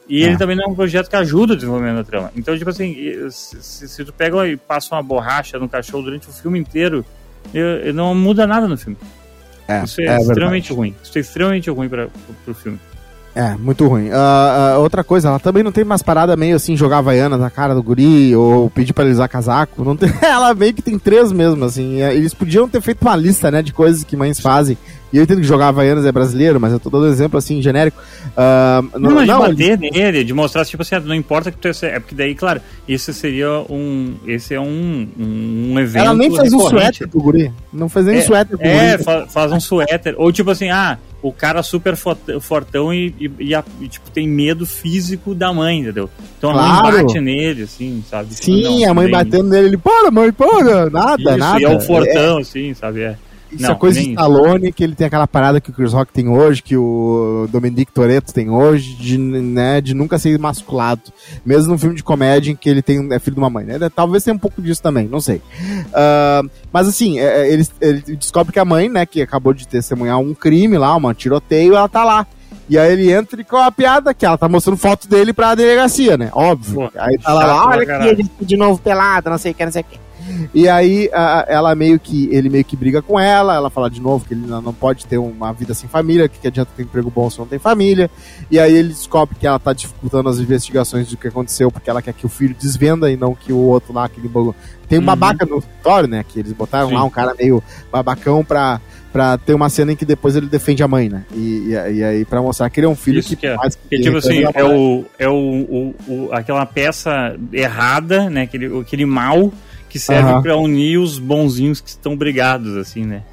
E 0.10 0.24
é. 0.24 0.28
ele 0.28 0.38
também 0.38 0.58
não 0.58 0.66
é 0.66 0.68
um 0.68 0.76
projeto 0.76 1.10
que 1.10 1.16
ajuda 1.16 1.54
o 1.54 1.56
desenvolvimento 1.56 1.96
da 1.96 2.04
trama. 2.04 2.32
Então, 2.36 2.58
tipo 2.58 2.70
assim, 2.70 2.98
se, 3.30 3.88
se 3.88 4.04
tu 4.04 4.12
pega 4.12 4.46
e 4.46 4.58
passa 4.58 4.94
uma 4.94 5.02
borracha 5.02 5.58
no 5.58 5.70
cachorro 5.70 6.04
durante 6.04 6.28
o 6.28 6.34
filme 6.34 6.60
inteiro, 6.60 7.06
eu, 7.54 7.66
eu 7.66 7.94
não 7.94 8.14
muda 8.14 8.46
nada 8.46 8.68
no 8.68 8.78
filme. 8.78 8.98
É, 9.68 9.84
Isso 9.86 10.02
é, 10.02 10.06
é 10.06 10.18
extremamente 10.18 10.70
verdade. 10.70 10.74
ruim. 10.74 10.96
Isso 11.02 11.18
é 11.18 11.22
extremamente 11.22 11.70
ruim 11.70 11.88
para 11.88 12.10
o 12.46 12.54
filme. 12.54 12.78
É, 13.34 13.56
muito 13.56 13.88
ruim. 13.88 14.10
Uh, 14.10 14.78
uh, 14.78 14.80
outra 14.82 15.04
coisa, 15.04 15.30
ela 15.30 15.40
também 15.40 15.64
não 15.64 15.72
tem 15.72 15.84
mais 15.84 16.02
parada 16.02 16.36
meio 16.36 16.56
assim, 16.56 16.76
jogar 16.76 16.98
Havaiana 16.98 17.38
na 17.38 17.50
cara 17.50 17.74
do 17.74 17.82
guri, 17.82 18.36
ou 18.36 18.70
pedir 18.70 18.94
pra 18.94 19.06
ele 19.06 19.14
usar 19.14 19.28
casaco. 19.28 19.84
Não 19.84 19.96
tem, 19.96 20.12
ela 20.22 20.54
meio 20.54 20.74
que 20.74 20.82
tem 20.82 21.00
três 21.00 21.32
mesmo, 21.32 21.64
assim. 21.64 22.02
É, 22.02 22.14
eles 22.14 22.34
podiam 22.34 22.68
ter 22.68 22.82
feito 22.82 23.02
uma 23.02 23.16
lista, 23.16 23.50
né, 23.50 23.62
de 23.62 23.72
coisas 23.72 24.04
que 24.04 24.18
mães 24.18 24.40
fazem. 24.40 24.78
E 25.12 25.18
eu 25.18 25.24
entendo 25.24 25.42
que 25.42 25.48
jogar 25.48 25.68
Havaianas 25.68 26.06
é 26.06 26.12
brasileiro, 26.12 26.60
mas 26.60 26.72
eu 26.72 26.80
tô 26.80 26.90
dando 26.90 27.08
exemplo 27.08 27.38
assim, 27.38 27.62
genérico. 27.62 28.02
Uh, 28.30 29.00
não, 29.00 29.12
não, 29.12 29.22
de 29.22 29.28
bater 29.28 29.82
ele... 29.82 29.92
nele, 29.92 30.24
de 30.24 30.34
mostrar, 30.34 30.66
tipo 30.66 30.82
assim, 30.82 30.96
não 31.00 31.16
importa 31.16 31.52
que 31.52 31.58
tu 31.58 31.68
é. 31.86 32.00
porque 32.00 32.16
daí, 32.16 32.34
claro, 32.34 32.62
isso 32.88 33.12
seria 33.14 33.50
um. 33.70 34.16
Esse 34.26 34.54
é 34.54 34.60
um, 34.60 35.08
um 35.20 35.80
evento. 35.80 36.06
Ela 36.06 36.16
nem 36.16 36.36
faz 36.36 36.54
um 36.54 36.60
suéter 36.60 37.08
pro 37.08 37.22
guri. 37.22 37.52
Não 37.74 37.90
faz 37.90 38.06
nem 38.06 38.18
é, 38.18 38.20
um 38.20 38.26
suéter 38.26 38.58
pro 38.58 38.68
é, 38.68 38.98
guri. 38.98 39.12
É, 39.12 39.28
faz 39.28 39.52
um 39.52 39.60
suéter. 39.60 40.16
Ou 40.18 40.32
tipo 40.32 40.50
assim, 40.50 40.70
ah, 40.70 40.98
o 41.22 41.32
cara 41.32 41.62
super 41.62 41.96
fortão 41.96 42.94
e, 42.94 43.14
e, 43.20 43.54
e, 43.82 43.88
tipo, 43.88 44.10
tem 44.10 44.28
medo 44.28 44.66
físico 44.66 45.36
da 45.36 45.54
mãe, 45.54 45.80
entendeu? 45.80 46.10
Então 46.38 46.52
claro. 46.52 46.88
a 46.88 46.92
mãe 46.92 47.04
bate 47.04 47.20
nele, 47.20 47.64
assim, 47.64 48.04
sabe? 48.10 48.34
Sim, 48.34 48.82
não, 48.82 48.92
a 48.92 48.94
mãe 48.94 49.10
batendo 49.10 49.50
nele, 49.50 49.68
ele, 49.68 49.78
para, 49.78 50.10
mãe, 50.10 50.32
para, 50.32 50.90
nada, 50.90 51.22
Isso, 51.22 51.38
nada. 51.38 51.62
E 51.62 51.64
é 51.66 51.70
o 51.70 51.80
fortão, 51.80 52.40
é. 52.40 52.42
assim, 52.42 52.74
sabe? 52.74 53.02
É. 53.02 53.16
Isso 53.52 53.64
não, 53.64 53.72
é 53.72 53.76
coisa 53.76 54.00
de 54.00 54.10
Stallone, 54.12 54.72
que 54.72 54.84
ele 54.84 54.96
tem 54.96 55.08
aquela 55.08 55.28
parada 55.28 55.60
que 55.60 55.70
o 55.70 55.74
Chris 55.74 55.92
Rock 55.92 56.14
tem 56.14 56.30
hoje, 56.30 56.64
que 56.64 56.78
o 56.78 57.48
Dominic 57.52 57.92
Toretto 57.92 58.34
tem 58.34 58.50
hoje, 58.50 58.94
de, 58.96 59.18
né, 59.18 59.82
de 59.82 59.94
nunca 59.94 60.18
ser 60.18 60.40
masculado. 60.40 61.02
Mesmo 61.46 61.74
no 61.74 61.78
filme 61.78 61.96
de 61.96 62.04
comédia 62.04 62.52
em 62.52 62.56
que 62.56 62.70
ele 62.70 62.82
tem, 62.82 63.12
é 63.12 63.20
filho 63.20 63.36
de 63.36 63.42
uma 63.42 63.50
mãe, 63.50 63.66
né? 63.66 63.78
Talvez 63.94 64.24
tenha 64.24 64.36
um 64.36 64.40
pouco 64.40 64.62
disso 64.62 64.82
também, 64.82 65.08
não 65.08 65.20
sei. 65.20 65.38
Uh, 65.38 66.50
mas 66.72 66.88
assim, 66.88 67.20
é, 67.20 67.42
é, 67.42 67.54
ele, 67.54 67.68
ele 67.82 68.02
descobre 68.16 68.54
que 68.54 68.60
a 68.60 68.66
mãe, 68.66 68.88
né, 68.88 69.06
que 69.06 69.22
acabou 69.22 69.54
de 69.54 69.68
testemunhar 69.68 70.20
um 70.20 70.34
crime 70.34 70.78
lá, 70.78 70.96
um 70.96 71.14
tiroteio, 71.14 71.76
ela 71.76 71.90
tá 71.90 72.04
lá. 72.04 72.26
E 72.70 72.78
aí 72.78 72.94
ele 72.94 73.12
entra 73.12 73.42
e 73.42 73.44
com 73.44 73.58
a 73.58 73.70
piada 73.70 74.14
que 74.14 74.26
ela 74.26 74.38
tá 74.38 74.48
mostrando 74.48 74.78
foto 74.78 75.08
dele 75.08 75.34
pra 75.34 75.56
delegacia, 75.56 76.18
né? 76.18 76.30
Óbvio. 76.32 76.76
Pô, 76.76 76.92
aí 76.96 77.18
tá 77.18 77.34
lá, 77.34 77.68
olha 77.68 77.84
aqui, 77.84 78.08
ele 78.08 78.30
de 78.40 78.56
novo 78.56 78.82
pelado, 78.82 79.30
não 79.30 79.38
sei 79.38 79.52
o 79.52 79.56
que, 79.56 79.66
não 79.66 79.72
sei 79.74 79.82
o 79.82 79.86
que. 79.86 80.00
E 80.54 80.68
aí 80.68 81.10
a- 81.14 81.46
ela 81.48 81.74
meio 81.76 82.00
que. 82.00 82.30
Ele 82.32 82.50
meio 82.50 82.64
que 82.66 82.76
briga 82.76 83.02
com 83.02 83.20
ela, 83.20 83.56
ela 83.56 83.70
fala 83.70 83.90
de 83.90 84.00
novo 84.02 84.26
que 84.26 84.34
ele 84.34 84.46
não 84.48 84.74
pode 84.74 85.06
ter 85.06 85.18
uma 85.18 85.52
vida 85.54 85.74
sem 85.74 85.90
família, 85.90 86.28
que, 86.28 86.40
que 86.40 86.48
adianta 86.48 86.72
ter 86.76 86.84
emprego 86.84 87.10
bom 87.10 87.30
se 87.30 87.40
não 87.40 87.46
tem 87.48 87.60
família. 87.60 88.10
E 88.50 88.60
aí 88.60 88.74
ele 88.76 88.90
descobre 88.90 89.36
que 89.40 89.48
ela 89.48 89.60
tá 89.60 89.74
dificultando 89.74 90.30
as 90.30 90.40
investigações 90.40 91.08
do 91.10 91.18
que 91.18 91.28
aconteceu, 91.28 91.72
porque 91.72 91.90
ela 91.90 92.02
quer 92.02 92.14
que 92.14 92.26
o 92.26 92.30
filho 92.30 92.56
desvenda 92.60 93.10
e 93.12 93.18
não 93.18 93.34
que 93.36 93.52
o 93.54 93.58
outro 93.58 93.94
lá, 93.94 94.06
aquele 94.06 94.28
bagulho. 94.28 94.56
Tem 94.88 94.98
um 95.00 95.02
Uhum. 95.02 95.06
babaca 95.06 95.46
no 95.46 95.60
escritório, 95.60 96.10
né? 96.10 96.26
Que 96.28 96.40
eles 96.40 96.52
botaram 96.52 96.90
Sim. 96.90 96.96
lá 96.96 97.04
um 97.04 97.10
cara 97.10 97.34
meio 97.40 97.64
babacão 97.90 98.44
pra, 98.44 98.82
pra 99.14 99.38
ter 99.38 99.54
uma 99.54 99.70
cena 99.70 99.94
em 99.94 99.96
que 99.96 100.04
depois 100.04 100.36
ele 100.36 100.48
defende 100.48 100.84
a 100.84 100.88
mãe, 100.88 101.08
né? 101.08 101.24
E, 101.34 101.70
e, 101.70 101.94
e 102.00 102.04
aí 102.04 102.26
pra 102.26 102.42
mostrar 102.42 102.70
que 102.70 102.80
ele 102.82 102.88
é 102.88 102.90
um 102.90 102.96
filho 102.96 103.20
Isso 103.20 103.30
que, 103.30 103.36
que 103.38 103.48
é. 103.48 103.56
faz 103.56 103.76
Porque, 103.78 104.02
tipo 104.02 104.18
assim, 104.18 104.44
é, 104.54 104.64
o, 104.66 105.06
é 105.18 105.30
o, 105.30 105.34
o, 105.34 105.96
o- 106.08 106.30
aquela 106.34 106.66
peça 106.66 107.38
errada, 107.54 108.30
né? 108.30 108.42
Aquele, 108.42 108.80
aquele 108.82 109.06
mal 109.06 109.52
que 109.92 110.00
serve 110.00 110.30
Aham. 110.32 110.42
pra 110.42 110.56
unir 110.58 110.98
os 110.98 111.20
bonzinhos 111.20 111.82
que 111.82 111.90
estão 111.90 112.16
brigados, 112.16 112.78
assim, 112.78 113.06
né? 113.06 113.24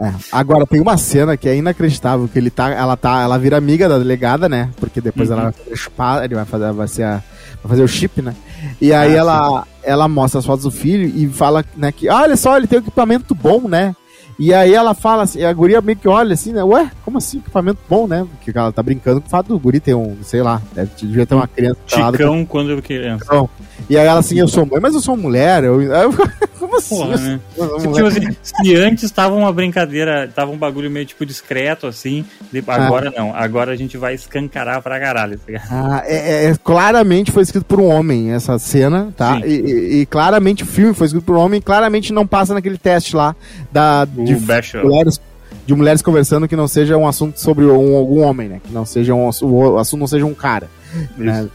É. 0.00 0.12
Agora 0.30 0.64
tem 0.66 0.80
uma 0.80 0.96
cena 0.96 1.36
que 1.36 1.48
é 1.48 1.56
inacreditável, 1.56 2.28
que 2.28 2.38
ele 2.38 2.50
tá, 2.50 2.70
ela 2.70 2.96
tá, 2.96 3.20
ela 3.22 3.36
vira 3.38 3.56
amiga 3.56 3.88
da 3.88 3.98
delegada, 3.98 4.48
né? 4.48 4.70
Porque 4.78 5.00
depois 5.00 5.28
Uhum. 5.28 5.34
ela 5.34 5.42
vai 5.44 5.52
fazer 5.52 5.76
chupar, 5.76 6.24
ele 6.24 6.34
vai 6.36 6.44
fazer, 6.44 6.72
vai 6.72 6.86
ser 6.88 7.02
a, 7.02 7.22
vai 7.62 7.70
fazer 7.70 7.82
o 7.82 7.88
chip, 7.88 8.22
né? 8.22 8.34
E 8.80 8.92
aí 8.92 9.12
Ah, 9.14 9.16
ela, 9.18 9.66
ela 9.82 10.06
mostra 10.08 10.38
as 10.38 10.46
fotos 10.46 10.64
do 10.64 10.70
filho 10.70 11.04
e 11.16 11.28
fala, 11.28 11.64
né, 11.76 11.90
que 11.90 12.08
"Ah, 12.08 12.22
olha 12.22 12.36
só, 12.36 12.56
ele 12.56 12.68
tem 12.68 12.78
um 12.78 12.82
equipamento 12.82 13.34
bom, 13.34 13.62
né? 13.68 13.94
E 14.38 14.54
aí 14.54 14.72
ela 14.72 14.94
fala 14.94 15.24
assim, 15.24 15.42
a 15.42 15.52
guria 15.52 15.80
meio 15.80 15.98
que 15.98 16.06
olha 16.08 16.34
assim, 16.34 16.52
né? 16.52 16.62
Ué, 16.62 16.90
como 17.04 17.18
assim, 17.18 17.38
equipamento 17.38 17.80
bom, 17.88 18.06
né? 18.06 18.24
Porque 18.36 18.56
ela 18.56 18.70
tá 18.70 18.80
brincando 18.82 19.20
com 19.20 19.26
o 19.26 19.30
fato 19.30 19.48
do 19.48 19.58
guri 19.58 19.80
ter 19.80 19.94
um, 19.94 20.16
sei 20.22 20.42
lá, 20.42 20.62
deve, 20.72 20.90
devia 20.96 21.26
ter 21.26 21.34
uma 21.34 21.48
criança 21.48 21.76
Chicão 21.86 22.44
quando 22.46 22.70
eu 22.70 22.80
criança. 22.80 23.24
Chicão. 23.24 23.48
E 23.90 23.96
aí 23.98 24.06
ela 24.06 24.20
assim, 24.20 24.38
eu 24.38 24.46
sou 24.46 24.64
mãe, 24.64 24.80
mas 24.80 24.94
eu 24.94 25.00
sou 25.00 25.16
mulher. 25.16 25.64
Eu, 25.64 25.80
como 26.58 26.76
assim? 26.76 26.96
Porra, 26.98 27.16
né? 27.16 27.40
Sou 27.56 27.92
Tipo 27.92 28.06
assim, 28.06 28.36
se 28.42 28.76
antes 28.76 29.10
tava 29.10 29.34
uma 29.34 29.52
brincadeira, 29.52 30.30
tava 30.32 30.52
um 30.52 30.56
bagulho 30.56 30.88
meio 30.90 31.06
tipo 31.06 31.26
discreto, 31.26 31.86
assim, 31.88 32.24
de- 32.52 32.62
agora 32.68 33.12
não. 33.16 33.34
Agora 33.34 33.72
a 33.72 33.76
gente 33.76 33.96
vai 33.96 34.14
escancarar 34.14 34.80
pra 34.82 35.00
caralho, 35.00 35.36
tá 35.38 35.44
ligado? 35.46 35.68
Ah, 35.70 36.02
é, 36.06 36.44
é- 36.46 36.54
claramente 36.62 37.32
foi 37.32 37.42
escrito 37.42 37.64
por 37.64 37.80
um 37.80 37.86
homem 37.88 38.30
essa 38.32 38.56
cena, 38.58 39.12
tá? 39.16 39.40
E, 39.44 39.50
e- 39.50 40.00
e 40.02 40.06
claramente 40.06 40.62
o 40.62 40.66
filme 40.66 40.94
foi 40.94 41.06
escrito 41.08 41.24
por 41.24 41.36
um 41.36 41.40
homem, 41.40 41.60
claramente 41.60 42.12
não 42.12 42.26
passa 42.26 42.54
naquele 42.54 42.78
teste 42.78 43.16
lá 43.16 43.34
da, 43.72 44.06
O 44.16 44.27
de, 44.34 44.76
mulheres, 44.84 45.20
de 45.66 45.74
mulheres 45.74 46.02
conversando 46.02 46.46
que 46.48 46.56
não 46.56 46.68
seja 46.68 46.96
um 46.96 47.06
assunto 47.06 47.38
sobre 47.40 47.64
um- 47.64 47.96
algum 47.96 48.20
homem, 48.22 48.48
né? 48.48 48.60
Que 48.64 48.72
não 48.72 48.84
seja 48.86 49.14
um, 49.14 49.28
o 49.42 49.78
assunto 49.78 50.00
não 50.00 50.06
seja 50.06 50.24
um 50.26 50.34
cara. 50.34 50.68
né? 51.16 51.48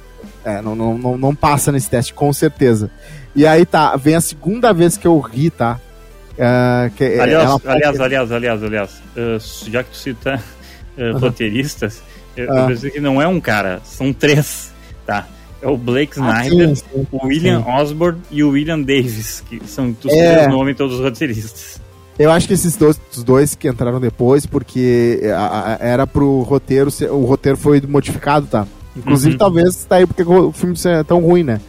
É, 0.46 0.62
não, 0.62 0.76
não, 0.76 0.98
não, 0.98 1.18
não 1.18 1.36
passa 1.36 1.72
nesse 1.72 1.90
teste, 1.90 2.14
com 2.14 2.32
certeza. 2.34 2.92
E 3.36 3.48
aí 3.48 3.66
tá, 3.66 3.96
vem 3.96 4.16
a 4.16 4.22
segunda 4.22 4.74
vez 4.74 4.98
que 4.98 5.08
eu 5.08 5.18
ri, 5.20 5.50
tá? 5.50 5.80
É, 6.38 6.92
que 6.96 7.04
Aliás, 7.20 7.46
ela- 7.50 7.62
aliás, 7.66 8.00
aliás, 8.00 8.32
aliás, 8.32 8.64
aliás, 8.64 8.90
uh, 9.16 9.70
já 9.72 9.84
que 9.84 9.92
tu 9.92 9.98
cita 9.98 10.44
uh, 10.98 11.18
roteiristas, 11.18 12.02
eu, 12.36 12.46
eu 12.46 12.58
Ah. 12.58 12.68
pensei 12.68 12.92
que 12.92 13.00
não 13.00 13.22
é 13.22 13.28
um 13.28 13.40
cara, 13.40 13.80
são 13.86 14.12
três, 14.12 14.72
tá? 15.06 15.28
É 15.62 15.68
o 15.68 15.78
Blake 15.78 16.20
Ah, 16.20 16.44
Snyder, 16.44 16.76
sim, 16.76 16.84
sim. 16.94 17.08
o 17.12 17.26
William 17.28 17.64
Osborne 17.66 18.20
e 18.30 18.44
o 18.44 18.50
William 18.50 18.82
Davis, 18.82 19.42
que 19.48 19.62
são 19.66 19.96
os 20.04 20.12
É. 20.12 20.34
três 20.36 20.48
nomes 20.50 20.76
todos 20.76 20.96
os 20.96 21.02
roteiristas. 21.02 21.80
Eu 22.18 22.32
acho 22.32 22.48
que 22.48 22.54
esses 22.54 22.76
dois, 22.78 23.00
os 23.16 23.24
dois 23.24 23.56
que 23.56 23.68
entraram 23.68 24.00
depois, 24.00 24.46
porque 24.46 25.22
a- 25.36 25.78
a- 25.82 25.86
era 25.86 26.06
pro 26.06 26.42
roteiro, 26.42 26.92
ser- 26.92 27.12
o 27.12 27.26
roteiro 27.26 27.58
foi 27.58 27.82
modificado, 27.82 28.46
tá? 28.46 28.68
Inclusive, 28.96 29.32
Uhum. 29.34 29.38
talvez 29.40 29.84
tá 29.86 29.96
aí 29.96 30.06
porque 30.06 30.22
o 30.24 30.52
filme 30.52 30.76
é 30.86 31.04
tão 31.04 31.20
ruim, 31.20 31.44
né? 31.44 31.60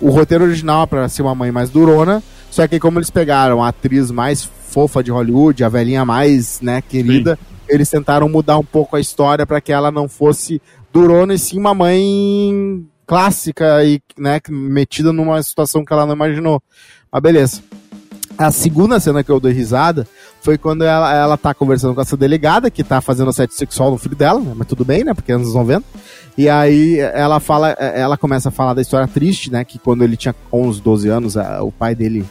O 0.00 0.10
roteiro 0.10 0.44
original 0.44 0.82
é 0.82 0.86
pra 0.86 1.08
ser 1.08 1.22
uma 1.22 1.34
mãe 1.34 1.52
mais 1.52 1.70
durona, 1.70 2.22
só 2.50 2.66
que 2.66 2.80
como 2.80 2.98
eles 2.98 3.10
pegaram 3.10 3.62
a 3.62 3.68
atriz 3.68 4.10
mais 4.10 4.44
fofa 4.68 5.02
de 5.02 5.10
Hollywood, 5.12 5.62
a 5.62 5.68
velhinha 5.68 6.04
mais, 6.04 6.60
né, 6.60 6.82
querida, 6.82 7.38
eles 7.68 7.88
tentaram 7.88 8.28
mudar 8.28 8.58
um 8.58 8.64
pouco 8.64 8.96
a 8.96 9.00
história 9.00 9.46
pra 9.46 9.60
que 9.60 9.72
ela 9.72 9.90
não 9.92 10.08
fosse 10.08 10.60
durona 10.92 11.34
e 11.34 11.38
sim 11.38 11.58
uma 11.58 11.72
mãe 11.74 12.84
clássica 13.06 13.84
e, 13.84 14.00
né, 14.18 14.40
metida 14.50 15.12
numa 15.12 15.40
situação 15.42 15.84
que 15.84 15.92
ela 15.92 16.04
não 16.06 16.14
imaginou. 16.14 16.60
Mas 17.10 17.22
beleza. 17.22 17.62
A 18.38 18.52
segunda 18.52 19.00
cena 19.00 19.24
que 19.24 19.30
eu 19.30 19.40
dei 19.40 19.52
risada 19.52 20.06
foi 20.40 20.56
quando 20.56 20.84
ela, 20.84 21.12
ela 21.12 21.36
tá 21.36 21.52
conversando 21.52 21.94
com 21.94 22.00
essa 22.00 22.16
delegada, 22.16 22.70
que 22.70 22.84
tá 22.84 23.00
fazendo 23.00 23.30
assédio 23.30 23.56
sexual 23.56 23.90
no 23.90 23.98
filho 23.98 24.14
dela, 24.14 24.38
né? 24.38 24.52
Mas 24.54 24.68
tudo 24.68 24.84
bem, 24.84 25.02
né? 25.02 25.12
Porque 25.12 25.32
é 25.32 25.34
anos 25.34 25.52
90. 25.52 25.84
E 26.36 26.48
aí 26.48 26.98
ela 27.00 27.40
fala, 27.40 27.70
ela 27.70 28.16
começa 28.16 28.48
a 28.48 28.52
falar 28.52 28.74
da 28.74 28.80
história 28.82 29.08
triste, 29.08 29.50
né? 29.50 29.64
Que 29.64 29.76
quando 29.76 30.04
ele 30.04 30.16
tinha 30.16 30.32
11, 30.52 30.80
12 30.80 31.08
anos, 31.08 31.36
a- 31.36 31.62
o 31.64 31.72
pai 31.72 31.94
dele 31.96 32.24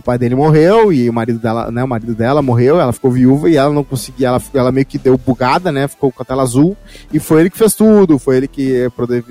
o 0.00 0.02
pai 0.04 0.18
dele 0.18 0.34
morreu 0.34 0.92
e 0.92 1.08
o 1.08 1.12
marido 1.14 1.38
dela, 1.38 1.70
né, 1.70 1.82
o 1.82 1.88
marido 1.88 2.14
dela 2.14 2.42
morreu, 2.42 2.78
ela 2.78 2.92
ficou 2.92 3.10
viúva 3.10 3.48
e 3.48 3.56
ela 3.56 3.72
não 3.72 3.82
conseguia, 3.82 4.28
ela, 4.28 4.42
ela 4.52 4.70
meio 4.72 4.84
que 4.84 4.98
deu 4.98 5.16
bugada, 5.16 5.72
né, 5.72 5.88
ficou 5.88 6.12
com 6.12 6.22
a 6.22 6.26
tela 6.26 6.42
azul 6.42 6.76
e 7.10 7.18
foi 7.18 7.40
ele 7.40 7.48
que 7.48 7.56
fez 7.56 7.72
tudo, 7.74 8.18
foi 8.18 8.36
ele 8.36 8.46
que 8.48 8.86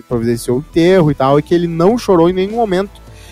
providenciou 0.08 0.58
o 0.58 0.60
enterro 0.62 1.12
e 1.12 1.14
tal, 1.14 1.38
e 1.38 1.44
que 1.44 1.54
ele 1.54 1.68
não 1.68 1.96
chorou 1.96 2.28
em 2.28 2.34
nenhum 2.34 2.56
momento 2.56 2.90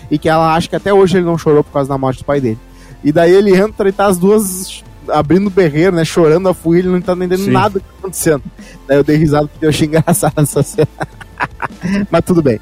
e 0.08 0.18
que 0.18 0.28
ela 0.28 0.54
acha 0.54 0.68
que 0.68 0.76
até 0.76 0.94
hoje 0.94 1.16
ele 1.16 1.26
não 1.26 1.36
chorou 1.36 1.64
por 1.64 1.72
causa 1.72 1.88
da 1.88 1.98
morte 1.98 2.18
do 2.18 2.24
pai 2.24 2.40
dele. 2.40 2.58
E 3.04 3.10
daí 3.12 3.32
ele 3.32 3.54
entra 3.56 3.88
e 3.88 3.92
tá 3.92 4.06
as 4.06 4.18
duas 4.18 4.82
abrindo 5.08 5.48
o 5.48 5.50
berreiro, 5.50 5.96
né, 5.96 6.04
chorando 6.04 6.48
a 6.48 6.54
fúria, 6.54 6.80
ele 6.80 6.88
não 6.88 7.00
tá 7.00 7.12
entendendo 7.14 7.44
Sim. 7.44 7.50
nada 7.50 7.70
do 7.70 7.80
que 7.80 7.86
tá 7.86 7.94
acontecendo. 7.98 8.42
Daí 8.86 8.96
eu 8.98 9.04
dei 9.04 9.16
risada 9.16 9.48
porque 9.48 9.64
eu 9.66 9.70
achei 9.70 9.88
engraçado 9.88 10.34
essa 10.36 10.62
cena. 10.62 10.88
Mas 12.10 12.24
tudo 12.24 12.40
bem. 12.42 12.60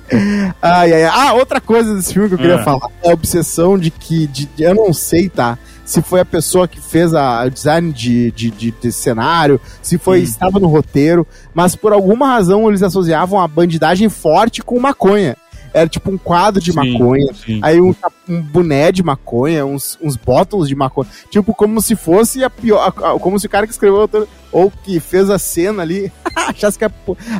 Ai, 0.62 0.92
ai, 0.92 1.04
ai. 1.04 1.10
Ah, 1.28 1.34
outra 1.34 1.60
coisa 1.60 1.94
desse 1.94 2.12
filme 2.14 2.28
que 2.28 2.34
eu 2.34 2.38
queria 2.38 2.56
Ah. 2.56 2.64
falar 2.64 2.88
é 3.02 3.10
a 3.10 3.12
obsessão 3.12 3.78
de 3.78 3.90
que. 3.90 4.26
De, 4.26 4.46
de- 4.46 4.62
eu 4.62 4.74
não 4.74 4.92
sei, 4.92 5.28
tá? 5.28 5.58
Se 5.84 6.00
foi 6.00 6.20
a 6.20 6.24
pessoa 6.24 6.66
que 6.68 6.80
fez 6.80 7.12
a, 7.14 7.44
o 7.44 7.50
design 7.50 7.92
de, 7.92 8.30
de, 8.30 8.50
de- 8.50 8.70
de 8.70 8.92
cenário, 8.92 9.60
se 9.82 9.98
foi 9.98 10.20
Hum. 10.20 10.22
estava 10.22 10.58
no 10.58 10.68
roteiro, 10.68 11.26
mas 11.52 11.76
por 11.76 11.92
alguma 11.92 12.28
razão 12.28 12.66
eles 12.68 12.82
associavam 12.82 13.38
a 13.40 13.46
bandidagem 13.46 14.08
forte 14.08 14.62
com 14.62 14.78
maconha. 14.80 15.36
Era 15.72 15.88
tipo 15.88 16.10
um 16.10 16.18
quadro 16.18 16.60
de 16.60 16.72
Sim, 16.72 16.76
maconha, 16.92 17.32
sim. 17.34 17.60
aí 17.62 17.80
um, 17.80 17.94
um 18.28 18.40
boné 18.42 18.90
de 18.92 19.02
maconha, 19.02 19.64
uns, 19.64 19.98
uns 20.02 20.16
bottles 20.16 20.68
de 20.68 20.74
maconha. 20.74 21.08
Tipo, 21.30 21.54
como 21.54 21.80
se 21.80 21.94
fosse 21.96 22.42
a 22.44 22.50
pior. 22.50 22.80
a- 22.80 23.12
a- 23.14 23.18
Como 23.18 23.38
se 23.38 23.46
o 23.46 23.50
cara 23.50 23.66
que 23.66 23.72
escreveu 23.72 24.08
o- 24.12 24.28
ou 24.52 24.70
que 24.82 24.98
fez 24.98 25.30
a 25.30 25.38
cena 25.38 25.82
ali 25.82 26.10
achasse 26.48 26.76
que 26.78 26.84
a, 26.84 26.90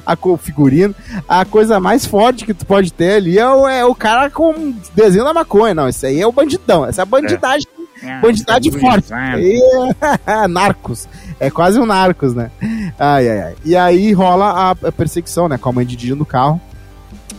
a 0.06 0.16
co- 0.16 0.36
figurino, 0.36 0.94
a 1.28 1.44
coisa 1.44 1.80
mais 1.80 2.06
forte 2.06 2.44
que 2.44 2.54
tu 2.54 2.64
pode 2.64 2.92
ter 2.92 3.14
ali 3.14 3.38
é 3.38 3.48
o, 3.48 3.66
é 3.68 3.84
o 3.84 3.94
cara 3.94 4.30
com 4.30 4.74
desenho 4.94 5.24
da 5.24 5.34
maconha. 5.34 5.74
Não, 5.74 5.88
isso 5.88 6.06
aí 6.06 6.20
é 6.20 6.26
o 6.26 6.32
bandidão. 6.32 6.86
Essa 6.86 7.00
é 7.00 7.04
a 7.04 7.06
bandidagem. 7.06 7.66
Ah, 8.02 8.18
Bandidade 8.22 8.70
tá 8.70 8.78
forte. 8.78 9.12
E- 9.38 9.60
narcos. 10.48 11.06
É 11.38 11.50
quase 11.50 11.78
um 11.78 11.84
narcos, 11.86 12.34
né? 12.34 12.50
Ai, 12.98 13.28
ai, 13.28 13.40
ai. 13.42 13.54
E 13.64 13.76
aí 13.76 14.12
rola 14.12 14.46
a, 14.50 14.70
a 14.70 14.92
perseguição, 14.92 15.48
né? 15.48 15.58
Com 15.58 15.68
a 15.68 15.72
mãe 15.72 15.84
de 15.86 15.96
Didi 15.96 16.14
no 16.14 16.24
carro. 16.24 16.60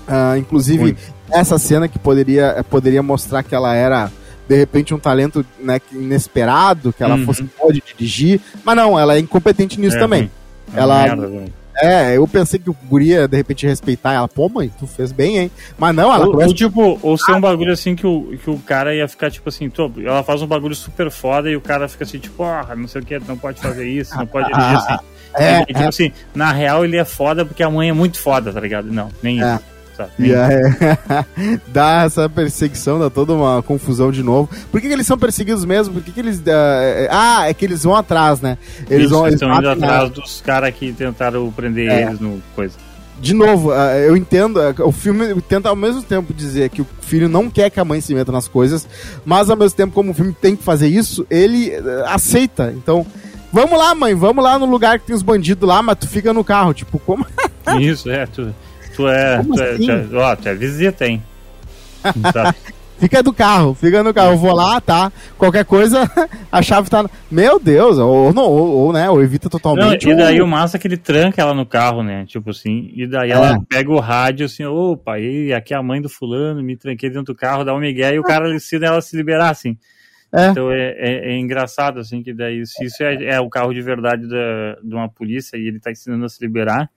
Ah, 0.08 0.38
inclusive, 0.38 0.84
Ruim. 0.84 0.96
essa 1.32 1.58
cena 1.58 1.88
que 1.88 1.98
poderia, 2.00 2.64
poderia 2.70 3.02
mostrar 3.04 3.44
que 3.44 3.54
ela 3.56 3.74
era, 3.74 4.12
de 4.48 4.56
repente, 4.56 4.94
um 4.94 5.00
talento 5.00 5.46
né, 5.60 5.80
inesperado, 5.92 6.92
que 6.94 7.04
ela 7.04 7.16
Uhum. 7.16 7.26
fosse 7.26 7.44
boa 7.60 7.72
de 7.74 7.82
dirigir. 7.86 8.40
Mas 8.64 8.76
não, 8.76 9.00
ela 9.00 9.16
é 9.16 9.20
incompetente 9.20 9.80
nisso 9.80 9.98
É, 9.98 10.00
também. 10.00 10.30
É 10.76 10.80
Ela- 10.80 11.04
merda. 11.04 11.62
É, 11.84 12.16
eu 12.18 12.28
pensei 12.28 12.60
que 12.60 12.70
o 12.70 12.76
guria, 12.88 13.28
de 13.28 13.36
repente, 13.38 13.66
respeitar 13.66 14.14
ela. 14.14 14.28
Pô, 14.28 14.48
mãe, 14.50 14.70
tu 14.78 14.86
fez 14.86 15.12
bem, 15.12 15.38
hein? 15.40 15.52
Mas 15.80 15.96
não, 15.96 16.14
ela 16.14 16.26
Ou, 16.26 16.32
começa 16.32 16.50
ou, 16.50 16.54
tipo, 16.56 17.00
ou 17.02 17.18
ser 17.18 17.32
um 17.32 17.42
bagulho 17.42 17.72
assim 17.72 17.96
que 17.96 18.06
o, 18.06 18.38
que 18.44 18.50
o 18.52 18.58
cara 18.60 18.94
ia 18.94 19.08
ficar 19.08 19.32
tipo 19.32 19.48
assim, 19.50 19.68
tô, 19.70 19.90
ela 20.06 20.22
faz 20.22 20.42
um 20.44 20.48
bagulho 20.48 20.76
super 20.76 21.10
foda 21.10 21.50
e 21.50 21.56
o 21.56 21.62
cara 21.62 21.88
fica 21.88 22.04
assim, 22.04 22.20
tipo, 22.20 22.36
porra, 22.36 22.76
não 22.76 22.88
sei 22.88 23.02
o 23.02 23.06
que, 23.06 23.18
não 23.20 23.38
pode 23.38 23.60
fazer 23.62 23.88
isso, 23.88 24.16
não 24.16 24.28
pode 24.28 24.48
dirigir 24.48 24.76
assim. 24.78 24.98
É, 25.34 25.62
E, 25.62 25.66
tipo 25.68 25.88
assim, 25.88 26.12
na 26.36 26.52
real 26.52 26.84
ele 26.84 26.98
é 26.98 27.06
foda 27.06 27.46
porque 27.46 27.64
a 27.64 27.70
mãe 27.70 27.90
é 27.90 27.94
muito 27.94 28.20
foda, 28.20 28.52
tá 28.52 28.60
ligado? 28.60 28.92
Não, 28.92 29.10
nem 29.24 29.42
É. 29.42 29.56
isso. 29.56 29.64
Nem 30.18 30.30
E 30.32 30.36
aí, 30.36 30.62
dá 31.68 32.04
essa 32.04 32.30
perseguição, 32.30 33.00
dá 33.00 33.10
toda 33.10 33.34
uma 33.34 33.62
confusão 33.62 34.12
de 34.12 34.24
novo. 34.24 34.50
Por 34.72 34.80
que, 34.82 34.88
que 34.88 34.94
eles 34.94 35.08
são 35.08 35.18
perseguidos 35.18 35.66
mesmo? 35.66 35.96
Por 35.96 36.04
que, 36.04 36.12
que 36.12 36.20
eles. 36.20 36.42
ah, 36.48 36.82
é- 36.84 37.08
ah, 37.12 37.50
é 37.50 37.54
que 37.54 37.66
eles 37.66 37.84
vão 37.84 37.96
atrás, 37.96 38.42
né? 38.42 38.58
Eles 38.90 39.06
Isso, 39.08 39.16
vão. 39.16 39.28
eles 39.28 39.42
estão 39.42 39.56
indo 39.58 39.70
atrás 39.70 40.10
dos 40.10 40.42
caras 40.42 40.74
que 40.76 40.92
tentaram 40.94 41.52
prender 41.52 41.90
É. 41.90 42.04
eles 42.04 42.20
no 42.20 42.42
coisa. 42.56 42.76
De 43.20 43.34
novo, 43.36 43.72
ah, 43.72 43.96
eu 43.98 44.18
entendo. 44.18 44.60
O 44.80 44.92
filme 44.92 45.40
tenta 45.44 45.70
ao 45.70 45.76
mesmo 45.76 46.02
tempo 46.02 46.34
dizer 46.34 46.70
que 46.70 46.82
o 46.82 46.88
filho 47.02 47.30
não 47.30 47.50
quer 47.50 47.70
que 47.70 47.80
a 47.80 47.86
mãe 47.86 48.02
se 48.02 48.16
meta 48.16 48.32
nas 48.32 48.48
coisas, 48.48 48.88
mas 49.24 49.50
ao 49.50 49.56
mesmo 49.58 49.78
tempo, 49.78 49.94
como 49.94 50.12
o 50.12 50.14
filme 50.14 50.34
tem 50.34 50.56
que 50.56 50.64
fazer 50.64 50.88
isso, 50.88 51.26
ele 51.30 51.72
aceita. 52.08 52.74
Então. 52.76 53.06
Vamos 53.54 53.78
lá, 53.78 53.94
mãe, 53.94 54.16
vamos 54.16 54.42
lá 54.42 54.58
no 54.58 54.66
lugar 54.66 54.98
que 54.98 55.08
tem 55.08 55.14
os 55.14 55.22
bandidos 55.22 55.68
lá, 55.68 55.84
mas 55.84 55.98
tu 56.00 56.08
fica 56.08 56.32
no 56.32 56.42
carro. 56.42 56.74
Tipo, 56.74 56.98
como. 57.00 57.26
Isso, 57.82 58.10
é, 58.10 58.26
tu, 58.26 58.56
tu 59.02 59.10
é. 59.10 59.44
Tu 59.44 59.62
é, 59.62 59.72
assim? 59.72 60.08
tu 60.08 60.16
é, 60.16 60.20
ó, 60.20 60.36
tu 60.36 60.50
é 60.50 60.56
visita, 60.56 61.08
hein? 61.08 61.22
Sabe? 62.32 62.56
Fica 63.02 63.24
do 63.24 63.34
carro, 63.34 63.74
fica 63.74 64.04
no 64.04 64.14
carro. 64.14 64.34
Eu 64.34 64.38
vou 64.38 64.54
lá, 64.54 64.80
tá? 64.80 65.12
Qualquer 65.36 65.66
coisa, 65.66 66.08
a 66.52 66.62
chave 66.62 66.88
tá. 66.88 67.10
Meu 67.32 67.60
Deus, 67.60 67.98
ou 67.98 68.32
não, 68.32 68.44
ou, 68.44 68.70
ou, 68.70 68.94
né? 68.94 69.10
Ou 69.10 69.24
evita 69.24 69.50
totalmente. 69.50 70.06
Não, 70.06 70.14
e 70.14 70.16
daí 70.16 70.40
o 70.40 70.46
massa 70.46 70.78
é 70.78 70.80
que 70.80 70.88
ele 70.88 70.98
tranca 70.98 71.42
ela 71.42 71.56
no 71.56 71.66
carro, 71.66 72.04
né? 72.04 72.26
Tipo 72.28 72.52
assim, 72.52 72.92
e 72.96 73.08
daí 73.08 73.32
é. 73.32 73.34
ela 73.34 73.60
pega 73.68 73.90
o 73.90 74.00
rádio 74.00 74.46
assim, 74.46 74.66
opa, 74.66 75.18
e 75.18 75.52
aqui 75.52 75.74
é 75.74 75.78
a 75.78 75.82
mãe 75.82 76.00
do 76.00 76.08
fulano, 76.08 76.62
me 76.62 76.78
tranquei 76.78 77.10
dentro 77.10 77.34
do 77.34 77.36
carro, 77.36 77.64
dá 77.64 77.74
um 77.74 77.80
migué 77.80 78.14
e 78.14 78.20
o 78.20 78.24
cara 78.24 78.48
decide 78.52 78.86
ela 78.86 79.02
se 79.02 79.18
liberar, 79.18 79.50
assim. 79.50 79.76
É. 80.32 80.50
Então 80.50 80.72
é, 80.72 80.96
é, 80.98 81.32
é, 81.32 81.40
engraçado, 81.40 82.00
assim, 82.00 82.22
que 82.22 82.36
daí, 82.36 82.64
se 82.68 82.86
isso 82.86 83.02
é, 83.02 83.16
é, 83.24 83.40
o 83.40 83.50
carro 83.50 83.74
de 83.74 83.82
verdade 83.82 84.28
da, 84.28 84.78
de 84.82 84.94
uma 84.94 85.10
polícia 85.10 85.58
e 85.58 85.68
ele 85.68 85.80
tá 85.80 85.90
ensinando 85.90 86.24
a 86.24 86.30
se 86.30 86.40
liberar, 86.40 86.88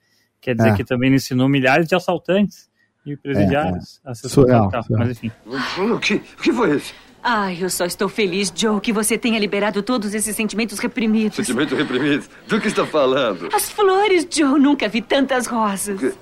quer 0.45 0.55
dizer 0.55 0.71
é. 0.71 0.77
que 0.77 0.85
também 0.85 1.13
ensinou 1.15 1.49
milhares 1.49 1.89
de 1.89 1.95
assaltantes 1.95 2.69
e 3.07 3.17
presidiários 3.17 4.01
é, 4.05 4.09
é. 4.09 4.13
a 4.13 4.15
se 4.15 4.29
surreal. 4.29 4.71
Mas 4.91 5.11
enfim. 5.11 5.33
O 5.79 5.99
que, 5.99 6.17
o 6.17 6.43
que 6.43 6.53
foi 6.53 6.77
isso? 6.77 6.95
Ai, 7.23 7.57
eu 7.59 7.71
só 7.71 7.87
estou 7.87 8.07
feliz, 8.07 8.53
Joe, 8.55 8.79
que 8.83 8.93
você 8.93 9.17
tenha 9.17 9.39
liberado 9.39 9.83
todos 9.83 10.13
esses 10.13 10.37
sentimentos 10.37 10.79
reprimidos. 10.79 11.37
Sentimentos 11.37 11.77
reprimidos? 11.77 12.29
Do 12.47 12.61
que 12.61 12.69
está 12.69 12.85
falando? 12.85 13.49
As 13.55 13.71
flores, 13.71 14.27
Joe. 14.31 14.61
Nunca 14.61 14.87
vi 14.89 15.01
tantas 15.01 15.47
rosas. 15.47 15.99
Que... 15.99 16.13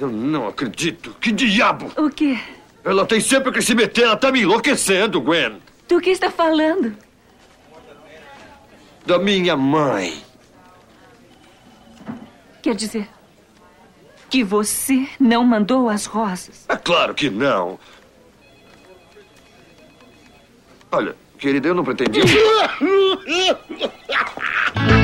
Eu 0.00 0.10
não 0.10 0.48
acredito. 0.48 1.14
Que 1.20 1.30
diabo? 1.30 1.92
O 1.96 2.10
quê? 2.10 2.36
Ela 2.84 3.06
tem 3.06 3.20
sempre 3.20 3.52
que 3.52 3.62
se 3.62 3.76
meter. 3.76 4.02
Ela 4.02 4.16
tá 4.16 4.32
me 4.32 4.42
enlouquecendo, 4.42 5.20
Gwen. 5.20 5.58
Do 5.88 6.00
que 6.00 6.10
está 6.10 6.32
falando? 6.32 6.96
Da 9.06 9.18
minha 9.18 9.56
mãe. 9.56 10.22
Quer 12.62 12.74
dizer 12.74 13.08
que 14.30 14.42
você 14.42 15.06
não 15.20 15.44
mandou 15.44 15.88
as 15.88 16.06
rosas? 16.06 16.64
É 16.68 16.76
claro 16.76 17.14
que 17.14 17.28
não. 17.28 17.78
Olha, 20.90 21.14
querida, 21.38 21.68
eu 21.68 21.74
não 21.74 21.84
pretendia. 21.84 22.24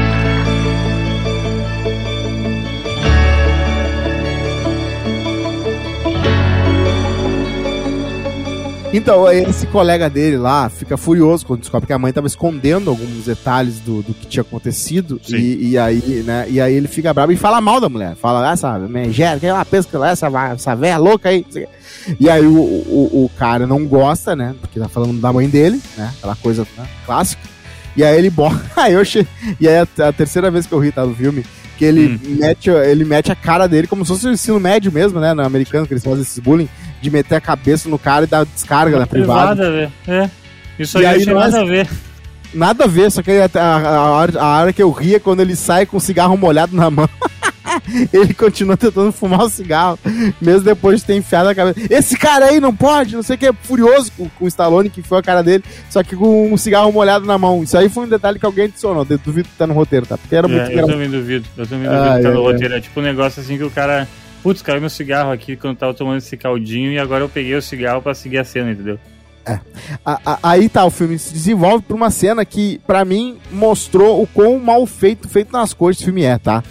Então, 8.93 9.31
esse 9.31 9.69
colega 9.69 10.11
dele 10.11 10.37
lá 10.37 10.69
fica 10.69 10.97
furioso 10.97 11.47
quando 11.47 11.61
descobre 11.61 11.87
que 11.87 11.93
a 11.93 11.99
mãe 11.99 12.09
estava 12.09 12.27
escondendo 12.27 12.91
alguns 12.91 13.25
detalhes 13.25 13.79
do, 13.79 14.03
do 14.03 14.13
que 14.13 14.27
tinha 14.27 14.43
acontecido. 14.43 15.21
E, 15.29 15.71
e, 15.71 15.79
aí, 15.79 16.25
né? 16.27 16.47
E 16.49 16.61
aí 16.61 16.75
ele 16.75 16.89
fica 16.89 17.15
bravo 17.15 17.31
e 17.31 17.37
fala 17.37 17.61
mal 17.61 17.81
da 17.81 17.89
mulher. 17.89 18.17
Fala, 18.17 18.51
essa 18.51 18.77
megera, 18.81 19.39
que 19.39 19.47
ela 19.47 19.65
pensa 19.65 19.89
que 19.89 19.97
essa, 19.97 20.27
essa 20.53 20.75
velha 20.75 20.97
louca 20.97 21.29
aí. 21.29 21.47
E 22.19 22.29
aí 22.29 22.45
o, 22.45 22.53
o, 22.53 23.25
o, 23.25 23.31
cara 23.39 23.65
não 23.65 23.87
gosta, 23.87 24.35
né? 24.35 24.57
Porque 24.61 24.81
tá 24.81 24.89
falando 24.89 25.21
da 25.21 25.33
mãe 25.33 25.49
dele, 25.49 25.81
né? 25.97 26.13
Aquela 26.19 26.35
coisa 26.35 26.67
né, 26.77 26.85
clássica. 27.07 27.43
E 27.97 28.03
aí 28.03 28.19
ele 28.19 28.31
bota. 28.31 28.61
Aí 28.77 28.95
eu 28.95 29.05
che... 29.05 29.25
E 29.61 29.69
aí 29.69 29.79
a, 29.79 30.09
a, 30.09 30.13
terceira 30.13 30.51
vez 30.51 30.67
que 30.67 30.73
eu 30.73 30.81
ri, 30.81 30.91
tá, 30.91 31.07
no 31.07 31.15
filme, 31.15 31.45
que 31.81 31.85
ele, 31.87 32.21
hum. 32.23 32.37
mete, 32.39 32.69
ele 32.69 33.07
mete 33.07 33.33
a 33.33 33.35
cara 33.35 33.67
dele 33.67 33.87
como 33.87 34.05
se 34.05 34.13
fosse 34.13 34.27
o 34.27 34.31
ensino 34.31 34.61
médio 34.61 34.93
mesmo, 34.93 35.19
né? 35.19 35.33
No 35.33 35.43
americano, 35.43 35.87
que 35.87 35.95
eles 35.95 36.05
fazem 36.05 36.21
esses 36.21 36.39
bullying 36.39 36.69
de 37.01 37.11
meter 37.11 37.37
a 37.37 37.41
cabeça 37.41 37.89
no 37.89 37.99
cara 37.99 38.27
e 38.27 38.29
dar 38.29 38.45
descarga 38.45 38.99
na 38.99 39.07
privada. 39.07 39.55
Nada 39.55 39.67
a 39.67 39.71
ver. 39.71 39.91
É. 40.07 40.31
Isso 40.79 40.99
aí, 40.99 41.07
aí 41.07 41.25
nada 41.25 41.57
é... 41.57 41.63
a 41.63 41.65
ver. 41.65 41.89
Nada 42.53 42.85
a 42.85 42.87
ver, 42.87 43.11
só 43.11 43.23
que 43.23 43.31
a, 43.31 43.49
a, 43.55 43.97
a, 43.97 44.11
hora, 44.11 44.43
a 44.43 44.61
hora 44.61 44.73
que 44.75 44.83
eu 44.83 44.91
ria 44.91 45.17
é 45.17 45.21
quando 45.21 45.41
ele 45.41 45.57
sai 45.57 45.87
com 45.87 45.97
o 45.97 46.01
cigarro 46.01 46.37
molhado 46.37 46.77
na 46.77 46.91
mão. 46.91 47.09
ele 48.13 48.35
continua 48.35 48.77
tentando 48.77 49.13
fumar 49.13 49.43
o 49.43 49.49
cigarro, 49.49 49.99
mesmo 50.41 50.63
depois 50.63 51.01
de 51.01 51.07
ter 51.07 51.15
enfiado 51.15 51.49
a 51.49 51.55
cabeça. 51.55 51.81
Esse 51.91 52.17
cara 52.17 52.47
aí 52.47 52.61
não 52.61 52.75
pode, 52.75 53.15
não 53.15 53.23
sei 53.23 53.37
o 53.37 53.39
que, 53.39 53.53
furioso 53.63 54.13
com, 54.17 54.29
com 54.29 54.45
o 54.45 54.49
Stallone, 54.49 54.91
que 54.91 55.03
foi 55.03 55.19
a 55.19 55.23
cara 55.23 55.43
dele, 55.43 55.65
só 55.89 56.03
que 56.03 56.17
com 56.17 56.53
um 56.53 56.57
cigarro 56.57 56.93
molhado 56.93 57.27
na 57.27 57.39
mão. 57.39 57.63
Isso 57.63 57.77
aí 57.77 57.89
foi 57.89 58.05
um 58.05 58.09
detalhe 58.09 58.39
que 58.39 58.47
alguém 58.47 58.65
adicionou, 58.67 59.05
duvido 59.05 59.49
que 59.49 59.57
tá 59.57 59.67
no 59.67 59.75
roteiro, 59.75 60.07
tá? 60.07 60.17
Porque 60.17 60.35
era 60.35 60.47
é, 60.47 60.51
muito 60.51 60.71
Eu 60.71 60.87
também 60.87 61.11
duvido, 61.11 61.47
eu 61.57 61.67
também 61.67 61.89
duvido 61.89 62.05
ah, 62.05 62.17
que 62.17 62.23
tá 62.23 62.29
é, 62.29 62.33
no 62.33 62.41
é. 62.41 62.53
roteiro. 62.53 62.75
É 62.75 62.81
tipo 62.81 63.01
um 63.01 63.03
negócio 63.03 63.43
assim 63.43 63.57
que 63.57 63.65
o 63.65 63.71
cara 63.71 64.09
putz, 64.43 64.63
caiu 64.63 64.81
meu 64.81 64.91
cigarro 64.91 65.31
aqui 65.31 65.57
quando 65.57 65.77
tava 65.77 65.95
tomando 65.95 66.19
esse 66.19 66.37
caldinho 66.37 66.93
e 66.93 66.99
agora 66.99 67.25
eu 67.25 67.29
peguei 67.29 67.55
o 67.55 67.63
cigarro 67.63 68.03
para 68.03 68.15
seguir 68.15 68.39
a 68.39 68.45
cena, 68.45 68.71
entendeu? 68.71 68.99
É. 69.47 69.59
A, 70.05 70.21
a, 70.25 70.39
aí 70.43 70.69
tá, 70.69 70.85
o 70.85 70.91
filme 70.91 71.19
se 71.19 71.33
desenvolve 71.33 71.85
pra 71.85 71.97
uma 71.97 72.11
cena 72.11 72.45
que, 72.45 72.81
para 72.87 73.05
mim, 73.05 73.39
mostrou 73.51 74.23
o 74.23 74.27
quão 74.27 74.59
mal 74.59 74.87
feito, 74.87 75.29
feito 75.29 75.53
nas 75.53 75.73
cores 75.73 75.97
esse 75.97 76.05
filme 76.05 76.23
é, 76.23 76.39
tá? 76.39 76.63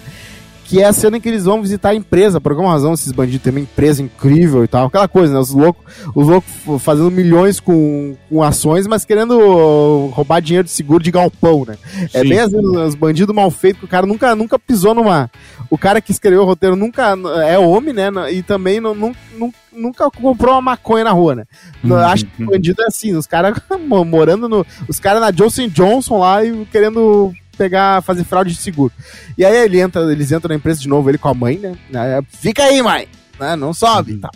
Que 0.69 0.83
é 0.83 0.85
a 0.85 0.93
cena 0.93 1.17
em 1.17 1.21
que 1.21 1.27
eles 1.27 1.45
vão 1.45 1.63
visitar 1.63 1.89
a 1.89 1.95
empresa. 1.95 2.39
Por 2.39 2.51
alguma 2.51 2.71
razão, 2.71 2.93
esses 2.93 3.11
bandidos 3.11 3.41
têm 3.41 3.51
uma 3.51 3.59
empresa 3.59 4.03
incrível 4.03 4.63
e 4.63 4.67
tal. 4.67 4.85
Aquela 4.85 5.07
coisa, 5.07 5.33
né? 5.33 5.39
Os 5.39 5.49
loucos 5.49 5.83
os 6.13 6.27
loucos 6.27 6.51
fazendo 6.79 7.09
milhões 7.09 7.59
com, 7.59 8.15
com 8.29 8.43
ações, 8.43 8.85
mas 8.85 9.03
querendo 9.03 10.07
roubar 10.13 10.41
dinheiro 10.41 10.65
de 10.65 10.71
seguro 10.71 11.03
de 11.03 11.09
galpão, 11.09 11.65
né? 11.67 11.75
É 11.95 12.07
Sim. 12.07 12.17
É 12.19 12.23
bem 12.23 12.39
assim, 12.39 12.57
os 12.57 12.93
bandidos 12.93 13.33
mal 13.33 13.49
feitos, 13.49 13.79
que 13.79 13.85
o 13.85 13.89
cara 13.89 14.05
nunca, 14.05 14.35
nunca 14.35 14.59
pisou 14.59 14.93
numa. 14.93 15.29
O 15.71 15.77
cara 15.77 15.99
que 15.99 16.11
escreveu 16.11 16.43
o 16.43 16.45
roteiro 16.45 16.75
nunca 16.75 17.15
é 17.47 17.57
homem, 17.57 17.93
né? 17.93 18.11
E 18.31 18.43
também 18.43 18.79
não, 18.79 18.93
não, 18.93 19.11
nunca 19.73 20.11
comprou 20.11 20.53
uma 20.53 20.61
maconha 20.61 21.03
na 21.03 21.11
rua, 21.11 21.33
né? 21.33 21.45
Uhum. 21.83 21.95
Acho 21.95 22.25
que 22.25 22.45
bandido 22.45 22.83
é 22.83 22.85
assim, 22.85 23.15
os 23.15 23.25
caras 23.25 23.59
morando 24.05 24.47
no. 24.47 24.63
Os 24.87 24.99
caras 24.99 25.19
na 25.19 25.31
Johnson 25.31 25.67
Johnson 25.67 26.19
lá 26.19 26.43
e 26.43 26.65
querendo 26.65 27.33
pegar, 27.59 28.01
fazer 28.01 28.23
fraude 28.23 28.53
de 28.53 28.57
seguro. 28.57 28.93
E 29.37 29.43
aí 29.43 29.65
ele 29.65 29.79
entra, 29.79 30.01
eles 30.11 30.31
entram 30.31 30.49
na 30.49 30.55
empresa 30.55 30.79
de 30.79 30.87
novo, 30.87 31.09
ele 31.09 31.17
com 31.17 31.27
a 31.27 31.33
mãe, 31.33 31.59
né? 31.89 32.23
Fica 32.29 32.63
aí, 32.63 32.81
mãe! 32.81 33.07
Né? 33.39 33.55
Não 33.55 33.73
sobe 33.73 34.13
uhum. 34.13 34.19
tá. 34.21 34.29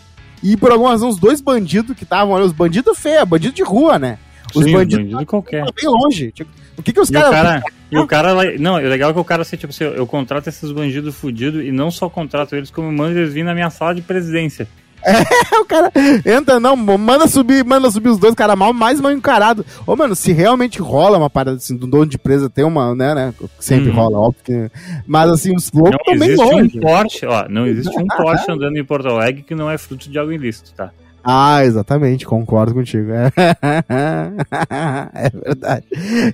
E 0.44 0.58
por 0.58 0.72
alguma 0.72 0.92
razão, 0.92 1.08
os 1.08 1.18
dois 1.18 1.40
bandidos 1.40 1.96
que 1.96 2.04
estavam 2.04 2.36
ali, 2.36 2.46
os 2.46 2.52
bandidos 2.52 3.00
feios, 3.00 3.24
bandido 3.24 3.56
de 3.56 3.64
rua, 3.64 3.98
né? 3.98 4.18
Os 4.54 4.66
Sim, 4.66 4.74
bandidos 4.74 5.06
bandido 5.06 5.26
qualquer. 5.26 5.64
bem 5.74 5.90
longe. 5.90 6.32
Tipo, 6.32 6.52
o 6.78 6.84
que 6.84 6.92
que 6.92 7.00
os 7.00 7.10
caras... 7.10 7.32
Cara, 7.32 7.64
e 7.90 7.98
o 7.98 8.06
cara... 8.06 8.58
Não, 8.60 8.78
é 8.78 8.82
legal 8.82 9.14
que 9.14 9.20
o 9.20 9.24
cara, 9.24 9.42
assim, 9.44 9.56
tipo 9.56 9.72
assim, 9.72 9.86
eu 9.86 10.06
contrato 10.06 10.48
esses 10.48 10.70
bandidos 10.72 11.16
fudidos 11.16 11.64
e 11.64 11.72
não 11.72 11.90
só 11.90 12.10
contrato 12.10 12.56
eles, 12.56 12.70
como 12.70 12.92
mando 12.92 13.18
eles 13.18 13.34
vir 13.34 13.44
na 13.44 13.54
minha 13.54 13.70
sala 13.70 13.96
de 13.96 14.02
presidência. 14.02 14.68
É, 15.06 15.60
o 15.60 15.66
cara 15.66 15.92
entra, 16.26 16.60
não, 16.60 16.76
manda 16.76 17.28
subir, 17.28 17.64
manda 17.64 17.92
subir 17.92 18.10
os 18.10 18.18
dois, 18.18 18.34
cara 18.34 18.56
mal, 18.56 18.74
mais 18.74 19.00
mal 19.02 19.12
encarado. 19.12 19.66
Ô, 19.86 19.96
mano, 19.96 20.16
se 20.16 20.32
realmente 20.32 20.82
rola 20.82 21.18
uma 21.18 21.30
parada 21.30 21.58
assim, 21.58 21.76
do 21.76 21.86
dono 21.86 22.06
de 22.06 22.16
empresa 22.16 22.50
tem 22.50 22.64
uma, 22.64 22.96
né, 22.96 23.14
né? 23.14 23.34
Sempre 23.60 23.90
hum. 23.90 23.94
rola, 23.94 24.18
óbvio 24.18 24.44
que. 24.44 24.72
Mas 25.06 25.30
assim, 25.30 25.56
os 25.56 25.72
loucos 25.72 25.98
também 26.06 26.36
longe. 26.36 26.78
Um 26.78 26.82
Porsche, 26.82 27.26
ó, 27.26 27.48
não 27.50 27.68
existe 27.68 27.98
um 27.98 28.08
Porsche 28.18 28.52
andando 28.52 28.78
em 28.78 28.84
Porto 28.84 29.08
Alegre 29.08 29.44
que 29.44 29.56
não 29.56 29.70
é 29.70 29.78
fruto 29.78 30.10
de 30.10 30.18
algo 30.18 30.32
ilícito, 30.32 30.74
tá? 30.74 30.92
Ah, 31.24 31.64
exatamente, 31.64 32.26
concordo 32.26 32.74
contigo. 32.74 33.12
É, 33.12 33.32
é 35.14 35.30
verdade. 35.30 35.86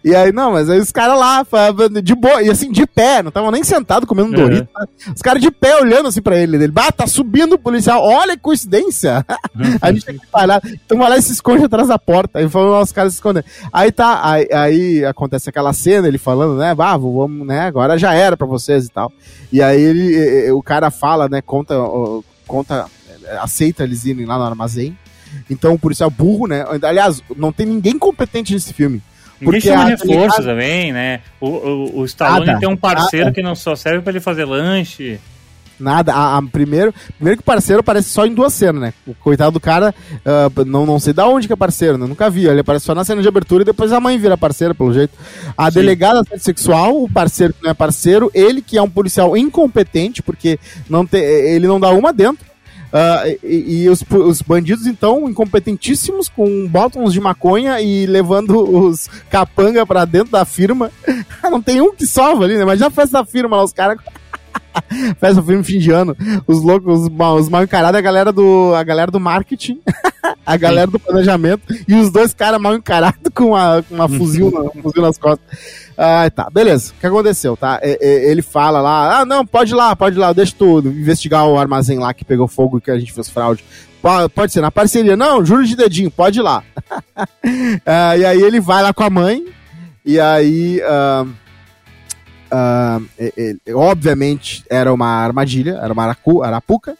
E 0.03 0.15
aí, 0.15 0.31
não, 0.31 0.53
mas 0.53 0.67
aí 0.67 0.79
os 0.79 0.91
caras 0.91 1.19
lá, 1.19 1.45
de 2.01 2.15
boa, 2.15 2.41
e 2.41 2.49
assim, 2.49 2.71
de 2.71 2.87
pé, 2.87 3.21
não 3.21 3.29
estavam 3.29 3.51
nem 3.51 3.63
sentados 3.63 4.09
comendo 4.09 4.29
um 4.29 4.33
é. 4.33 4.37
Dorito. 4.37 4.69
Tá? 4.73 4.87
Os 5.15 5.21
caras 5.21 5.41
de 5.41 5.51
pé 5.51 5.79
olhando 5.79 6.07
assim 6.07 6.21
pra 6.21 6.35
ele. 6.35 6.57
Ele, 6.57 6.73
ah, 6.75 6.91
tá 6.91 7.05
subindo 7.05 7.53
o 7.53 7.59
policial, 7.59 8.03
olha 8.03 8.35
que 8.35 8.41
coincidência. 8.41 9.23
a 9.79 9.91
gente 9.91 10.05
tem 10.05 10.17
que 10.17 10.25
parar. 10.27 10.59
Então 10.65 10.97
vai 10.97 11.09
lá 11.09 11.17
e 11.17 11.21
se 11.21 11.33
esconde 11.33 11.65
atrás 11.65 11.87
da 11.87 11.99
porta. 11.99 12.39
Aí 12.39 12.49
foram 12.49 12.81
os 12.81 12.91
caras 12.91 13.13
se 13.13 13.17
escondendo. 13.17 13.45
Aí 13.71 13.91
tá, 13.91 14.21
aí, 14.23 14.47
aí, 14.51 15.05
acontece 15.05 15.49
aquela 15.49 15.71
cena, 15.71 16.07
ele 16.07 16.17
falando, 16.17 16.57
né, 16.57 16.75
ah, 16.77 16.97
vamos, 16.97 17.45
né, 17.45 17.61
agora 17.61 17.97
já 17.97 18.13
era 18.13 18.35
pra 18.35 18.47
vocês 18.47 18.85
e 18.85 18.89
tal. 18.89 19.11
E 19.51 19.61
aí 19.61 19.81
ele, 19.81 20.51
o 20.51 20.63
cara 20.63 20.89
fala, 20.89 21.29
né, 21.29 21.41
conta, 21.41 21.75
conta 22.47 22.87
aceita 23.41 23.84
eles 23.84 24.05
irem 24.05 24.25
lá 24.25 24.38
no 24.38 24.43
armazém. 24.43 24.97
Então 25.49 25.73
o 25.73 25.80
policial 25.80 26.09
burro, 26.09 26.47
né? 26.47 26.65
Aliás, 26.82 27.21
não 27.36 27.51
tem 27.51 27.65
ninguém 27.65 27.97
competente 27.97 28.53
nesse 28.53 28.73
filme. 28.73 29.01
Ninguém 29.39 29.61
chama 29.61 29.86
reforço 29.86 30.43
também, 30.43 30.91
né? 30.91 31.21
O, 31.39 31.47
o, 31.47 31.99
o 31.99 32.05
Stallone 32.05 32.45
nada, 32.45 32.59
tem 32.59 32.67
um 32.67 32.75
parceiro 32.75 33.27
nada. 33.27 33.36
que 33.36 33.41
não 33.41 33.55
só 33.55 33.75
serve 33.75 34.01
para 34.01 34.11
ele 34.11 34.19
fazer 34.19 34.43
lanche. 34.45 35.19
Nada. 35.80 36.13
A, 36.13 36.38
a, 36.38 36.41
primeiro, 36.41 36.93
primeiro 37.15 37.38
que 37.38 37.41
o 37.41 37.45
parceiro 37.45 37.80
aparece 37.80 38.09
só 38.09 38.25
em 38.25 38.34
duas 38.34 38.53
cenas, 38.53 38.82
né? 38.82 38.93
O 39.07 39.15
coitado 39.15 39.51
do 39.51 39.59
cara, 39.59 39.95
uh, 40.25 40.65
não, 40.65 40.86
não 40.86 40.99
sei 40.99 41.13
da 41.13 41.25
onde 41.25 41.47
que 41.47 41.53
é 41.53 41.55
parceiro, 41.55 41.97
né? 41.97 42.05
Nunca 42.05 42.30
vi. 42.30 42.47
Ele 42.47 42.59
aparece 42.59 42.86
só 42.86 42.93
na 42.93 43.05
cena 43.05 43.21
de 43.21 43.27
abertura 43.27 43.61
e 43.61 43.65
depois 43.65 43.93
a 43.93 43.99
mãe 43.99 44.17
vira 44.17 44.38
parceira, 44.38 44.75
pelo 44.75 44.93
jeito. 44.93 45.17
A 45.57 45.71
Sim. 45.71 45.80
delegada 45.80 46.21
sexual, 46.38 47.01
o 47.01 47.09
parceiro 47.09 47.53
que 47.53 47.63
não 47.63 47.71
é 47.71 47.73
parceiro, 47.73 48.30
ele 48.34 48.61
que 48.61 48.77
é 48.77 48.82
um 48.82 48.89
policial 48.89 49.38
incompetente, 49.38 50.21
porque 50.21 50.59
não 50.89 51.05
te, 51.05 51.17
ele 51.17 51.65
não 51.65 51.80
dá 51.80 51.91
uma 51.91 52.11
dentro. 52.11 52.48
Uh, 52.89 53.39
e, 53.43 53.83
e 53.83 53.89
os, 53.89 54.03
os, 54.09 54.41
bandidos, 54.41 54.87
então, 54.87 55.29
incompetentíssimos, 55.29 56.27
com 56.27 56.67
botões 56.67 57.13
de 57.13 57.21
maconha 57.21 57.79
e 57.79 58.07
levando 58.07 58.57
os 58.67 59.07
capanga 59.29 59.85
pra 59.85 60.05
dentro 60.05 60.31
da 60.31 60.43
firma. 60.43 60.91
Não 61.43 61.61
tem 61.61 61.81
um 61.81 61.93
que 61.93 62.05
salva 62.05 62.45
ali, 62.45 62.57
né? 62.57 62.65
Mas 62.65 62.79
já 62.79 62.89
fez 62.89 63.13
a 63.13 63.23
firma 63.23 63.57
lá, 63.57 63.63
os 63.63 63.73
caras. 63.73 63.99
festa 65.19 65.41
filme 65.43 65.63
fim 65.63 65.79
de 65.79 65.91
ano. 65.91 66.15
Os 66.47 66.61
loucos, 66.61 67.01
os, 67.01 67.09
os 67.09 67.49
mal 67.49 67.63
encarados, 67.63 67.97
a 67.97 68.01
galera 68.01 68.31
do, 68.31 68.73
a 68.75 68.83
galera 68.83 69.11
do 69.11 69.19
marketing. 69.19 69.79
a 70.45 70.57
galera 70.57 70.89
do 70.89 70.99
planejamento 70.99 71.61
e 71.87 71.93
os 71.95 72.11
dois 72.11 72.33
caras 72.33 72.59
mal 72.59 72.75
encarados 72.75 73.19
com 73.33 73.47
uma, 73.49 73.83
uma 73.89 74.09
fuzil, 74.09 74.51
na- 74.51 74.61
um 74.61 74.81
fuzil 74.81 75.01
nas 75.01 75.17
costas. 75.17 75.45
Ah, 75.97 76.29
tá, 76.29 76.49
beleza. 76.51 76.91
O 76.95 76.99
que 76.99 77.05
aconteceu, 77.07 77.55
tá? 77.57 77.79
É, 77.81 77.97
é, 78.01 78.31
ele 78.31 78.41
fala 78.41 78.79
lá, 78.81 79.19
ah, 79.19 79.25
não, 79.25 79.45
pode 79.45 79.71
ir 79.73 79.75
lá, 79.75 79.95
pode 79.95 80.15
ir 80.15 80.19
lá, 80.19 80.31
deixa 80.33 80.53
tu 80.57 80.79
investigar 80.79 81.45
o 81.45 81.57
armazém 81.59 81.99
lá 81.99 82.13
que 82.13 82.23
pegou 82.25 82.47
fogo 82.47 82.77
e 82.77 82.81
que 82.81 82.89
a 82.91 82.97
gente 82.99 83.13
fez 83.13 83.29
fraude. 83.29 83.63
Po- 84.01 84.29
Pode 84.33 84.53
ser, 84.53 84.61
na 84.61 84.71
parceria. 84.71 85.17
Não, 85.17 85.45
juro 85.45 85.65
de 85.65 85.75
dedinho, 85.75 86.09
pode 86.09 86.39
ir 86.39 86.41
lá. 86.41 86.63
Ah, 87.85 88.17
e 88.17 88.25
aí 88.25 88.41
ele 88.41 88.59
vai 88.59 88.81
lá 88.81 88.93
com 88.93 89.03
a 89.03 89.09
mãe, 89.09 89.45
e 90.05 90.19
aí... 90.19 90.81
ah, 90.83 91.25
é- 93.17 93.55
é- 93.67 93.73
obviamente 93.73 94.63
era 94.69 94.93
uma 94.93 95.07
armadilha, 95.07 95.79
era 95.81 95.91
uma 95.93 96.03
aracu, 96.03 96.43
arapuca. 96.43 96.95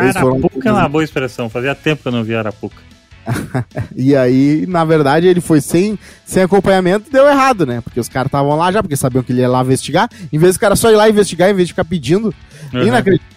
Eles 0.00 0.16
foram- 0.16 0.36
Arapuca 0.38 0.68
é 0.68 0.72
uma 0.72 0.88
boa 0.88 1.04
expressão. 1.04 1.48
Fazia 1.48 1.74
tempo 1.74 2.02
que 2.02 2.08
eu 2.08 2.12
não 2.12 2.24
via 2.24 2.38
Arapuca. 2.40 2.82
E 3.96 4.14
aí, 4.16 4.66
na 4.66 4.84
verdade, 4.84 5.26
ele 5.26 5.40
foi 5.40 5.60
sem, 5.60 5.98
sem 6.26 6.42
acompanhamento 6.42 7.08
e 7.08 7.12
deu 7.12 7.26
errado, 7.26 7.64
né? 7.64 7.80
Porque 7.80 7.98
os 8.00 8.08
caras 8.08 8.26
estavam 8.28 8.56
lá 8.56 8.70
já, 8.72 8.82
porque 8.82 8.96
sabiam 8.96 9.22
que 9.22 9.32
ele 9.32 9.40
ia 9.40 9.48
lá 9.48 9.62
investigar. 9.62 10.08
Em 10.32 10.38
vez 10.38 10.56
do 10.56 10.60
cara 10.60 10.76
só 10.76 10.90
ir 10.90 10.96
lá 10.96 11.08
investigar, 11.08 11.48
em 11.50 11.54
vez 11.54 11.68
de 11.68 11.72
ficar 11.74 11.84
pedindo. 11.84 12.34
Uhum. 12.72 12.82
Inacreditável. 12.82 13.34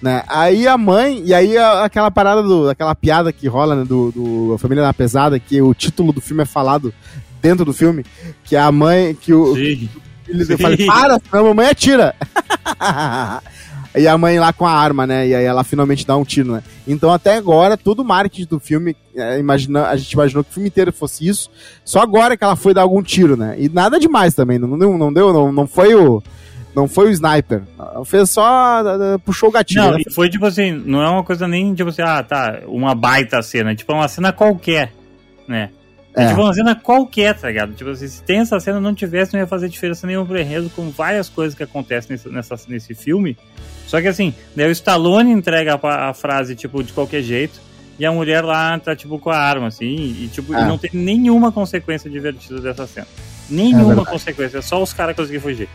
Né? 0.00 0.22
Aí 0.28 0.66
a 0.66 0.78
mãe, 0.78 1.22
e 1.24 1.34
aí 1.34 1.56
a- 1.58 1.84
aquela 1.84 2.10
parada, 2.10 2.42
do, 2.42 2.68
aquela 2.70 2.94
piada 2.94 3.32
que 3.32 3.46
rola 3.48 3.76
né, 3.76 3.84
do, 3.84 4.10
do 4.12 4.52
A 4.54 4.58
Família 4.58 4.82
da 4.82 4.94
Pesada, 4.94 5.38
que 5.38 5.60
o 5.60 5.74
título 5.74 6.12
do 6.12 6.20
filme 6.20 6.42
é 6.42 6.46
falado 6.46 6.92
dentro 7.42 7.64
do 7.64 7.72
filme, 7.72 8.04
que 8.44 8.56
a 8.56 8.70
mãe, 8.72 9.14
que 9.14 9.32
o, 9.34 9.54
Sim. 9.54 9.88
Ele 10.28 10.44
Sim. 10.44 10.56
fala, 10.56 10.76
para, 10.76 11.18
senão 11.18 11.44
a 11.44 11.48
mamãe 11.48 11.66
atira. 11.66 12.14
e 13.96 14.06
a 14.06 14.18
mãe 14.18 14.38
lá 14.38 14.52
com 14.52 14.66
a 14.66 14.72
arma, 14.72 15.06
né? 15.06 15.26
E 15.26 15.34
aí 15.34 15.44
ela 15.44 15.64
finalmente 15.64 16.06
dá 16.06 16.16
um 16.16 16.24
tiro, 16.24 16.52
né? 16.52 16.62
Então 16.86 17.12
até 17.12 17.36
agora, 17.36 17.76
todo 17.76 18.00
o 18.00 18.04
marketing 18.04 18.48
do 18.48 18.60
filme, 18.60 18.96
é, 19.14 19.38
imagina, 19.38 19.88
a 19.88 19.96
gente 19.96 20.12
imaginou 20.12 20.44
que 20.44 20.50
o 20.50 20.54
filme 20.54 20.68
inteiro 20.68 20.92
fosse 20.92 21.26
isso. 21.26 21.50
Só 21.84 22.00
agora 22.00 22.36
que 22.36 22.44
ela 22.44 22.56
foi 22.56 22.74
dar 22.74 22.82
algum 22.82 23.02
tiro, 23.02 23.36
né? 23.36 23.56
E 23.58 23.68
nada 23.68 23.98
demais 23.98 24.34
também, 24.34 24.58
não 24.58 24.78
deu, 24.78 24.96
não, 24.96 25.12
deu, 25.12 25.32
não, 25.32 25.52
não 25.52 25.66
foi 25.66 25.94
o. 25.94 26.22
Não 26.74 26.86
foi 26.86 27.08
o 27.08 27.10
sniper. 27.10 27.62
Fez 28.04 28.30
só. 28.30 28.84
Puxou 29.24 29.48
o 29.48 29.52
gatilho. 29.52 29.82
Não, 29.82 29.90
né? 29.92 30.02
e 30.06 30.12
foi 30.12 30.28
tipo 30.28 30.46
assim, 30.46 30.70
não 30.70 31.02
é 31.02 31.08
uma 31.08 31.24
coisa 31.24 31.48
nem 31.48 31.74
tipo 31.74 31.88
assim, 31.88 32.02
ah, 32.02 32.22
tá, 32.22 32.60
uma 32.66 32.94
baita 32.94 33.42
cena. 33.42 33.74
Tipo, 33.74 33.92
é 33.92 33.94
uma 33.96 34.06
cena 34.06 34.32
qualquer, 34.32 34.92
né? 35.48 35.70
É. 36.18 36.24
É. 36.24 36.28
Tipo, 36.28 36.42
uma 36.42 36.54
cena 36.54 36.74
qualquer, 36.74 37.34
tá 37.38 37.48
ligado? 37.48 37.74
Tipo 37.74 37.90
assim, 37.90 38.08
se 38.08 38.22
tem 38.22 38.40
essa 38.40 38.58
cena, 38.60 38.80
não 38.80 38.94
tivesse, 38.94 39.32
não 39.32 39.40
ia 39.40 39.46
fazer 39.46 39.68
diferença 39.68 40.06
nenhuma 40.06 40.26
pro 40.26 40.38
enredo, 40.40 40.68
com 40.70 40.90
várias 40.90 41.28
coisas 41.28 41.54
que 41.56 41.62
acontecem 41.62 42.12
nesse, 42.12 42.28
nessa, 42.28 42.56
nesse 42.68 42.94
filme. 42.94 43.36
Só 43.86 44.00
que 44.00 44.08
assim, 44.08 44.34
daí 44.54 44.68
o 44.68 44.72
Stallone 44.72 45.30
entrega 45.32 45.78
a, 45.82 46.10
a 46.10 46.14
frase, 46.14 46.54
tipo, 46.54 46.82
de 46.82 46.92
qualquer 46.92 47.22
jeito, 47.22 47.60
e 47.98 48.04
a 48.04 48.12
mulher 48.12 48.44
lá 48.44 48.78
tá, 48.78 48.94
tipo, 48.94 49.18
com 49.18 49.30
a 49.30 49.36
arma, 49.38 49.68
assim, 49.68 50.16
e, 50.20 50.28
tipo, 50.28 50.54
É. 50.54 50.62
e 50.62 50.64
não 50.64 50.76
tem 50.78 50.90
nenhuma 50.92 51.50
consequência 51.50 52.08
divertida 52.10 52.60
dessa 52.60 52.86
cena. 52.86 53.06
Nenhuma 53.48 53.86
verdade. 53.86 54.10
consequência, 54.10 54.60
só 54.62 54.82
os 54.82 54.92
caras 54.92 55.16
conseguiram 55.16 55.42
fugir. 55.42 55.68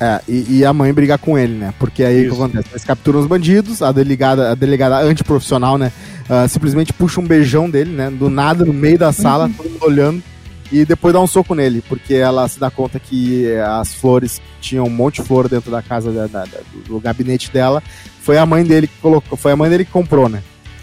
É, 0.00 0.20
e, 0.28 0.58
e 0.58 0.64
a 0.64 0.72
mãe 0.72 0.92
briga 0.92 1.16
com 1.16 1.38
ele, 1.38 1.54
né? 1.54 1.72
Porque 1.78 2.04
aí 2.04 2.26
o 2.26 2.30
que 2.30 2.34
acontece? 2.36 2.68
Eles 2.70 2.84
capturam 2.84 3.20
os 3.20 3.26
bandidos, 3.26 3.80
a 3.80 3.90
delegada, 3.92 4.50
a 4.50 4.54
delegada 4.54 4.96
antiprofissional, 4.98 5.78
né? 5.78 5.90
ah, 6.28 6.46
simplesmente 6.48 6.92
puxa 6.92 7.20
um 7.20 7.26
beijão 7.26 7.70
dele, 7.70 7.90
né? 7.92 8.10
Do 8.10 8.28
nada, 8.28 8.64
no 8.64 8.72
meio 8.74 8.98
da 8.98 9.12
sala, 9.12 9.50
todo 9.56 9.70
mundo 9.70 9.84
olhando. 9.84 10.22
E 10.70 10.84
depois 10.84 11.14
dá 11.14 11.20
um 11.20 11.26
soco 11.28 11.54
nele, 11.54 11.82
porque 11.88 12.14
ela 12.14 12.48
se 12.48 12.58
dá 12.58 12.68
conta 12.70 12.98
que 12.98 13.46
as 13.56 13.94
flores 13.94 14.42
tinham 14.60 14.84
um 14.86 14.90
monte 14.90 15.22
de 15.22 15.28
flor 15.28 15.48
dentro 15.48 15.70
da 15.70 15.80
casa 15.80 16.10
da- 16.10 16.26
da- 16.26 16.44
da- 16.44 16.60
do, 16.88 16.98
gabinete 16.98 17.50
dela. 17.52 17.80
Foi 18.20 18.36
a 18.36 18.44
mãe 18.44 18.64
dele 18.64 18.88
que 18.88 18.98
colocou, 19.00 19.38
foi 19.38 19.52
a 19.52 19.56
mãe 19.56 19.70
dele 19.70 19.84
que 19.84 19.92
comprou, 19.92 20.28
né? 20.28 20.42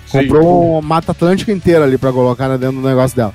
Comprou 0.10 0.72
uma 0.74 0.82
mata 0.82 1.12
atlântica 1.12 1.52
inteira 1.52 1.84
ali 1.84 1.98
pra 1.98 2.14
colocar 2.14 2.48
dentro 2.56 2.78
do 2.82 2.88
negócio 2.88 3.16
dela. 3.18 3.34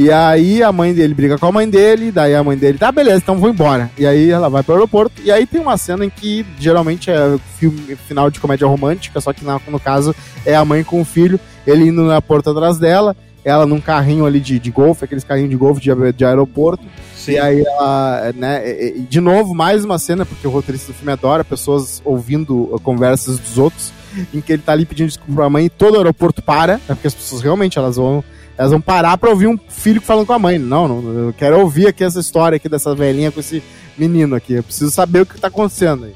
E 0.00 0.12
aí 0.12 0.62
a 0.62 0.70
mãe 0.70 0.94
dele 0.94 1.12
briga 1.12 1.36
com 1.36 1.46
a 1.46 1.50
mãe 1.50 1.68
dele, 1.68 2.12
daí 2.12 2.32
a 2.32 2.44
mãe 2.44 2.56
dele, 2.56 2.78
tá, 2.78 2.92
beleza, 2.92 3.16
então 3.16 3.36
vou 3.36 3.50
embora. 3.50 3.90
E 3.98 4.06
aí 4.06 4.30
ela 4.30 4.48
vai 4.48 4.62
pro 4.62 4.74
aeroporto, 4.74 5.20
e 5.24 5.32
aí 5.32 5.44
tem 5.44 5.60
uma 5.60 5.76
cena 5.76 6.04
em 6.04 6.08
que 6.10 6.46
geralmente 6.56 7.10
é 7.10 7.36
filme, 7.58 7.96
final 8.06 8.30
de 8.30 8.38
comédia 8.38 8.64
romântica, 8.68 9.20
só 9.20 9.32
que 9.32 9.44
na- 9.44 9.60
no 9.66 9.80
caso 9.80 10.14
é 10.46 10.54
a 10.54 10.64
mãe 10.64 10.84
com 10.84 11.00
o 11.00 11.04
filho, 11.04 11.40
ele 11.66 11.88
indo 11.88 12.02
no 12.02 12.10
aeroporto 12.10 12.48
atrás 12.48 12.78
dela, 12.78 13.16
ela 13.44 13.66
num 13.66 13.80
carrinho 13.80 14.24
ali 14.24 14.38
de, 14.38 14.60
de 14.60 14.70
golfe, 14.70 15.04
aqueles 15.04 15.24
carrinhos 15.24 15.50
de 15.50 15.56
golfe 15.56 15.80
de, 15.80 15.90
de 16.12 16.24
aeroporto. 16.24 16.84
Sim. 17.16 17.32
E 17.32 17.38
aí 17.40 17.60
ela, 17.66 18.32
né, 18.36 18.92
de 19.08 19.20
novo, 19.20 19.52
mais 19.52 19.84
uma 19.84 19.98
cena, 19.98 20.24
porque 20.24 20.46
o 20.46 20.50
roteirista 20.50 20.92
do 20.92 20.96
filme 20.96 21.10
adora 21.12 21.42
pessoas 21.42 22.00
ouvindo 22.04 22.72
uh, 22.72 22.78
conversas 22.80 23.36
dos 23.36 23.58
outros, 23.58 23.92
em 24.32 24.40
que 24.40 24.52
ele 24.52 24.62
tá 24.62 24.72
ali 24.72 24.86
pedindo 24.86 25.08
desculpa 25.08 25.32
pra 25.34 25.50
mãe 25.50 25.66
e 25.66 25.70
todo 25.70 25.94
o 25.94 25.96
aeroporto 25.98 26.40
para, 26.40 26.74
né, 26.74 26.80
porque 26.86 27.08
as 27.08 27.14
pessoas 27.14 27.42
realmente 27.42 27.78
elas 27.78 27.96
vão, 27.96 28.22
elas 28.58 28.72
vão 28.72 28.80
parar 28.80 29.16
pra 29.16 29.30
ouvir 29.30 29.46
um 29.46 29.56
filho 29.68 30.00
falando 30.00 30.26
com 30.26 30.32
a 30.32 30.38
mãe. 30.38 30.58
Não, 30.58 30.88
não, 30.88 31.26
eu 31.26 31.32
quero 31.32 31.60
ouvir 31.60 31.86
aqui 31.86 32.02
essa 32.02 32.18
história 32.18 32.56
aqui 32.56 32.68
dessa 32.68 32.94
velhinha 32.94 33.30
com 33.30 33.38
esse 33.38 33.62
menino 33.96 34.34
aqui. 34.34 34.54
Eu 34.54 34.62
preciso 34.64 34.90
saber 34.90 35.20
o 35.20 35.26
que 35.26 35.40
tá 35.40 35.46
acontecendo 35.46 36.06
aí. 36.06 36.14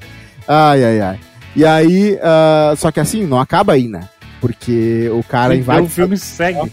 Ai, 0.49 0.84
ai, 0.84 1.01
ai. 1.01 1.20
E 1.55 1.64
aí, 1.64 2.18
ah, 2.20 2.74
só 2.76 2.90
que 2.90 2.99
assim, 2.99 3.24
não 3.24 3.38
acaba 3.40 3.74
aí, 3.74 3.86
né? 3.86 4.09
Porque 4.40 5.09
o 5.14 5.22
cara 5.22 5.55
Então 5.55 5.74
invade. 5.74 5.86
o 5.86 5.90
filme 5.90 6.18
segue. 6.18 6.72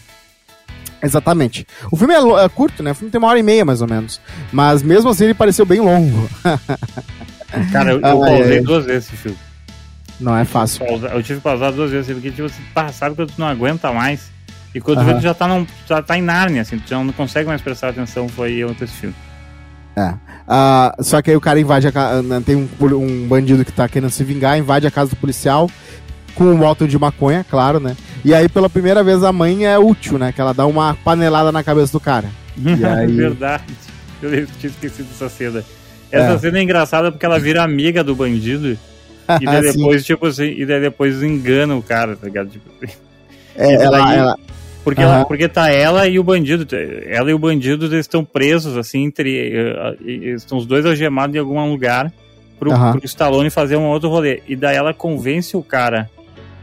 Exatamente. 1.01 1.65
O 1.91 1.95
filme 1.95 2.13
é, 2.13 2.45
é 2.45 2.49
curto, 2.49 2.81
né? 2.83 2.91
O 2.91 2.95
filme 2.95 3.11
tem 3.11 3.19
uma 3.19 3.27
hora 3.27 3.39
e 3.39 3.43
meia, 3.43 3.63
mais 3.63 3.81
ou 3.81 3.87
menos. 3.87 4.19
Mas 4.51 4.81
mesmo 4.81 5.09
assim 5.09 5.25
ele 5.25 5.33
pareceu 5.33 5.65
bem 5.65 5.79
longo. 5.79 6.27
Cara, 7.71 7.91
eu, 7.91 7.99
eu 7.99 8.23
Ai, 8.23 8.31
pausei 8.37 8.57
ai. 8.57 8.63
duas 8.63 8.85
vezes 8.85 9.07
esse 9.07 9.17
filme. 9.17 9.37
Não 10.19 10.35
é 10.35 10.43
fácil. 10.45 10.85
Eu 10.85 11.23
tive 11.23 11.39
que 11.39 11.43
pausar 11.43 11.71
duas 11.71 11.91
vezes, 11.91 12.11
porque 12.11 12.29
tipo, 12.31 12.45
assim, 12.45 12.61
pá, 12.73 12.89
sabe 12.91 13.15
quando 13.15 13.31
tu 13.31 13.39
não 13.39 13.47
aguenta 13.47 13.91
mais. 13.93 14.29
E 14.73 14.79
quando 14.79 14.99
tu 14.99 15.05
vê, 15.05 15.13
tu 15.15 15.21
já 15.21 15.33
tá, 15.33 15.47
num, 15.47 15.65
já 15.87 16.01
tá 16.01 16.17
em 16.17 16.21
Nárnia, 16.21 16.61
assim, 16.61 16.77
tu 16.77 16.87
já 16.89 17.03
não 17.03 17.11
consegue 17.13 17.47
mais 17.47 17.61
prestar 17.61 17.89
atenção, 17.89 18.27
foi 18.29 18.53
eu 18.53 18.69
esse 18.71 18.87
filme. 18.87 19.15
É. 19.97 20.13
Ah, 20.47 20.95
só 20.99 21.21
que 21.21 21.31
aí 21.31 21.35
o 21.35 21.41
cara 21.41 21.59
invade 21.59 21.87
a 21.87 21.91
casa. 21.91 22.23
Tem 22.41 22.55
um, 22.55 22.67
um 22.95 23.27
bandido 23.27 23.65
que 23.65 23.71
tá 23.71 23.87
querendo 23.87 24.09
se 24.11 24.23
vingar, 24.23 24.57
invade 24.57 24.85
a 24.87 24.91
casa 24.91 25.09
do 25.09 25.15
policial 25.15 25.69
com 26.35 26.45
um 26.45 26.55
moto 26.57 26.87
de 26.87 26.97
maconha, 26.97 27.43
claro, 27.49 27.79
né? 27.79 27.97
E 28.23 28.33
aí, 28.33 28.47
pela 28.47 28.69
primeira 28.69 29.03
vez, 29.03 29.23
a 29.23 29.31
mãe 29.33 29.65
é 29.65 29.77
útil, 29.77 30.17
né? 30.17 30.31
Que 30.31 30.39
ela 30.39 30.53
dá 30.53 30.65
uma 30.65 30.93
panelada 31.03 31.51
na 31.51 31.63
cabeça 31.63 31.91
do 31.91 31.99
cara. 31.99 32.29
E 32.57 32.69
aí- 32.85 33.07
Verdade. 33.11 33.63
Eu 34.21 34.45
tinha 34.47 34.69
esquecido 34.69 35.07
dessa 35.09 35.29
cena. 35.29 35.63
Essa 36.11 36.33
É. 36.33 36.37
cena 36.37 36.59
é 36.59 36.61
engraçada 36.63 37.11
porque 37.11 37.25
ela 37.25 37.39
vira 37.39 37.63
amiga 37.63 38.03
do 38.03 38.15
bandido. 38.15 38.77
E 39.41 39.45
depois, 39.61 40.03
tipo 40.03 40.25
assim, 40.25 40.55
e 40.57 40.65
daí 40.65 40.81
depois 40.81 41.21
engana 41.21 41.75
o 41.75 41.83
cara, 41.83 42.15
tá 42.15 42.25
ligado? 42.25 42.49
Tipo, 42.49 42.67
É, 43.59 43.73
E 43.73 43.77
daí- 43.77 43.85
ela, 43.85 44.15
ela- 44.15 44.37
Porque, 44.83 45.01
Aham. 45.01 45.15
ela, 45.17 45.25
porque 45.25 45.47
tá 45.49 45.69
ela 45.71 46.07
e 46.07 46.17
o 46.17 46.23
bandido. 46.23 46.65
Ela 47.05 47.29
e 47.29 47.33
o 47.33 47.37
bandido 47.39 47.85
eles 47.85 47.99
estão 48.05 48.23
presos, 48.23 48.77
assim, 48.77 49.03
entre. 49.05 49.37
eh, 49.37 49.95
eh, 50.07 50.13
Estão 50.35 50.57
os 50.57 50.65
dois 50.65 50.85
algemados 50.85 51.35
em 51.35 51.39
algum 51.39 51.69
lugar 51.69 52.11
pro, 52.57 52.71
Aham. 52.71 52.93
pro 52.93 53.05
Stallone 53.05 53.49
fazer 53.49 53.75
um 53.75 53.85
outro 53.87 54.09
rolê. 54.09 54.41
E 54.47 54.55
daí 54.55 54.77
ela 54.77 54.93
convence 54.93 55.55
o 55.55 55.61
cara 55.61 56.09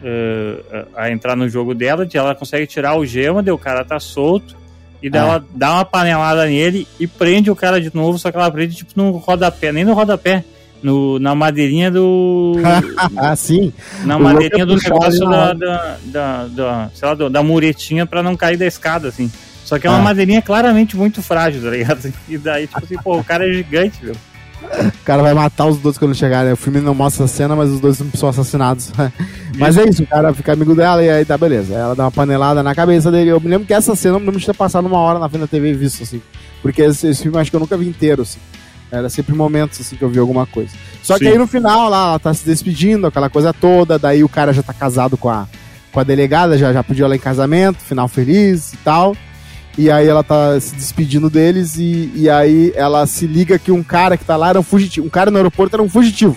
eh, 0.03 0.85
a 0.97 1.11
entrar 1.11 1.37
no 1.37 1.49
jogo 1.49 1.75
dela, 1.75 2.05
de 2.07 2.17
ela 2.19 2.35
consegue 2.35 2.67
tirar 2.67 2.97
o 2.97 3.05
gema, 3.07 3.43
daí 3.43 3.53
o 3.53 3.59
cara 3.59 3.85
tá 3.85 4.01
solto. 4.01 4.57
E 5.03 5.09
daí 5.11 5.21
É. 5.23 5.25
ela 5.25 5.45
dá 5.55 5.75
uma 5.75 5.85
panelada 5.85 6.47
nele 6.47 6.87
e 6.99 7.07
prende 7.07 7.51
o 7.51 7.57
cara 7.57 7.81
de 7.81 7.95
novo, 7.95 8.19
só 8.19 8.31
que 8.31 8.37
ela 8.37 8.51
prende 8.51 8.75
tipo 8.77 8.91
no 8.97 9.11
rodapé, 9.13 9.71
nem 9.73 9.85
no 9.85 9.93
rodapé. 9.95 10.43
No, 10.87 11.19
na 11.19 11.35
madeirinha 11.35 11.91
do. 11.91 12.53
ah, 13.17 13.35
sim. 13.35 13.73
na 14.05 14.15
O 14.17 14.21
louco 14.21 14.35
madeirinha 14.35 14.63
é 14.63 14.67
do 14.67 14.77
negócio 14.77 15.27
ali 15.27 15.37
na 15.37 15.53
da, 15.53 15.55
da, 15.57 15.97
da, 16.05 16.47
da- 16.47 16.91
sei 16.95 17.09
lá, 17.09 17.15
da 17.29 17.43
muretinha 17.43 18.07
pra 18.07 18.23
não 18.23 18.37
cair 18.37 18.57
da 18.57 18.65
escada, 18.65 19.09
assim. 19.09 19.29
Só 19.65 19.81
que 19.81 19.87
é 19.89 19.91
uma 19.91 19.99
Ah. 19.99 20.03
madeirinha 20.03 20.41
claramente 20.41 20.97
muito 20.97 21.21
frágil, 21.23 21.61
tá 21.61 21.71
ligado? 21.71 22.13
E 22.29 22.39
daí, 22.39 22.69
tipo 22.69 22.85
assim, 22.85 22.97
pô, 23.03 23.19
o 23.19 23.25
cara 23.25 23.49
é 23.49 23.53
gigante, 23.53 23.99
meu. 24.01 24.15
O 24.63 25.05
cara 25.05 25.23
vai 25.23 25.35
matar 25.35 25.67
os 25.67 25.77
dois 25.79 25.99
quando 25.99 26.15
chegar, 26.15 26.45
né? 26.45 26.53
O 26.53 26.57
filme 26.57 26.81
não 26.81 26.95
mostra 26.95 27.25
a 27.25 27.29
cena, 27.29 27.57
mas 27.57 27.69
os 27.71 27.81
dois 27.81 28.01
são 28.15 28.29
assassinados. 28.29 28.93
mas 29.59 29.77
é 29.77 29.89
isso, 29.89 30.05
o 30.05 30.07
cara 30.07 30.33
fica 30.33 30.53
amigo 30.53 30.73
dela 30.77 31.03
e 31.03 31.11
aí 31.11 31.25
tá 31.25 31.37
beleza. 31.37 31.75
Ela 31.75 31.97
dá 31.97 32.05
uma 32.05 32.13
panelada 32.13 32.63
na 32.63 32.77
cabeça 32.77 33.11
dele. 33.11 33.31
Eu 33.31 33.41
me 33.41 33.49
lembro 33.49 33.67
que 33.67 33.75
essa 33.75 33.97
cena 33.97 34.15
eu 34.15 34.21
me 34.21 34.27
lembro 34.27 34.39
de 34.39 34.47
ter 34.47 34.55
passado 34.55 34.87
uma 34.87 34.99
hora 34.99 35.19
na 35.19 35.29
frente 35.29 35.41
da 35.43 35.47
TV 35.49 35.71
e 35.71 35.75
visto, 35.75 36.05
assim. 36.05 36.23
Porque 36.63 36.81
esse, 36.83 37.09
esse 37.09 37.23
filme 37.25 37.37
acho 37.39 37.51
que 37.51 37.57
eu 37.57 37.61
nunca 37.61 37.77
vi 37.77 37.89
inteiro, 37.89 38.23
assim. 38.23 38.39
Era 38.99 39.09
sempre 39.09 39.35
momentos, 39.35 39.81
assim, 39.81 39.97
que 39.97 40.03
eu 40.03 40.09
vi 40.09 40.19
alguma 40.19 40.47
coisa. 40.47 40.71
Só 41.03 41.19
que 41.19 41.25
Sim. 41.25 41.33
aí 41.33 41.39
no 41.39 41.47
final, 41.47 41.89
lá, 41.89 42.09
ela 42.09 42.19
tá 42.19 42.33
se 42.35 42.45
despedindo, 42.45 43.07
aquela 43.07 43.29
coisa 43.29 43.53
toda. 43.53 43.99
Daí 43.99 44.25
o 44.25 44.29
cara 44.29 44.53
já 44.53 44.63
tá 44.63 44.73
casado 44.73 45.17
com 45.17 45.29
a, 45.29 45.47
com 45.93 46.01
a 46.01 46.05
delegada, 46.05 46.59
já, 46.59 46.73
já 46.73 46.83
pediu 46.83 47.05
ela 47.05 47.17
em 47.17 47.21
casamento, 47.21 47.79
final 47.79 48.09
feliz 48.09 48.73
e 48.73 48.77
tal. 48.79 49.17
E 49.79 49.91
aí 49.91 50.07
ela 50.09 50.25
tá 50.25 50.59
se 50.59 50.75
despedindo 50.75 51.29
deles 51.29 51.77
e, 51.77 52.11
e 52.15 52.31
aí 52.31 52.73
ela 52.75 53.07
se 53.07 53.27
liga 53.27 53.59
que 53.59 53.71
um 53.71 53.83
cara 53.83 54.17
que 54.17 54.25
tá 54.25 54.37
lá 54.37 54.49
era 54.49 54.61
um 54.61 54.63
fugitivo. 54.63 55.07
Um 55.07 55.11
cara 55.11 55.31
no 55.31 55.37
aeroporto 55.37 55.77
era 55.77 55.83
um 55.83 55.89
fugitivo. 55.89 56.37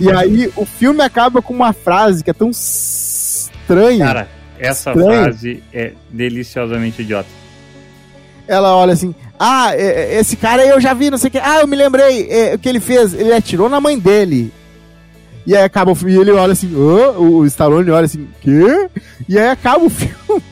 e 0.00 0.10
aí 0.10 0.52
o 0.54 0.64
filme 0.66 1.02
acaba 1.02 1.40
com 1.40 1.54
uma 1.54 1.72
frase 1.72 2.22
que 2.22 2.30
é 2.30 2.34
tão 2.34 2.50
estranha. 2.50 4.04
Cara, 4.04 4.28
essa 4.58 4.90
Estranho. 4.90 5.24
frase 5.24 5.62
é 5.72 5.92
deliciosamente 6.10 7.02
idiota. 7.02 7.28
Ela 8.48 8.74
olha 8.76 8.92
assim, 8.92 9.14
ah, 9.38 9.74
é- 9.74 10.14
é- 10.14 10.20
esse 10.20 10.36
cara 10.36 10.62
aí 10.62 10.68
eu 10.68 10.80
já 10.80 10.94
vi, 10.94 11.10
não 11.10 11.18
sei 11.18 11.28
o 11.28 11.30
que. 11.32 11.38
Ah, 11.38 11.60
eu 11.60 11.66
me 11.66 11.76
lembrei, 11.76 12.28
é, 12.30 12.54
o 12.54 12.58
que 12.58 12.68
ele 12.68 12.80
fez, 12.80 13.12
ele 13.14 13.32
atirou 13.32 13.68
na 13.68 13.80
mãe 13.80 13.98
dele. 13.98 14.52
E 15.46 15.54
aí 15.56 15.62
acaba 15.62 15.92
o 15.92 15.94
filme 15.94 16.14
e 16.14 16.18
ele 16.18 16.32
olha 16.32 16.52
assim, 16.52 16.72
"Hã?" 16.74 17.10
o 17.18 17.44
Stallone 17.46 17.90
olha 17.90 18.04
assim, 18.04 18.26
quê? 18.40 18.88
E 19.28 19.38
aí 19.38 19.48
acaba 19.48 19.84
o 19.84 19.90
filme. 19.90 20.42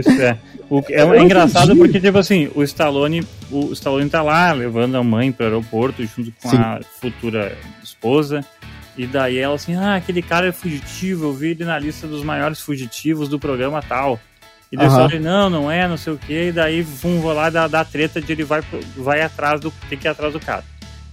Isso, 0.00 0.20
é. 0.20 0.36
O, 0.68 0.80
é, 0.88 1.02
é 1.02 1.22
engraçado 1.22 1.76
porque, 1.76 2.00
tipo 2.00 2.18
assim, 2.18 2.50
o 2.54 2.62
Stallone, 2.64 3.24
o 3.50 3.72
Stallone 3.72 4.08
tá 4.10 4.22
lá 4.22 4.50
levando 4.52 4.96
a 4.96 5.02
mãe 5.04 5.30
pro 5.30 5.44
aeroporto 5.46 6.02
junto 6.04 6.32
com 6.42 6.48
Sim. 6.50 6.56
a 6.56 6.80
futura 7.00 7.56
esposa. 7.82 8.44
E 8.96 9.06
daí 9.06 9.38
ela 9.38 9.54
assim, 9.56 9.74
ah, 9.74 9.96
aquele 9.96 10.22
cara 10.22 10.48
é 10.48 10.52
fugitivo, 10.52 11.26
eu 11.26 11.32
vi 11.32 11.48
ele 11.50 11.64
na 11.64 11.78
lista 11.78 12.06
dos 12.06 12.22
maiores 12.24 12.60
fugitivos 12.60 13.28
do 13.28 13.38
programa 13.38 13.82
tal. 13.82 14.18
E 14.74 14.76
Aham. 14.76 14.88
Stallone, 14.88 15.18
não, 15.20 15.48
não 15.48 15.70
é, 15.70 15.86
não 15.86 15.96
sei 15.96 16.12
o 16.12 16.18
que, 16.18 16.48
e 16.48 16.52
daí 16.52 16.82
vum, 16.82 17.20
vou 17.20 17.32
lá 17.32 17.48
dar, 17.48 17.68
dar 17.68 17.84
treta 17.84 18.20
de 18.20 18.32
ele 18.32 18.44
vai, 18.44 18.60
vai 18.96 19.22
atrás 19.22 19.60
do. 19.60 19.72
tem 19.88 19.96
que 19.96 20.06
ir 20.06 20.10
atrás 20.10 20.32
do 20.32 20.40
cara. 20.40 20.64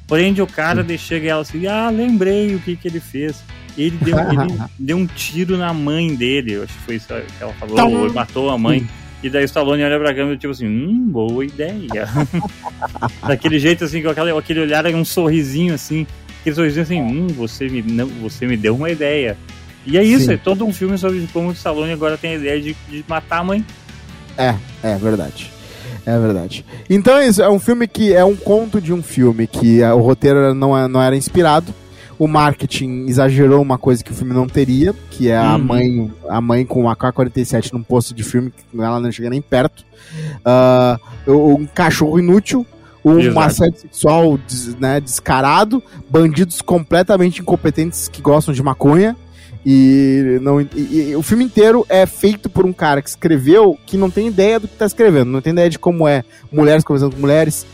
Prende 0.08 0.42
o 0.42 0.48
cara, 0.48 0.84
daí 0.84 0.98
chega 0.98 1.30
ela 1.30 1.42
assim, 1.42 1.68
ah, 1.68 1.90
lembrei 1.90 2.56
o 2.56 2.60
que, 2.60 2.76
que 2.76 2.88
ele 2.88 3.00
fez. 3.00 3.44
Ele 3.78 3.98
deu, 4.02 4.18
ele 4.20 4.60
deu 4.78 4.98
um 4.98 5.06
tiro 5.06 5.58
na 5.58 5.74
mãe 5.74 6.14
dele, 6.16 6.54
eu 6.54 6.64
acho 6.64 6.74
que 6.74 6.80
foi 6.80 6.96
isso 6.96 7.08
que 7.08 7.44
ela 7.44 7.54
falou, 7.54 8.04
ou 8.04 8.14
matou 8.14 8.50
a 8.50 8.58
mãe. 8.58 8.86
E 9.24 9.30
daí 9.30 9.44
o 9.44 9.46
Stallone 9.46 9.84
olha 9.84 10.00
pra 10.00 10.16
câmera 10.16 10.36
tipo 10.36 10.52
assim, 10.52 10.68
hum, 10.68 11.08
boa 11.08 11.46
ideia. 11.46 12.08
Daquele 13.26 13.60
jeito 13.60 13.84
assim, 13.84 14.02
com 14.02 14.10
aquele, 14.10 14.32
aquele 14.32 14.62
olhar, 14.62 14.86
um 14.88 15.06
sorrisinho 15.06 15.76
assim, 15.76 16.08
aquele 16.42 16.56
sorrisinho 16.56 16.84
assim, 16.84 17.02
hum, 17.02 17.28
você 17.28 17.70
me, 17.70 17.84
não, 17.84 18.08
você 18.08 18.48
me 18.48 18.58
deu 18.58 18.76
uma 18.76 18.90
ideia. 18.90 19.38
E 19.86 19.98
é 19.98 20.04
isso, 20.04 20.26
Sim. 20.26 20.34
é 20.34 20.38
todo 20.38 20.66
um 20.66 20.74
filme 20.74 20.98
sobre 20.98 21.28
como 21.34 21.50
o 21.50 21.52
Stallone 21.54 21.92
agora 21.92 22.18
tem 22.18 22.34
a 22.34 22.36
ideia 22.36 22.62
de, 22.62 22.76
de 22.90 23.04
matar 23.08 23.40
a 23.40 23.44
mãe. 23.44 23.66
É, 24.38 24.56
é 24.84 24.96
verdade. 24.96 25.52
É 26.06 26.18
verdade. 26.20 26.66
Então 26.90 27.18
é 27.18 27.28
isso, 27.28 27.42
é 27.42 27.50
um 27.50 27.60
filme 27.60 27.88
que 27.88 28.14
é 28.14 28.24
um 28.26 28.36
conto 28.36 28.80
de 28.82 28.92
um 28.94 29.04
filme 29.04 29.46
que 29.48 29.82
é, 29.82 29.94
o 29.94 30.00
roteiro 30.00 30.54
não, 30.54 30.78
é- 30.78 30.88
não 30.88 31.02
era 31.02 31.16
inspirado. 31.16 31.74
O 32.18 32.28
marketing 32.28 33.06
exagerou 33.08 33.60
uma 33.62 33.80
coisa 33.80 34.04
que 34.04 34.12
o 34.12 34.14
filme 34.16 34.32
não 34.34 34.48
teria, 34.48 34.94
que 35.10 35.30
é 35.30 35.38
a 35.38 35.56
Uhum. 35.56 35.64
mãe 35.64 36.12
a 36.30 36.40
mãe 36.40 36.66
com 36.66 36.88
a 36.88 36.96
K-47 36.96 37.74
num 37.74 37.82
posto 37.82 38.14
de 38.14 38.24
filme, 38.24 38.52
que 38.52 38.64
ela 38.80 39.00
não 39.00 39.12
chega 39.12 39.30
nem 39.30 39.42
perto. 39.42 39.84
Ah, 40.46 41.00
um 41.28 41.66
cachorro 41.66 42.20
inútil, 42.20 42.66
um 43.04 43.20
Exato. 43.20 43.40
assédio 43.40 43.80
sexual 43.82 44.40
né, 44.80 45.00
descarado, 45.00 45.82
bandidos 46.10 46.62
completamente 46.62 47.42
incompetentes 47.42 48.08
que 48.08 48.22
gostam 48.22 48.54
de 48.54 48.62
maconha. 48.62 49.16
E, 49.66 50.40
não, 50.42 50.60
e- 50.62 50.68
e 50.76 51.16
o 51.16 51.22
filme 51.22 51.44
inteiro 51.44 51.86
é 51.88 52.06
feito 52.06 52.50
por 52.50 52.66
um 52.66 52.74
cara 52.74 53.02
que 53.02 53.10
escreveu 53.10 53.78
que 53.86 53.96
não 53.98 54.10
tem 54.10 54.28
ideia 54.28 54.60
do 54.60 54.68
que 54.68 54.76
tá 54.76 54.86
escrevendo, 54.86 55.30
não 55.30 55.42
tem 55.42 55.54
ideia 55.54 55.70
de 55.70 55.78
como 55.78 56.08
é 56.08 56.24
mulheres 56.52 56.84
conversando 56.84 57.14
com 57.16 57.22
mulheres. 57.22 57.66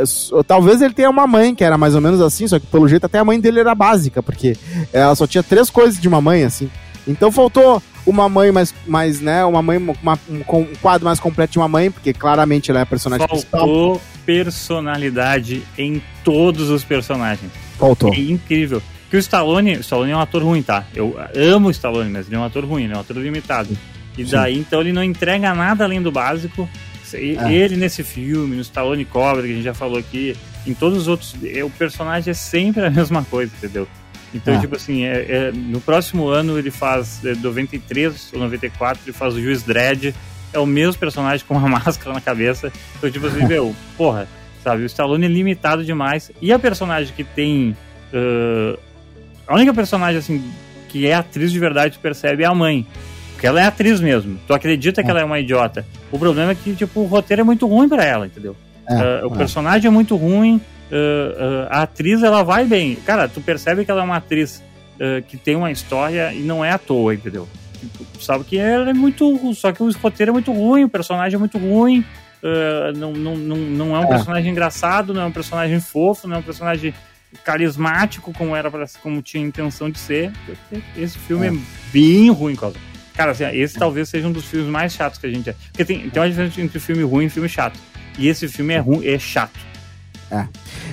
S- 0.00 0.30
talvez 0.46 0.80
ele 0.80 0.94
tenha 0.94 1.10
uma 1.10 1.26
mãe 1.26 1.54
que 1.54 1.62
era 1.62 1.76
mais 1.76 1.94
ou 1.94 2.00
menos 2.00 2.20
assim, 2.22 2.48
só 2.48 2.58
que 2.58 2.66
pelo 2.66 2.88
jeito 2.88 3.04
até 3.04 3.18
a 3.18 3.24
mãe 3.24 3.38
dele 3.38 3.60
era 3.60 3.74
básica, 3.74 4.22
porque 4.22 4.56
ela 4.92 5.14
só 5.14 5.26
tinha 5.26 5.42
três 5.42 5.68
coisas 5.68 6.00
de 6.00 6.08
uma 6.08 6.20
mãe, 6.22 6.42
assim. 6.44 6.70
Então 7.06 7.30
faltou 7.30 7.82
uma 8.06 8.26
mãe 8.30 8.50
mais, 8.50 8.74
mais 8.86 9.20
né, 9.20 9.44
uma 9.44 9.60
mãe, 9.60 9.76
uma- 9.76 10.18
um, 10.30 10.58
um 10.60 10.66
quadro 10.80 11.04
mais 11.04 11.20
completo 11.20 11.52
de 11.52 11.58
uma 11.58 11.68
mãe, 11.68 11.90
porque 11.90 12.14
claramente 12.14 12.70
ela 12.70 12.80
é 12.80 12.82
a 12.82 12.86
personagem 12.86 13.26
principal. 13.28 13.60
Faltou 13.60 14.00
personalidade 14.24 15.62
em 15.76 16.02
todos 16.24 16.70
os 16.70 16.82
personagens. 16.84 17.50
Faltou. 17.78 18.12
É 18.14 18.18
incrível. 18.18 18.80
Que 19.10 19.16
o 19.16 19.18
Stallone, 19.20 19.76
o 19.76 19.80
Stallone 19.80 20.10
é 20.12 20.16
um 20.16 20.20
ator 20.20 20.42
ruim, 20.42 20.62
tá? 20.62 20.84
Eu 20.94 21.16
amo 21.36 21.68
o 21.68 21.70
Stallone, 21.70 22.10
mas 22.10 22.26
ele 22.26 22.36
é 22.36 22.38
um 22.38 22.44
ator 22.44 22.64
ruim, 22.64 22.84
ele 22.84 22.94
é 22.94 22.96
um 22.96 23.00
ator 23.00 23.16
limitado. 23.16 23.76
E 24.18 24.24
Sim. 24.24 24.30
daí, 24.32 24.58
então, 24.58 24.80
ele 24.80 24.92
não 24.92 25.02
entrega 25.04 25.54
nada 25.54 25.84
além 25.84 26.00
do 26.02 26.10
básico. 26.12 26.68
É. 27.12 27.52
Ele 27.52 27.76
nesse 27.76 28.02
filme, 28.02 28.56
no 28.56 28.62
Stallone 28.62 29.04
Cobra, 29.04 29.42
que 29.44 29.50
a 29.52 29.54
gente 29.54 29.62
já 29.64 29.74
falou 29.74 29.98
aqui, 29.98 30.36
em 30.66 30.74
todos 30.74 30.98
os 30.98 31.06
outros, 31.08 31.36
é, 31.44 31.62
o 31.62 31.70
personagem 31.70 32.30
é 32.32 32.34
sempre 32.34 32.84
a 32.84 32.90
mesma 32.90 33.22
coisa, 33.22 33.52
entendeu? 33.56 33.86
Então, 34.34 34.52
É. 34.54 34.58
tipo 34.58 34.74
assim, 34.74 35.04
é- 35.04 35.26
é, 35.28 35.52
no 35.52 35.80
próximo 35.80 36.26
ano 36.26 36.58
ele 36.58 36.72
faz, 36.72 37.24
é, 37.24 37.34
93 37.36 38.30
ou 38.32 38.40
94, 38.40 39.00
ele 39.04 39.12
faz 39.12 39.34
o 39.34 39.40
Juiz 39.40 39.62
Dredd, 39.62 40.12
é 40.52 40.58
o 40.58 40.66
mesmo 40.66 40.98
personagem 40.98 41.44
com 41.46 41.54
uma 41.56 41.68
máscara 41.68 42.12
na 42.12 42.20
cabeça. 42.20 42.72
Então, 42.98 43.08
tipo 43.08 43.28
assim, 43.28 43.44
meu, 43.46 43.76
porra, 43.96 44.26
sabe? 44.64 44.82
O 44.82 44.86
Stallone 44.86 45.26
é 45.26 45.28
limitado 45.28 45.84
demais. 45.84 46.32
E 46.42 46.52
a 46.52 46.58
personagem 46.58 47.14
que 47.14 47.22
tem. 47.22 47.76
ãh, 48.12 48.76
a 49.46 49.54
única 49.54 49.72
personagem, 49.74 50.18
assim, 50.18 50.42
que 50.88 51.06
é 51.06 51.14
atriz 51.14 51.50
de 51.52 51.58
verdade, 51.58 51.94
tu 51.98 52.00
percebe, 52.00 52.42
é 52.42 52.46
a 52.46 52.54
mãe. 52.54 52.86
Porque 53.32 53.46
ela 53.46 53.60
é 53.60 53.64
atriz 53.64 54.00
mesmo. 54.00 54.38
Tu 54.46 54.54
acredita 54.54 55.02
que 55.02 55.10
ela 55.10 55.20
é 55.20 55.24
uma 55.24 55.38
idiota. 55.40 55.84
O 56.10 56.18
problema 56.18 56.52
é 56.52 56.54
que, 56.54 56.74
tipo, 56.74 57.00
o 57.00 57.06
roteiro 57.06 57.40
é 57.40 57.44
muito 57.44 57.66
ruim 57.66 57.88
pra 57.88 58.04
ela, 58.04 58.26
entendeu? 58.26 58.56
É, 58.88 58.94
Ah, 58.94 59.26
o 59.26 59.34
é. 59.34 59.36
personagem 59.36 59.88
é 59.88 59.90
muito 59.90 60.14
ruim. 60.16 60.60
ah, 60.92 61.66
ah, 61.70 61.78
a 61.80 61.82
atriz, 61.82 62.22
ela 62.22 62.42
vai 62.42 62.64
bem. 62.64 62.94
Cara, 62.96 63.28
tu 63.28 63.40
percebe 63.40 63.84
que 63.84 63.90
ela 63.90 64.00
é 64.02 64.04
uma 64.04 64.16
atriz 64.16 64.62
que 65.26 65.36
tem 65.36 65.56
uma 65.56 65.72
história 65.72 66.32
e 66.32 66.38
não 66.40 66.64
é 66.64 66.70
à 66.70 66.78
toa, 66.78 67.12
entendeu? 67.14 67.48
Tipo, 67.80 68.04
tu 68.04 68.22
sabe 68.22 68.44
que 68.44 68.56
ela 68.56 68.90
é 68.90 68.92
muito. 68.94 69.52
Só 69.54 69.72
que 69.72 69.82
o 69.82 69.90
roteiro 69.90 70.30
é 70.30 70.32
muito 70.32 70.52
ruim, 70.52 70.84
o 70.84 70.88
personagem 70.88 71.34
é 71.34 71.38
muito 71.38 71.58
ruim. 71.58 72.04
não, 72.96 73.12
não, 73.12 73.36
não, 73.36 73.56
não 73.56 73.96
é 73.96 74.00
um 74.00 74.04
É. 74.04 74.06
personagem 74.08 74.52
engraçado, 74.52 75.12
não 75.12 75.22
é 75.22 75.24
um 75.26 75.32
personagem 75.32 75.80
fofo, 75.80 76.28
não 76.28 76.36
é 76.36 76.38
um 76.38 76.42
personagem 76.42 76.94
carismático 77.42 78.32
como 78.32 78.54
era 78.54 78.70
pra, 78.70 78.86
como 79.02 79.22
tinha 79.22 79.44
intenção 79.44 79.90
de 79.90 79.98
ser. 79.98 80.32
Esse 80.96 81.18
filme 81.18 81.46
é, 81.48 81.52
bem 81.92 82.30
ruim, 82.30 82.54
Cosmo. 82.54 82.80
Cara, 83.14 83.30
assim, 83.30 83.44
esse 83.52 83.78
talvez 83.78 84.08
seja 84.08 84.26
um 84.26 84.32
dos 84.32 84.44
filmes 84.44 84.68
mais 84.68 84.92
chatos 84.92 85.18
que 85.18 85.26
a 85.26 85.30
gente 85.30 85.50
é. 85.50 85.54
Porque 85.70 85.84
tem, 85.84 86.10
tem 86.10 86.22
uma 86.22 86.28
diferença 86.28 86.60
entre 86.60 86.80
filme 86.80 87.02
ruim 87.02 87.26
e 87.26 87.30
filme 87.30 87.48
chato. 87.48 87.78
E 88.18 88.28
esse 88.28 88.48
filme 88.48 88.74
é 88.74 88.78
ruim, 88.78 89.06
é 89.06 89.18
chato. 89.18 89.58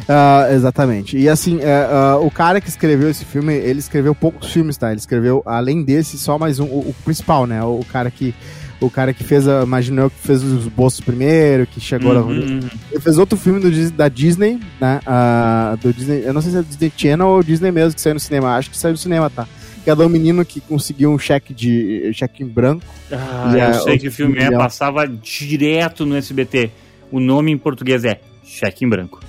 Ah, 0.07 0.47
exatamente. 0.51 1.17
E 1.17 1.29
assim, 1.29 1.59
é, 1.61 1.87
ah, 1.89 2.17
o 2.17 2.29
cara 2.29 2.59
que 2.59 2.69
escreveu 2.69 3.09
esse 3.09 3.25
filme, 3.25 3.53
ele 3.53 3.79
escreveu 3.79 4.13
poucos 4.13 4.51
filmes, 4.51 4.77
tá? 4.77 4.89
Ele 4.91 4.99
escreveu, 4.99 5.41
além 5.45 5.83
desse, 5.83 6.17
só 6.17 6.37
mais 6.37 6.59
um, 6.59 6.65
o, 6.65 6.89
o 6.89 6.95
principal, 7.03 7.45
né? 7.45 7.63
O, 7.63 7.83
cara 7.91 8.11
que. 8.11 8.33
O 8.82 8.89
cara 8.89 9.13
que 9.13 9.23
fez, 9.23 9.47
a, 9.47 9.61
imaginou 9.61 10.09
que 10.09 10.17
fez 10.17 10.43
os 10.43 10.67
bolsos 10.67 10.99
primeiro, 10.99 11.67
que 11.67 11.79
chegou. 11.79 12.13
Uhum, 12.13 12.29
uhum. 12.32 12.59
Ele 12.91 12.99
fez 12.99 13.17
outro 13.19 13.38
filme 13.38 13.59
do, 13.59 13.91
da 13.91 14.09
Disney, 14.09 14.59
né? 14.79 14.99
Ah, 15.05 15.77
do 15.79 15.93
Disney, 15.93 16.23
eu 16.25 16.34
não 16.34 16.41
sei 16.41 16.51
se 16.51 16.57
é 16.57 16.63
Disney 16.63 16.91
Channel 16.97 17.27
ou 17.27 17.43
Disney 17.43 17.71
mesmo 17.71 17.93
que 17.93 18.01
saiu 18.01 18.15
no 18.15 18.19
cinema. 18.19 18.55
Acho 18.55 18.71
que 18.71 18.77
saiu 18.77 18.93
no 18.93 18.97
cinema, 18.97 19.29
tá? 19.29 19.47
Que 19.84 19.89
é 19.91 19.95
do 19.95 20.09
menino 20.09 20.43
que 20.43 20.59
conseguiu 20.59 21.11
um 21.11 21.19
cheque 21.19 21.53
de 21.53 22.11
cheque 22.13 22.43
em 22.43 22.47
branco. 22.47 22.86
Ah, 23.11 23.51
eu 23.53 23.59
é, 23.59 23.73
sei 23.73 23.95
o 23.97 23.99
que 23.99 24.09
filme 24.09 24.39
é, 24.39 24.49
passava 24.49 25.07
direto 25.07 26.03
no 26.03 26.15
SBT. 26.15 26.71
O 27.11 27.19
nome 27.19 27.51
em 27.51 27.57
português 27.57 28.03
é 28.03 28.19
Cheque 28.43 28.84
em 28.84 28.89
Branco. 28.89 29.19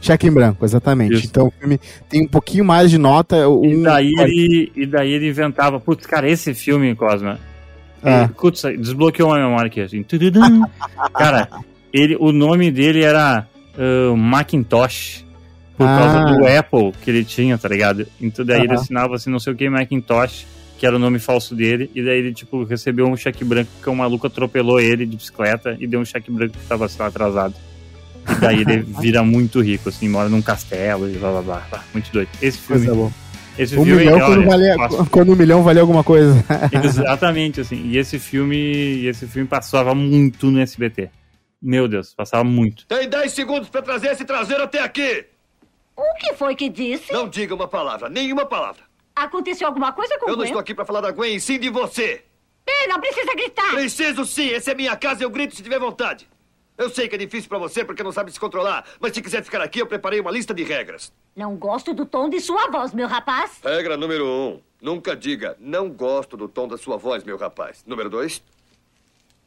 Cheque 0.00 0.26
em 0.26 0.32
branco, 0.32 0.64
exatamente. 0.64 1.14
Isso. 1.14 1.26
Então 1.26 1.48
o 1.48 1.50
filme 1.50 1.78
tem 2.08 2.22
um 2.22 2.28
pouquinho 2.28 2.64
mais 2.64 2.90
de 2.90 2.98
nota. 2.98 3.48
Um, 3.48 3.64
E 3.64 3.82
daí 3.82 4.12
ele, 4.18 4.72
e 4.74 4.86
daí 4.86 5.12
ele 5.12 5.28
inventava, 5.28 5.78
putz, 5.78 6.06
cara, 6.06 6.28
esse 6.28 6.54
filme, 6.54 6.94
Cosma, 6.94 7.38
É. 8.02 8.20
ele, 8.24 8.28
putz, 8.28 8.62
desbloqueou 8.78 9.32
a 9.32 9.38
memória 9.38 9.66
aqui, 9.66 9.80
assim. 9.80 10.04
cara, 11.14 11.48
ele, 11.92 12.16
o 12.18 12.32
nome 12.32 12.70
dele 12.70 13.02
era 13.02 13.46
ah, 13.78 14.16
Macintosh, 14.16 15.24
por 15.76 15.86
Ah. 15.86 15.98
causa 15.98 16.24
do 16.38 16.46
Apple 16.46 16.92
que 17.02 17.10
ele 17.10 17.24
tinha, 17.24 17.56
tá 17.58 17.68
ligado? 17.68 18.06
Então 18.20 18.44
daí 18.44 18.60
ele 18.62 18.72
Aham. 18.72 18.80
assinava 18.80 19.14
assim, 19.16 19.30
não 19.30 19.38
sei 19.38 19.52
o 19.52 19.56
que, 19.56 19.68
Macintosh, 19.68 20.46
que 20.78 20.86
era 20.86 20.96
o 20.96 20.98
nome 20.98 21.18
falso 21.18 21.54
dele, 21.54 21.90
e 21.94 22.02
daí 22.02 22.18
ele, 22.18 22.32
tipo, 22.32 22.64
recebeu 22.64 23.06
um 23.06 23.16
cheque 23.16 23.44
branco 23.44 23.70
porque 23.76 23.90
o 23.90 23.94
maluco 23.94 24.26
atropelou 24.26 24.80
ele 24.80 25.04
de 25.04 25.16
bicicleta 25.16 25.76
e 25.78 25.86
deu 25.86 26.00
um 26.00 26.04
cheque 26.04 26.30
branco 26.30 26.54
que 26.56 26.66
tava, 26.66 26.88
sei 26.88 27.02
lá, 27.02 27.08
atrasado. 27.08 27.54
E 28.30 28.34
daí 28.40 28.60
ele 28.60 28.78
vira 29.00 29.22
muito 29.22 29.60
rico, 29.60 29.88
assim, 29.90 30.08
mora 30.08 30.28
num 30.28 30.40
castelo 30.42 31.08
e 31.10 31.14
blá 31.18 31.30
blá 31.32 31.42
blá. 31.42 31.62
blá. 31.70 31.84
Muito 31.92 32.10
doido. 32.12 32.28
Esse 32.40 32.58
filme. 32.58 32.86
Coisa 32.86 32.94
boa. 32.98 33.10
Esse 33.62 33.78
Um 33.78 33.84
filme 33.84 34.04
milhão 34.04 34.14
olha, 34.16 34.26
quando, 34.26 34.46
valia, 34.46 34.76
passa- 34.76 35.06
quando 35.10 35.32
um 35.32 35.36
milhão 35.36 35.62
valia 35.62 35.82
alguma 35.82 36.02
coisa. 36.04 36.34
Exatamente, 36.72 37.60
assim. 37.60 37.82
E 37.86 37.98
esse 37.98 38.18
filme, 38.18 39.04
esse 39.06 39.26
filme 39.26 39.46
passava 39.48 39.94
muito 39.94 40.50
no 40.50 40.60
SBT. 40.60 41.10
Meu 41.60 41.86
Deus, 41.86 42.14
passava 42.14 42.42
muito. 42.42 42.86
Tem 42.86 43.08
10 43.08 43.32
segundos 43.32 43.68
pra 43.68 43.82
trazer 43.82 44.08
esse 44.12 44.24
traseiro 44.24 44.62
até 44.62 44.80
aqui. 44.80 45.26
O 45.96 46.14
que 46.18 46.32
foi 46.34 46.54
que 46.54 46.68
disse? 46.70 47.12
Não 47.12 47.28
diga 47.28 47.54
uma 47.54 47.68
palavra, 47.68 48.08
nenhuma 48.08 48.46
palavra. 48.46 48.82
Aconteceu 49.14 49.66
alguma 49.66 49.92
coisa 49.92 50.18
com 50.18 50.26
Eu 50.26 50.30
não 50.30 50.36
Gwen? 50.38 50.46
estou 50.46 50.60
aqui 50.60 50.74
pra 50.74 50.86
falar 50.86 51.02
da 51.02 51.10
Gwen 51.10 51.38
sim 51.38 51.58
de 51.58 51.68
você. 51.68 52.22
Ei, 52.66 52.86
não 52.88 52.98
precisa 53.00 53.34
gritar! 53.34 53.72
Preciso 53.72 54.24
sim, 54.24 54.50
essa 54.52 54.70
é 54.70 54.74
minha 54.74 54.96
casa 54.96 55.22
e 55.22 55.24
eu 55.24 55.30
grito 55.30 55.54
se 55.54 55.62
tiver 55.62 55.78
vontade. 55.78 56.26
Eu 56.80 56.88
sei 56.88 57.06
que 57.10 57.14
é 57.14 57.18
difícil 57.18 57.46
pra 57.46 57.58
você 57.58 57.84
porque 57.84 58.02
não 58.02 58.10
sabe 58.10 58.32
se 58.32 58.40
controlar, 58.40 58.86
mas 58.98 59.12
se 59.12 59.20
quiser 59.20 59.44
ficar 59.44 59.60
aqui, 59.60 59.82
eu 59.82 59.86
preparei 59.86 60.18
uma 60.18 60.30
lista 60.30 60.54
de 60.54 60.62
regras. 60.62 61.12
Não 61.36 61.54
gosto 61.54 61.92
do 61.92 62.06
tom 62.06 62.30
de 62.30 62.40
sua 62.40 62.70
voz, 62.70 62.94
meu 62.94 63.06
rapaz. 63.06 63.60
Regra 63.62 63.98
número 63.98 64.26
um: 64.26 64.62
nunca 64.80 65.14
diga 65.14 65.54
não 65.60 65.90
gosto 65.90 66.38
do 66.38 66.48
tom 66.48 66.66
da 66.66 66.78
sua 66.78 66.96
voz, 66.96 67.22
meu 67.22 67.36
rapaz. 67.36 67.84
Número 67.86 68.08
dois: 68.08 68.42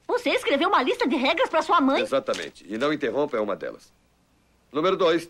Você 0.08 0.30
escreveu 0.30 0.70
uma 0.70 0.84
lista 0.84 1.08
de 1.08 1.16
regras 1.16 1.50
para 1.50 1.64
sua 1.64 1.82
mãe? 1.82 2.04
exatamente. 2.04 2.72
E 2.72 2.78
não 2.78 2.94
interrompa 2.94 3.36
é 3.36 3.42
uma 3.42 3.56
delas. 3.56 3.92
Número 4.72 4.96
dois: 4.96 5.28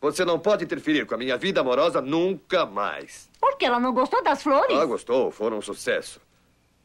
você 0.00 0.24
não 0.24 0.38
pode 0.38 0.64
interferir 0.64 1.04
com 1.04 1.16
a 1.16 1.18
minha 1.18 1.36
vida 1.36 1.60
amorosa 1.60 2.00
nunca 2.00 2.64
mais. 2.64 3.28
Porque 3.38 3.66
ela 3.66 3.78
não 3.78 3.92
gostou 3.92 4.24
das 4.24 4.42
flores? 4.42 4.74
Ah, 4.74 4.86
gostou? 4.86 5.30
Foram 5.30 5.58
um 5.58 5.62
sucesso. 5.62 6.18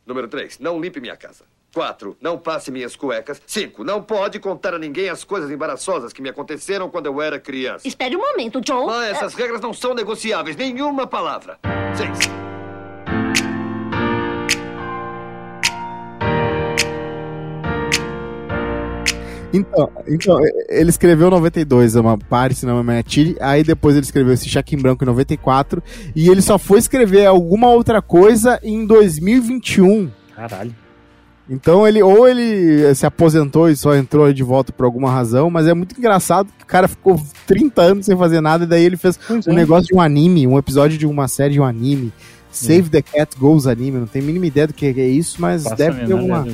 Número 0.06 0.28
três: 0.28 0.60
não 0.60 0.78
limpe 0.78 1.00
minha 1.00 1.16
casa. 1.16 1.46
Quatro, 1.78 2.18
não 2.20 2.40
passe 2.40 2.72
minhas 2.72 2.96
cuecas. 2.96 3.40
Cinco, 3.46 3.84
não 3.84 4.02
pode 4.02 4.40
contar 4.40 4.74
a 4.74 4.80
ninguém 4.80 5.10
as 5.10 5.24
coisas 5.24 5.52
embaraçosas 5.52 6.12
que 6.12 6.24
me 6.24 6.30
aconteceram 6.30 6.90
quando 6.90 7.06
eu 7.06 7.22
era 7.22 7.40
criança. 7.40 7.88
Espere 7.88 8.16
um 8.16 8.20
momento, 8.20 8.60
Joe. 8.66 8.90
Ah, 8.90 9.06
essas 9.06 9.36
regras 9.36 9.62
não 9.62 9.72
são 9.72 9.94
negociáveis. 9.94 10.56
Nenhuma 10.56 11.06
palavra. 11.06 11.60
Seis. 11.96 12.18
Então, 19.54 19.92
então, 20.08 20.40
ele 20.68 20.90
escreveu 20.90 21.30
92, 21.30 21.96
é 21.96 22.02
uma 22.02 22.18
Paris, 22.18 22.64
não 22.64 22.80
é 22.80 22.82
uma 22.82 23.04
Tire, 23.04 23.38
aí 23.40 23.64
depois 23.64 23.96
ele 23.96 24.04
escreveu 24.04 24.34
esse 24.34 24.50
cheque 24.50 24.76
em 24.76 24.80
branco 24.80 25.04
em 25.04 25.08
94, 25.08 25.84
e 26.16 26.28
ele 26.28 26.42
só 26.42 26.58
foi 26.58 26.80
escrever 26.80 27.28
alguma 27.28 27.70
outra 27.70 28.02
coisa 28.02 28.60
em 28.64 28.84
2021. 28.84 30.10
Caralho. 30.36 30.87
Então 31.50 31.88
ele 31.88 32.04
ou 32.04 32.28
ele 32.28 32.94
se 32.94 33.06
aposentou 33.06 33.70
e 33.70 33.76
só 33.76 33.96
entrou 33.96 34.32
de 34.34 34.44
volta 34.44 34.74
por 34.74 34.86
alguma 34.86 35.10
razão, 35.10 35.50
mas 35.50 35.66
é 35.66 35.74
muito 35.74 35.98
engraçado 35.98 36.50
que 36.58 36.64
o 36.64 36.68
cara 36.68 36.88
ficou 36.88 37.22
30 37.46 37.82
anos 37.82 38.06
sem 38.06 38.18
fazer 38.18 38.42
nada 38.42 38.66
e 38.66 38.68
daí 38.68 38.84
ele 38.84 38.98
fez 38.98 39.18
pois 39.18 39.48
um 39.48 39.52
é. 39.52 39.56
negócio 39.56 39.88
de 39.88 39.96
um 39.96 40.02
anime, 40.02 40.46
um 40.46 40.58
episódio 40.58 40.98
de 40.98 41.06
uma 41.06 41.28
série 41.28 41.54
de 41.54 41.60
um 41.60 41.66
anime. 41.66 42.12
Save 42.52 42.90
the 42.90 43.02
Cat 43.02 43.38
Goes 43.38 43.68
anime, 43.68 44.00
não 44.00 44.08
tenho 44.08 44.26
a 44.26 44.28
mínima 44.28 44.48
ideia 44.48 44.68
do 44.68 44.74
que 44.74 44.88
é 44.88 45.08
isso, 45.08 45.40
mas 45.40 45.64
Passa 45.64 45.76
deve 45.76 46.06
ter 46.06 46.14
alguma. 46.14 46.46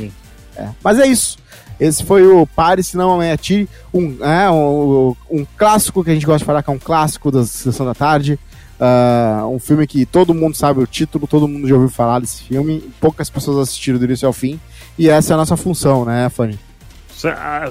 É. 0.55 0.69
Mas 0.83 0.99
é 0.99 1.07
isso. 1.07 1.37
Esse 1.79 2.03
foi 2.03 2.25
o 2.27 2.45
Pare, 2.45 2.83
se 2.83 2.95
não 2.95 3.17
me 3.17 3.31
atire, 3.31 3.67
um, 3.93 4.17
é, 4.23 4.49
um, 4.49 5.15
um, 5.29 5.45
clássico 5.57 6.03
que 6.03 6.11
a 6.11 6.13
gente 6.13 6.25
gosta 6.25 6.39
de 6.39 6.45
falar 6.45 6.61
que 6.61 6.69
é 6.69 6.73
um 6.73 6.79
clássico 6.79 7.31
da 7.31 7.43
Sessão 7.45 7.85
da 7.85 7.95
Tarde. 7.95 8.39
Uh, 8.83 9.47
um 9.47 9.59
filme 9.59 9.87
que 9.87 10.05
todo 10.05 10.33
mundo 10.33 10.57
sabe 10.57 10.81
o 10.81 10.85
título, 10.85 11.25
todo 11.25 11.47
mundo 11.47 11.65
já 11.65 11.73
ouviu 11.73 11.89
falar 11.89 12.19
desse 12.19 12.43
filme, 12.43 12.83
poucas 12.99 13.29
pessoas 13.29 13.57
assistiram 13.69 13.97
do 13.97 14.03
início 14.03 14.27
ao 14.27 14.33
fim, 14.33 14.59
e 14.99 15.07
essa 15.07 15.31
é 15.31 15.33
a 15.35 15.37
nossa 15.37 15.55
função, 15.55 16.03
né, 16.03 16.29
Fanny? 16.29 16.59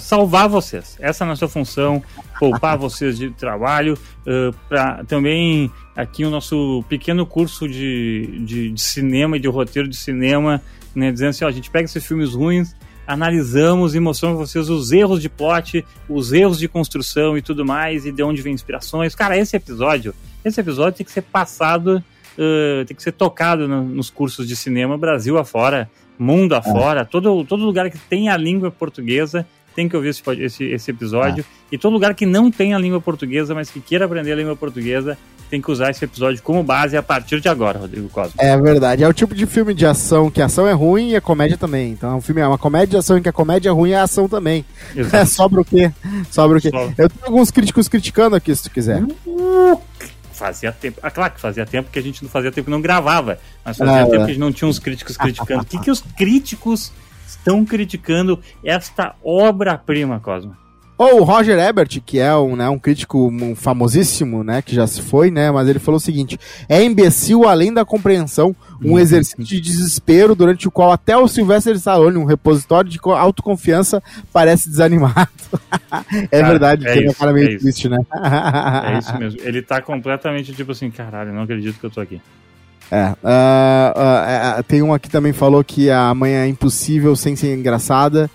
Salvar 0.00 0.48
vocês, 0.48 0.96
essa 0.98 1.22
é 1.22 1.26
a 1.26 1.28
nossa 1.28 1.46
função, 1.46 2.02
poupar 2.40 2.78
vocês 2.78 3.18
de 3.18 3.28
trabalho, 3.28 3.92
uh, 4.26 4.56
para 4.70 5.04
também 5.04 5.70
aqui 5.94 6.24
o 6.24 6.30
nosso 6.30 6.82
pequeno 6.88 7.26
curso 7.26 7.68
de, 7.68 8.40
de, 8.46 8.70
de, 8.70 8.80
cinema 8.80 9.36
e 9.36 9.40
de 9.40 9.48
roteiro 9.48 9.86
de 9.86 9.96
cinema, 9.98 10.62
né, 10.94 11.12
dizendo 11.12 11.28
assim, 11.28 11.44
ó, 11.44 11.48
a 11.48 11.52
gente 11.52 11.70
pega 11.70 11.84
esses 11.84 12.06
filmes 12.06 12.32
ruins, 12.32 12.74
analisamos 13.06 13.94
e 13.94 14.00
mostramos 14.00 14.38
para 14.38 14.46
vocês 14.46 14.70
os 14.70 14.90
erros 14.92 15.20
de 15.20 15.28
plot, 15.28 15.84
os 16.08 16.32
erros 16.32 16.58
de 16.58 16.68
construção 16.68 17.36
e 17.36 17.42
tudo 17.42 17.66
mais, 17.66 18.06
e 18.06 18.12
de 18.12 18.22
onde 18.22 18.40
vem 18.40 18.54
inspirações. 18.54 19.14
Cara, 19.14 19.36
esse 19.36 19.54
episódio, 19.54 20.14
esse 20.44 20.60
episódio 20.60 20.98
tem 20.98 21.06
que 21.06 21.12
ser 21.12 21.22
passado, 21.22 22.02
uh, 22.38 22.84
tem 22.84 22.96
que 22.96 23.02
ser 23.02 23.12
tocado 23.12 23.68
no, 23.68 23.82
nos 23.82 24.10
cursos 24.10 24.46
de 24.46 24.56
cinema 24.56 24.96
Brasil 24.98 25.38
afora, 25.38 25.90
mundo 26.18 26.54
afora, 26.54 27.00
é. 27.00 27.04
todo, 27.04 27.44
todo 27.44 27.64
lugar 27.64 27.90
que 27.90 27.98
tem 27.98 28.28
a 28.28 28.36
língua 28.36 28.70
portuguesa 28.70 29.46
tem 29.74 29.88
que 29.88 29.96
ouvir 29.96 30.10
esse, 30.10 30.22
esse, 30.38 30.64
esse 30.64 30.90
episódio. 30.90 31.44
É. 31.70 31.74
E 31.74 31.78
todo 31.78 31.92
lugar 31.92 32.14
que 32.14 32.26
não 32.26 32.50
tem 32.50 32.74
a 32.74 32.78
língua 32.78 33.00
portuguesa, 33.00 33.54
mas 33.54 33.70
que 33.70 33.80
queira 33.80 34.04
aprender 34.04 34.32
a 34.32 34.36
língua 34.36 34.54
portuguesa, 34.54 35.16
tem 35.52 35.60
que 35.60 35.70
usar 35.70 35.90
esse 35.90 36.02
episódio 36.02 36.42
como 36.42 36.62
base 36.62 36.96
a 36.96 37.02
partir 37.02 37.38
de 37.38 37.46
agora, 37.46 37.78
Rodrigo 37.78 38.08
Cosmo. 38.08 38.32
É 38.38 38.56
verdade. 38.56 39.04
É 39.04 39.08
o 39.08 39.12
tipo 39.12 39.34
de 39.34 39.44
filme 39.44 39.74
de 39.74 39.84
ação 39.84 40.30
que 40.30 40.40
a 40.40 40.46
ação 40.46 40.66
é 40.66 40.72
ruim 40.72 41.10
e 41.10 41.16
a 41.16 41.20
comédia 41.20 41.58
também. 41.58 41.92
Então 41.92 42.10
é 42.10 42.14
um 42.14 42.22
filme, 42.22 42.40
é 42.40 42.46
uma 42.46 42.56
comédia 42.56 42.86
de 42.88 42.96
ação 42.96 43.18
em 43.18 43.22
que 43.22 43.28
a 43.28 43.32
comédia 43.32 43.68
é 43.68 43.72
ruim 43.72 43.90
e 43.90 43.94
a 43.94 44.02
ação 44.02 44.26
também. 44.26 44.64
É, 45.12 45.24
sobra 45.26 45.60
o 45.60 45.64
quê? 45.64 45.92
Sobra 46.30 46.56
o 46.56 46.60
quê? 46.60 46.70
Sobra. 46.70 46.94
Eu 46.96 47.08
tenho 47.10 47.26
alguns 47.26 47.50
críticos 47.50 47.86
criticando 47.86 48.34
aqui, 48.34 48.54
se 48.56 48.62
tu 48.62 48.70
quiser. 48.70 49.02
Fazia 50.32 50.72
tempo. 50.72 51.00
Ah, 51.02 51.10
claro 51.10 51.34
que 51.34 51.40
fazia 51.40 51.64
tempo 51.66 51.90
que 51.90 51.98
a 51.98 52.02
gente 52.02 52.22
não 52.22 52.30
fazia 52.30 52.50
tempo 52.50 52.66
que 52.66 52.70
não 52.70 52.80
gravava, 52.80 53.38
mas 53.64 53.76
fazia 53.76 54.02
ah, 54.02 54.04
tempo 54.04 54.14
é. 54.14 54.18
que 54.18 54.24
a 54.24 54.26
gente 54.28 54.40
não 54.40 54.52
tinha 54.52 54.68
uns 54.68 54.78
críticos 54.78 55.16
criticando. 55.16 55.62
O 55.62 55.64
que, 55.64 55.78
que 55.78 55.90
os 55.90 56.00
críticos 56.00 56.92
estão 57.26 57.64
criticando 57.64 58.40
esta 58.64 59.14
obra-prima, 59.22 60.20
Cosmo? 60.20 60.56
Ou 60.98 61.20
o 61.20 61.24
Roger 61.24 61.58
Ebert, 61.58 62.00
que 62.04 62.18
é 62.18 62.34
um, 62.36 62.54
né, 62.54 62.68
um 62.68 62.78
crítico 62.78 63.26
um 63.28 63.56
famosíssimo, 63.56 64.44
né, 64.44 64.62
que 64.62 64.74
já 64.74 64.86
se 64.86 65.00
foi, 65.00 65.30
né, 65.30 65.50
mas 65.50 65.68
ele 65.68 65.78
falou 65.78 65.96
o 65.96 66.00
seguinte: 66.00 66.38
é 66.68 66.82
imbecil 66.82 67.48
além 67.48 67.72
da 67.72 67.84
compreensão, 67.84 68.54
um 68.82 68.92
uhum. 68.92 68.98
exercício 68.98 69.42
de 69.42 69.60
desespero 69.60 70.34
durante 70.34 70.68
o 70.68 70.70
qual 70.70 70.92
até 70.92 71.16
o 71.16 71.26
Sylvester 71.26 71.74
Stallone, 71.76 72.18
um 72.18 72.24
repositório 72.24 72.90
de 72.90 72.98
autoconfiança, 73.02 74.02
parece 74.32 74.68
desanimado. 74.68 75.28
é 76.30 76.40
cara, 76.40 76.48
verdade, 76.48 76.86
é 76.86 76.92
tem 76.92 77.04
uma 77.04 77.14
cara 77.14 77.32
meio 77.32 77.54
é 77.54 77.58
triste, 77.58 77.88
né? 77.88 77.98
é 78.84 78.98
isso 78.98 79.18
mesmo. 79.18 79.40
Ele 79.42 79.62
tá 79.62 79.80
completamente 79.80 80.52
tipo 80.52 80.72
assim, 80.72 80.90
caralho, 80.90 81.32
não 81.32 81.42
acredito 81.42 81.78
que 81.80 81.86
eu 81.86 81.90
tô 81.90 82.00
aqui. 82.00 82.20
É, 82.90 83.06
uh, 83.06 83.08
uh, 83.08 84.60
uh, 84.60 84.62
tem 84.64 84.82
um 84.82 84.92
aqui 84.92 85.08
também 85.08 85.32
falou 85.32 85.64
que 85.64 85.90
a 85.90 86.14
manhã 86.14 86.44
é 86.44 86.46
impossível 86.46 87.16
sem 87.16 87.34
ser 87.34 87.54
engraçada 87.54 88.30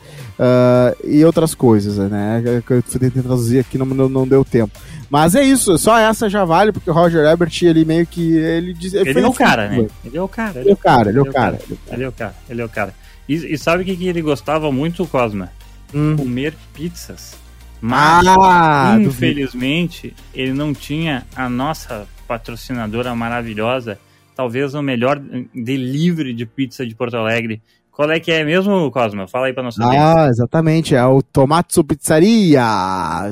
e 1.03 1.23
outras 1.25 1.55
coisas, 1.55 1.97
né? 2.09 2.61
Que 2.65 2.73
eu 2.73 2.81
tentei 2.83 3.09
traduzir 3.09 3.59
aqui, 3.59 3.77
não, 3.77 3.85
não, 3.85 4.07
não, 4.07 4.27
deu 4.27 4.45
tempo. 4.45 4.77
Mas 5.09 5.35
é 5.35 5.43
isso, 5.43 5.77
só 5.77 5.97
essa 5.97 6.29
já 6.29 6.45
vale, 6.45 6.71
porque 6.71 6.89
o 6.89 6.93
Roger 6.93 7.25
Ebert, 7.25 7.63
ele 7.63 7.85
meio 7.85 8.05
que. 8.05 8.35
Ele, 8.37 8.73
diz, 8.73 8.93
ele, 8.93 9.09
ele 9.09 9.21
é 9.21 9.27
o 9.27 9.33
cara, 9.33 9.69
né? 9.69 9.87
Ele 10.05 10.17
é 10.17 10.21
o 10.21 10.27
cara. 10.27 10.59
Ele 10.59 10.69
é 10.69 10.73
o 10.73 10.77
cara, 10.77 11.09
ele 11.09 11.17
é 11.17 11.21
o 11.21 11.31
cara. 11.31 11.59
Ele 11.91 12.03
é 12.03 12.07
o 12.07 12.11
cara, 12.11 12.35
ele 12.49 12.61
é 12.61 12.65
o 12.65 12.69
cara. 12.69 12.93
E, 13.27 13.53
e 13.53 13.57
sabe 13.57 13.83
o 13.83 13.85
que, 13.85 13.95
que 13.95 14.07
ele 14.07 14.21
gostava 14.21 14.71
muito, 14.71 15.05
Cosma? 15.07 15.51
Hum. 15.93 16.15
Comer 16.15 16.53
pizzas. 16.73 17.35
Mas, 17.79 18.25
ah, 18.27 18.97
infelizmente, 18.99 20.15
ele 20.33 20.51
não 20.51 20.73
tinha 20.73 21.25
a 21.35 21.47
nossa 21.47 22.07
patrocinadora 22.27 23.15
maravilhosa 23.15 23.99
talvez 24.37 24.75
o 24.75 24.83
melhor 24.83 25.19
delivery 25.53 26.31
de 26.31 26.45
pizza 26.45 26.85
de 26.85 26.93
Porto 26.93 27.17
Alegre. 27.17 27.59
Qual 27.97 28.11
é 28.11 28.19
que 28.19 28.31
é 28.31 28.43
mesmo, 28.43 28.91
Cosma? 28.91 29.27
Fala 29.27 29.47
aí 29.47 29.53
pra 29.53 29.63
nossa 29.63 29.83
Ah, 29.83 30.27
exatamente, 30.29 30.93
é 30.93 31.03
o 31.03 31.19
Tomatsu 31.19 31.83
Pizzaria. 31.83 32.61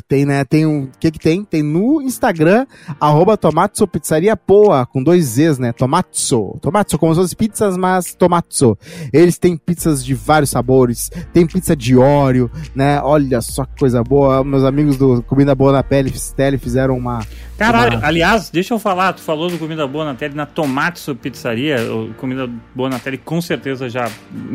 Tem, 0.07 0.26
né, 0.26 0.43
tem 0.43 0.66
um, 0.66 0.86
o 0.86 0.89
que 0.99 1.11
que 1.11 1.20
tem? 1.20 1.45
Tem 1.45 1.61
no 1.61 2.01
Instagram, 2.01 2.66
arroba 2.99 3.38
Tomatsu 3.38 3.88
Pizzaria 3.88 4.36
Poa, 4.36 4.84
com 4.88 5.03
dois 5.03 5.24
Z's, 5.24 5.59
né, 5.59 5.72
Tomatsu. 5.72 6.57
Tomatsu, 6.63 6.97
como 6.97 7.13
se 7.13 7.22
fosse 7.22 7.36
pizzas, 7.36 7.78
mas 7.78 8.16
Tomatsu. 8.16 8.76
Eles 9.13 9.38
têm 9.38 9.55
pizzas 9.55 10.03
de 10.03 10.16
vários 10.16 10.49
sabores, 10.49 11.11
tem 11.32 11.45
pizza 11.45 11.76
de 11.76 11.95
óleo, 11.95 12.49
né, 12.74 12.99
olha 13.03 13.41
só 13.41 13.66
que 13.66 13.78
coisa 13.78 14.03
boa. 14.03 14.43
Meus 14.43 14.63
amigos 14.63 14.97
do 14.97 15.22
Comida 15.22 15.53
Boa 15.53 15.74
na 15.74 15.84
Pele, 15.84 16.11
Tele 16.36 16.57
fizeram 16.57 16.97
uma 16.97 17.20
Caralho, 17.55 17.99
uma... 17.99 18.07
aliás, 18.07 18.49
deixa 18.49 18.74
eu 18.74 18.80
falar, 18.80 19.13
tu 19.13 19.22
falou 19.22 19.47
do 19.47 19.59
Comida 19.59 19.88
Boa 19.88 20.05
na 20.05 20.16
Tele 20.16 20.34
na 20.34 20.47
Tomatsu 20.47 21.16
Pizzaria, 21.16 21.78
Comida 22.18 22.49
Boa 22.74 22.89
na 22.89 22.97
Tele 22.97 23.20
com 23.20 23.39
certeza 23.39 23.88
já 23.88 24.09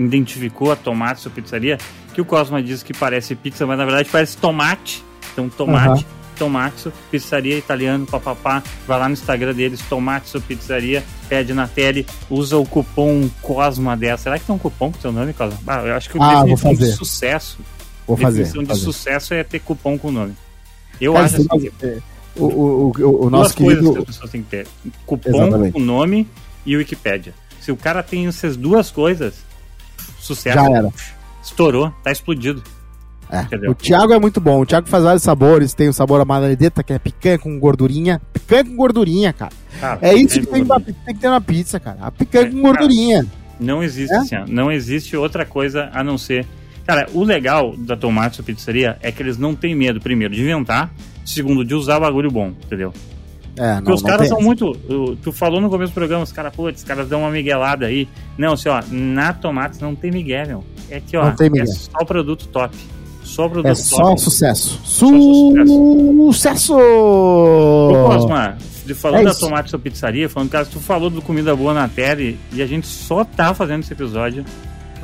identificou 0.05 0.73
a 0.73 0.77
Tomatsu 0.77 1.31
Pizzaria, 1.31 1.79
que 2.15 2.21
o 2.21 2.25
Cosma 2.25 2.63
diz 2.63 2.83
que 2.83 2.93
parece 2.93 3.35
pizza, 3.35 3.67
mas 3.67 3.79
na 3.79 3.85
verdade 3.85 4.09
parece 4.11 4.37
tomate, 4.37 5.05
então 5.33 5.49
tomate, 5.49 6.05
uhum. 6.05 6.21
Tomatsu, 6.41 6.91
pizzaria 7.11 7.59
italiano, 7.59 8.07
papapá, 8.07 8.63
vai 8.87 8.99
lá 8.99 9.07
no 9.09 9.13
Instagram 9.13 9.53
deles, 9.53 9.81
Tomatsu 9.89 10.41
Pizzaria, 10.41 11.05
pede 11.29 11.53
na 11.53 11.69
tele, 11.69 12.07
usa 12.31 12.57
o 12.57 12.65
cupom 12.65 13.29
Cosma 13.43 13.95
10. 13.95 14.21
Será 14.21 14.39
que 14.39 14.47
tem 14.47 14.55
um 14.55 14.59
cupom 14.59 14.91
com 14.91 15.01
seu 15.01 15.13
nome, 15.13 15.35
Cosma? 15.35 15.59
Ah, 15.67 15.83
eu 15.85 15.95
acho 15.95 16.09
que 16.09 16.17
o 16.17 16.23
ah, 16.23 16.43
definição 16.43 16.75
de 16.75 16.93
sucesso, 16.93 17.59
vou 18.07 18.17
fazer, 18.17 18.45
definição 18.45 18.75
de 18.75 18.81
sucesso 18.81 19.35
é 19.35 19.45
ter 19.45 19.61
cupom 19.61 19.99
com 19.99 20.09
o 20.09 20.13
nome. 20.13 20.35
Eu 20.99 21.13
Cara, 21.13 21.27
acho 21.27 21.37
assim, 21.37 21.71
o, 22.37 22.45
o, 22.45 22.93
o, 22.99 23.27
o 23.27 23.31
nosso 23.31 23.55
querido... 23.55 23.83
coisas 23.83 23.93
que 23.93 23.99
as 23.99 24.05
pessoas 24.05 24.31
têm 24.31 24.43
que 24.43 24.49
ter: 24.49 24.67
cupom, 25.05 25.43
Exatamente. 25.43 25.77
o 25.77 25.81
nome 25.81 26.27
e 26.65 26.75
o 26.75 26.79
Wikipedia. 26.79 27.35
Se 27.61 27.71
o 27.71 27.77
cara 27.77 28.03
tem 28.03 28.27
essas 28.27 28.57
duas 28.57 28.91
coisas, 28.91 29.45
sucesso. 30.35 30.57
Já 30.57 30.71
era. 30.71 30.89
Estourou, 31.43 31.93
tá 32.03 32.11
explodido. 32.11 32.63
É. 33.31 33.71
O 33.71 33.75
Thiago 33.75 34.13
é 34.13 34.19
muito 34.19 34.41
bom. 34.41 34.61
O 34.61 34.67
Thiago 34.67 34.89
faz 34.89 35.05
vários 35.05 35.23
sabores. 35.23 35.73
Tem 35.73 35.89
o 35.89 35.93
sabor 35.93 36.21
amareledeta, 36.21 36.83
que 36.83 36.93
é 36.93 36.99
picanha 36.99 37.39
com 37.39 37.59
gordurinha. 37.59 38.21
Picanha 38.33 38.65
com 38.65 38.75
gordurinha, 38.75 39.33
cara. 39.33 39.53
cara 39.81 39.99
é 40.03 40.15
isso 40.15 40.41
que 40.41 40.47
tem, 40.47 40.65
tem, 40.65 41.15
que 41.15 41.21
ter 41.21 41.31
na 41.31 41.41
pizza, 41.41 41.79
cara. 41.79 41.99
A 42.01 42.11
picanha 42.11 42.49
é, 42.49 42.51
com 42.51 42.61
gordurinha. 42.61 43.25
Cara, 43.25 43.41
não 43.61 43.83
existe, 43.83 44.13
é? 44.13 44.19
assim, 44.19 44.37
não 44.49 44.73
existe 44.73 45.17
outra 45.17 45.45
coisa 45.45 45.91
a 45.93 46.03
não 46.03 46.19
ser. 46.19 46.47
Cara, 46.85 47.09
o 47.13 47.23
legal 47.23 47.77
da 47.77 47.97
Tomato 47.97 48.43
Pizzaria 48.43 48.99
é 49.01 49.13
que 49.13 49.23
eles 49.23 49.39
não 49.39 49.55
têm 49.55 49.77
medo, 49.77 50.01
primeiro, 50.01 50.35
de 50.35 50.41
inventar 50.41 50.91
segundo, 51.25 51.65
de 51.65 51.75
usar 51.75 52.01
bagulho 52.01 52.31
bom, 52.31 52.49
entendeu? 52.49 52.93
É, 53.61 53.75
Porque 53.75 53.91
não, 53.91 53.95
os 53.95 54.03
caras 54.03 54.27
são 54.27 54.41
muito. 54.41 54.75
Tu 55.23 55.33
falou 55.33 55.61
no 55.61 55.69
começo 55.69 55.93
do 55.93 55.95
programa, 55.95 56.25
os 56.25 56.33
caras, 56.33 56.55
putz, 56.55 56.79
os 56.81 56.85
caras 56.85 57.07
dão 57.07 57.21
uma 57.21 57.31
miguelada 57.31 57.85
aí. 57.85 58.09
Não, 58.39 58.55
assim, 58.55 58.71
ó, 58.71 58.83
na 58.91 59.35
Tomates 59.35 59.79
não 59.81 59.95
tem 59.95 60.11
miguel, 60.11 60.47
meu. 60.47 60.65
É 60.89 60.97
aqui, 60.97 61.15
ó, 61.15 61.29
é 61.29 61.67
só 61.67 62.03
produto 62.07 62.49
top. 62.49 62.75
Só 63.23 63.47
produto 63.51 63.67
é 63.67 63.75
top. 63.75 63.87
Só 63.87 64.17
sucesso. 64.17 64.81
Só 64.83 65.07
sucesso! 65.07 66.33
Sucesso! 66.33 66.75
Ô, 66.75 67.93
Cosma, 68.07 68.57
falando 68.95 69.21
é 69.21 69.25
da 69.25 69.35
Tomate 69.35 69.69
Sua 69.69 69.79
Pizzaria, 69.79 70.27
falando, 70.27 70.49
cara, 70.49 70.65
tu 70.65 70.81
falou 70.81 71.11
do 71.11 71.21
Comida 71.21 71.55
Boa 71.55 71.75
na 71.75 71.87
Tele 71.87 72.39
e 72.55 72.63
a 72.63 72.67
gente 72.67 72.87
só 72.87 73.25
tá 73.25 73.53
fazendo 73.53 73.83
esse 73.83 73.93
episódio 73.93 74.43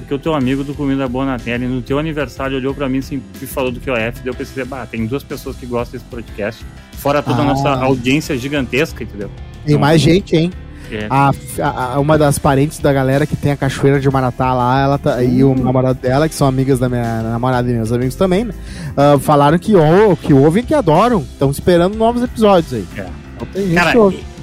porque 0.07 0.15
o 0.15 0.19
teu 0.21 0.35
amigo 0.35 0.63
do 0.63 0.73
Comida 0.73 1.09
Boa 1.09 1.27
na 1.27 1.37
Tele, 1.37 1.67
no 1.67 1.83
teu 1.83 1.99
aniversário, 1.99 2.57
olhou 2.57 2.73
para 2.73 2.89
mim 2.89 3.01
e 3.43 3.47
falou 3.47 3.73
do 3.73 3.81
QOF, 3.81 4.21
deu 4.23 4.33
pra 4.33 4.39
perceber, 4.39 4.65
bah, 4.65 4.87
tem 4.87 5.05
duas 5.05 5.25
pessoas 5.25 5.57
que 5.57 5.67
gostam 5.67 5.99
desse 5.99 6.09
podcast, 6.09 6.65
fora 6.93 7.21
toda 7.21 7.39
ah. 7.39 7.43
a 7.43 7.45
nossa 7.45 7.69
audiência 7.71 8.39
gigantesca, 8.39 9.03
entendeu? 9.03 9.29
Tem 9.65 9.75
então, 9.75 9.81
mais 9.81 10.01
gente, 10.01 10.37
hein? 10.37 10.53
É. 10.93 11.09
A, 11.11 11.33
a, 11.61 11.99
uma 11.99 12.17
das 12.17 12.39
parentes 12.39 12.79
da 12.79 12.93
galera 12.93 13.27
que 13.27 13.35
tem 13.35 13.51
a 13.51 13.57
cachoeira 13.57 13.99
de 13.99 14.09
Maratá 14.09 14.55
lá, 14.55 14.81
ela 14.81 14.97
tá, 14.97 15.21
e 15.25 15.43
o 15.43 15.57
namorado 15.57 16.01
dela, 16.01 16.29
que 16.29 16.37
são 16.37 16.47
amigas 16.47 16.79
da 16.79 16.89
minha 16.89 17.23
namorada 17.23 17.69
e 17.69 17.75
meus 17.75 17.91
amigos 17.91 18.15
também, 18.15 18.45
né? 18.45 18.55
Uh, 18.93 19.19
falaram 19.19 19.59
que, 19.59 19.75
ou, 19.75 20.17
que 20.17 20.33
ouvem 20.33 20.63
que 20.63 20.73
adoram. 20.73 21.23
Estão 21.23 21.51
esperando 21.51 21.97
novos 21.97 22.23
episódios 22.23 22.73
aí. 22.73 22.87
É. 22.97 23.07
Então, 23.35 23.75
Cara, 23.75 23.93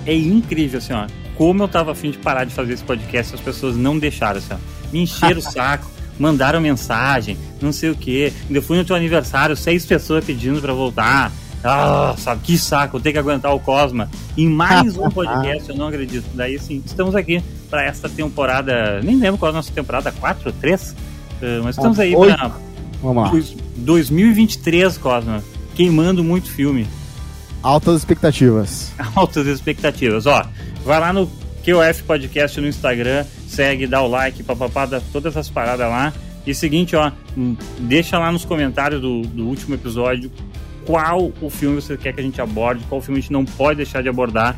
é, 0.06 0.12
é, 0.12 0.18
incrível, 0.18 0.80
assim, 0.80 0.92
ó. 0.92 1.08
Como 1.38 1.64
eu 1.64 1.70
tava 1.70 1.94
afim 1.94 2.12
de 2.12 2.18
parar 2.18 2.44
de 2.44 2.54
fazer 2.54 2.74
esse 2.74 2.84
podcast, 2.84 3.34
as 3.34 3.42
pessoas 3.42 3.78
não 3.78 3.98
deixaram, 3.98 4.40
assim, 4.40 4.54
ó. 4.54 4.73
Me 4.94 5.02
encheram 5.02 5.40
o 5.40 5.42
saco, 5.42 5.90
mandaram 6.20 6.62
mensagem, 6.62 7.38
não 7.60 7.74
sei 7.74 7.90
o 7.90 7.96
quê. 7.96 8.32
Ainda 8.48 8.62
fui 8.62 8.78
no 8.78 8.86
teu 8.86 8.96
aniversário, 8.96 9.58
seis 9.58 9.86
pessoas 9.86 10.24
pedindo 10.24 10.62
para 10.62 10.72
voltar. 10.72 11.32
Ah, 11.64 12.14
sabe, 12.18 12.42
que 12.44 12.58
saco, 12.58 13.00
ter 13.00 13.14
que 13.14 13.18
aguentar 13.18 13.56
o 13.56 13.60
Cosma 13.60 14.10
em 14.38 14.50
mais 14.50 14.98
um 14.98 15.08
podcast, 15.12 15.70
eu 15.70 15.76
não 15.76 15.88
acredito. 15.88 16.26
Daí 16.34 16.60
sim, 16.60 16.84
estamos 16.86 17.16
aqui 17.16 17.42
para 17.70 17.84
esta 17.84 18.08
temporada, 18.08 19.02
nem 19.02 19.18
lembro 19.18 19.40
qual 19.40 19.50
é 19.50 19.54
a 19.54 19.56
nossa 19.56 19.72
temporada, 19.72 20.12
4, 20.12 20.52
3? 20.52 20.92
Uh, 20.92 20.96
mas 21.64 21.78
estamos 21.78 22.00
aí 22.00 22.16
para 22.16 22.52
Vamos 23.02 23.24
lá. 23.24 23.32
2023, 23.78 24.98
Cosma, 24.98 25.44
queimando 25.76 26.24
muito 26.24 26.50
filme. 26.50 26.88
Altas 27.62 27.98
expectativas. 27.98 28.92
Altas 29.16 29.48
expectativas. 29.48 30.26
Ó, 30.26 30.46
vai 30.86 31.00
lá 31.00 31.12
no 31.12 31.28
QF 31.64 32.04
Podcast 32.04 32.60
no 32.62 32.68
Instagram, 32.68 33.26
segue, 33.54 33.88
dá 33.88 34.02
o 34.02 34.08
like, 34.08 34.44
papapá, 34.44 34.86
dá 34.86 35.02
todas 35.12 35.34
essas 35.34 35.50
paradas 35.50 35.88
lá. 35.88 36.14
E 36.46 36.54
seguinte, 36.54 36.96
ó, 36.96 37.12
hum, 37.38 37.56
deixa 37.80 38.20
lá 38.20 38.32
nos 38.32 38.44
comentários 38.44 39.02
do, 39.02 39.22
do 39.22 39.48
último 39.48 39.76
episódio 39.76 40.30
qual 40.86 41.32
o 41.42 41.50
filme 41.50 41.82
você 41.82 41.98
quer 41.98 42.14
que 42.14 42.20
a 42.20 42.24
gente 42.24 42.42
aborde, 42.42 42.84
qual 42.90 43.02
filme 43.02 43.20
a 43.20 43.22
gente 43.22 43.32
não 43.32 43.46
pode 43.46 43.78
deixar 43.78 44.02
de 44.04 44.10
abordar. 44.10 44.56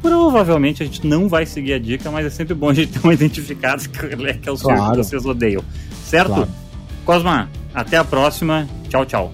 Provavelmente 0.00 0.82
a 0.82 0.86
gente 0.86 1.06
não 1.06 1.28
vai 1.28 1.46
seguir 1.46 1.74
a 1.74 1.78
dica, 1.78 2.10
mas 2.10 2.26
é 2.26 2.30
sempre 2.30 2.54
bom 2.54 2.70
a 2.70 2.74
gente 2.74 2.92
ter 2.92 3.00
uma 3.04 3.14
identificada 3.14 3.82
que 3.86 4.48
é 4.48 4.52
o 4.52 4.56
claro. 4.56 4.90
que 4.92 4.96
vocês 4.98 5.24
odeiam. 5.24 5.62
Certo? 6.04 6.28
Claro. 6.28 6.48
Cosma, 7.04 7.50
até 7.74 7.96
a 7.96 8.04
próxima. 8.04 8.68
Tchau, 8.88 9.04
tchau. 9.04 9.32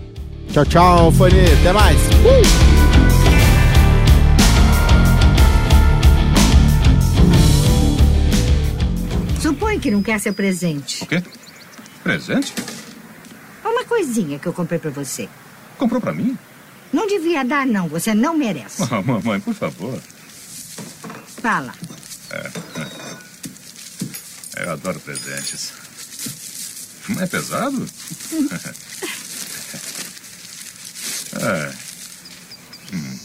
Tchau, 0.53 0.65
tchau, 0.65 1.13
Fone. 1.13 1.41
Até 1.61 1.73
mais. 1.73 1.99
Uh! 2.09 2.70
Que 9.81 9.91
não 9.91 10.03
quer 10.03 10.21
seu 10.21 10.35
presente. 10.35 11.03
O 11.05 11.07
quê? 11.07 11.23
Presente? 12.03 12.55
Uma 13.65 13.85
coisinha 13.85 14.39
que 14.39 14.47
eu 14.47 14.53
comprei 14.53 14.79
para 14.79 14.91
você. 14.91 15.29
Comprou 15.79 16.01
para 16.01 16.13
mim? 16.13 16.37
Não 16.93 17.07
devia 17.07 17.45
dar, 17.45 17.67
não. 17.67 17.89
Você 17.89 18.15
não 18.15 18.37
merece. 18.37 18.83
Oh, 18.83 19.03
mamãe, 19.03 19.41
por 19.41 19.55
favor. 19.55 19.99
Fala. 21.41 21.75
É. 22.31 22.51
Eu 24.63 24.73
adoro 24.73 25.01
presentes. 25.01 25.73
Não 27.09 27.23
é 27.23 27.27
pesado? 27.27 27.87
é. 31.41 31.73
Hum. 32.93 33.20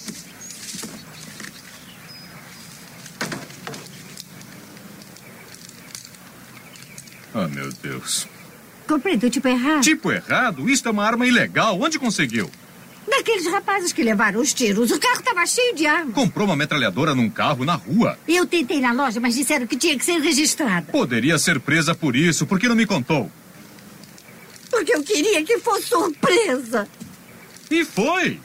Oh, 7.36 7.47
meu 7.49 7.69
Deus. 7.83 8.27
Comprei 8.88 9.17
do 9.17 9.29
tipo 9.29 9.47
errado. 9.47 9.81
Tipo 9.81 10.09
errado? 10.11 10.69
Isto 10.69 10.88
é 10.88 10.91
uma 10.91 11.05
arma 11.05 11.27
ilegal. 11.27 11.77
Onde 11.79 11.99
conseguiu? 11.99 12.49
Daqueles 13.07 13.45
rapazes 13.47 13.91
que 13.91 14.01
levaram 14.01 14.39
os 14.39 14.53
tiros. 14.53 14.89
O 14.89 14.99
carro 14.99 15.19
estava 15.19 15.45
cheio 15.45 15.75
de 15.75 15.86
armas. 15.86 16.13
Comprou 16.15 16.47
uma 16.47 16.55
metralhadora 16.55 17.13
num 17.13 17.29
carro 17.29 17.65
na 17.65 17.75
rua. 17.75 18.17
Eu 18.27 18.47
tentei 18.47 18.79
na 18.79 18.93
loja, 18.93 19.19
mas 19.19 19.36
disseram 19.36 19.67
que 19.67 19.75
tinha 19.75 19.97
que 19.97 20.05
ser 20.05 20.19
registrada. 20.19 20.91
Poderia 20.91 21.38
ser 21.38 21.59
presa 21.59 21.93
por 21.93 22.15
isso. 22.15 22.47
Por 22.47 22.59
que 22.59 22.69
não 22.69 22.75
me 22.75 22.86
contou? 22.86 23.29
Porque 24.69 24.95
eu 24.95 25.03
queria 25.03 25.43
que 25.43 25.59
fosse 25.59 25.88
surpresa. 25.89 26.88
E 27.69 27.83
foi. 27.83 28.39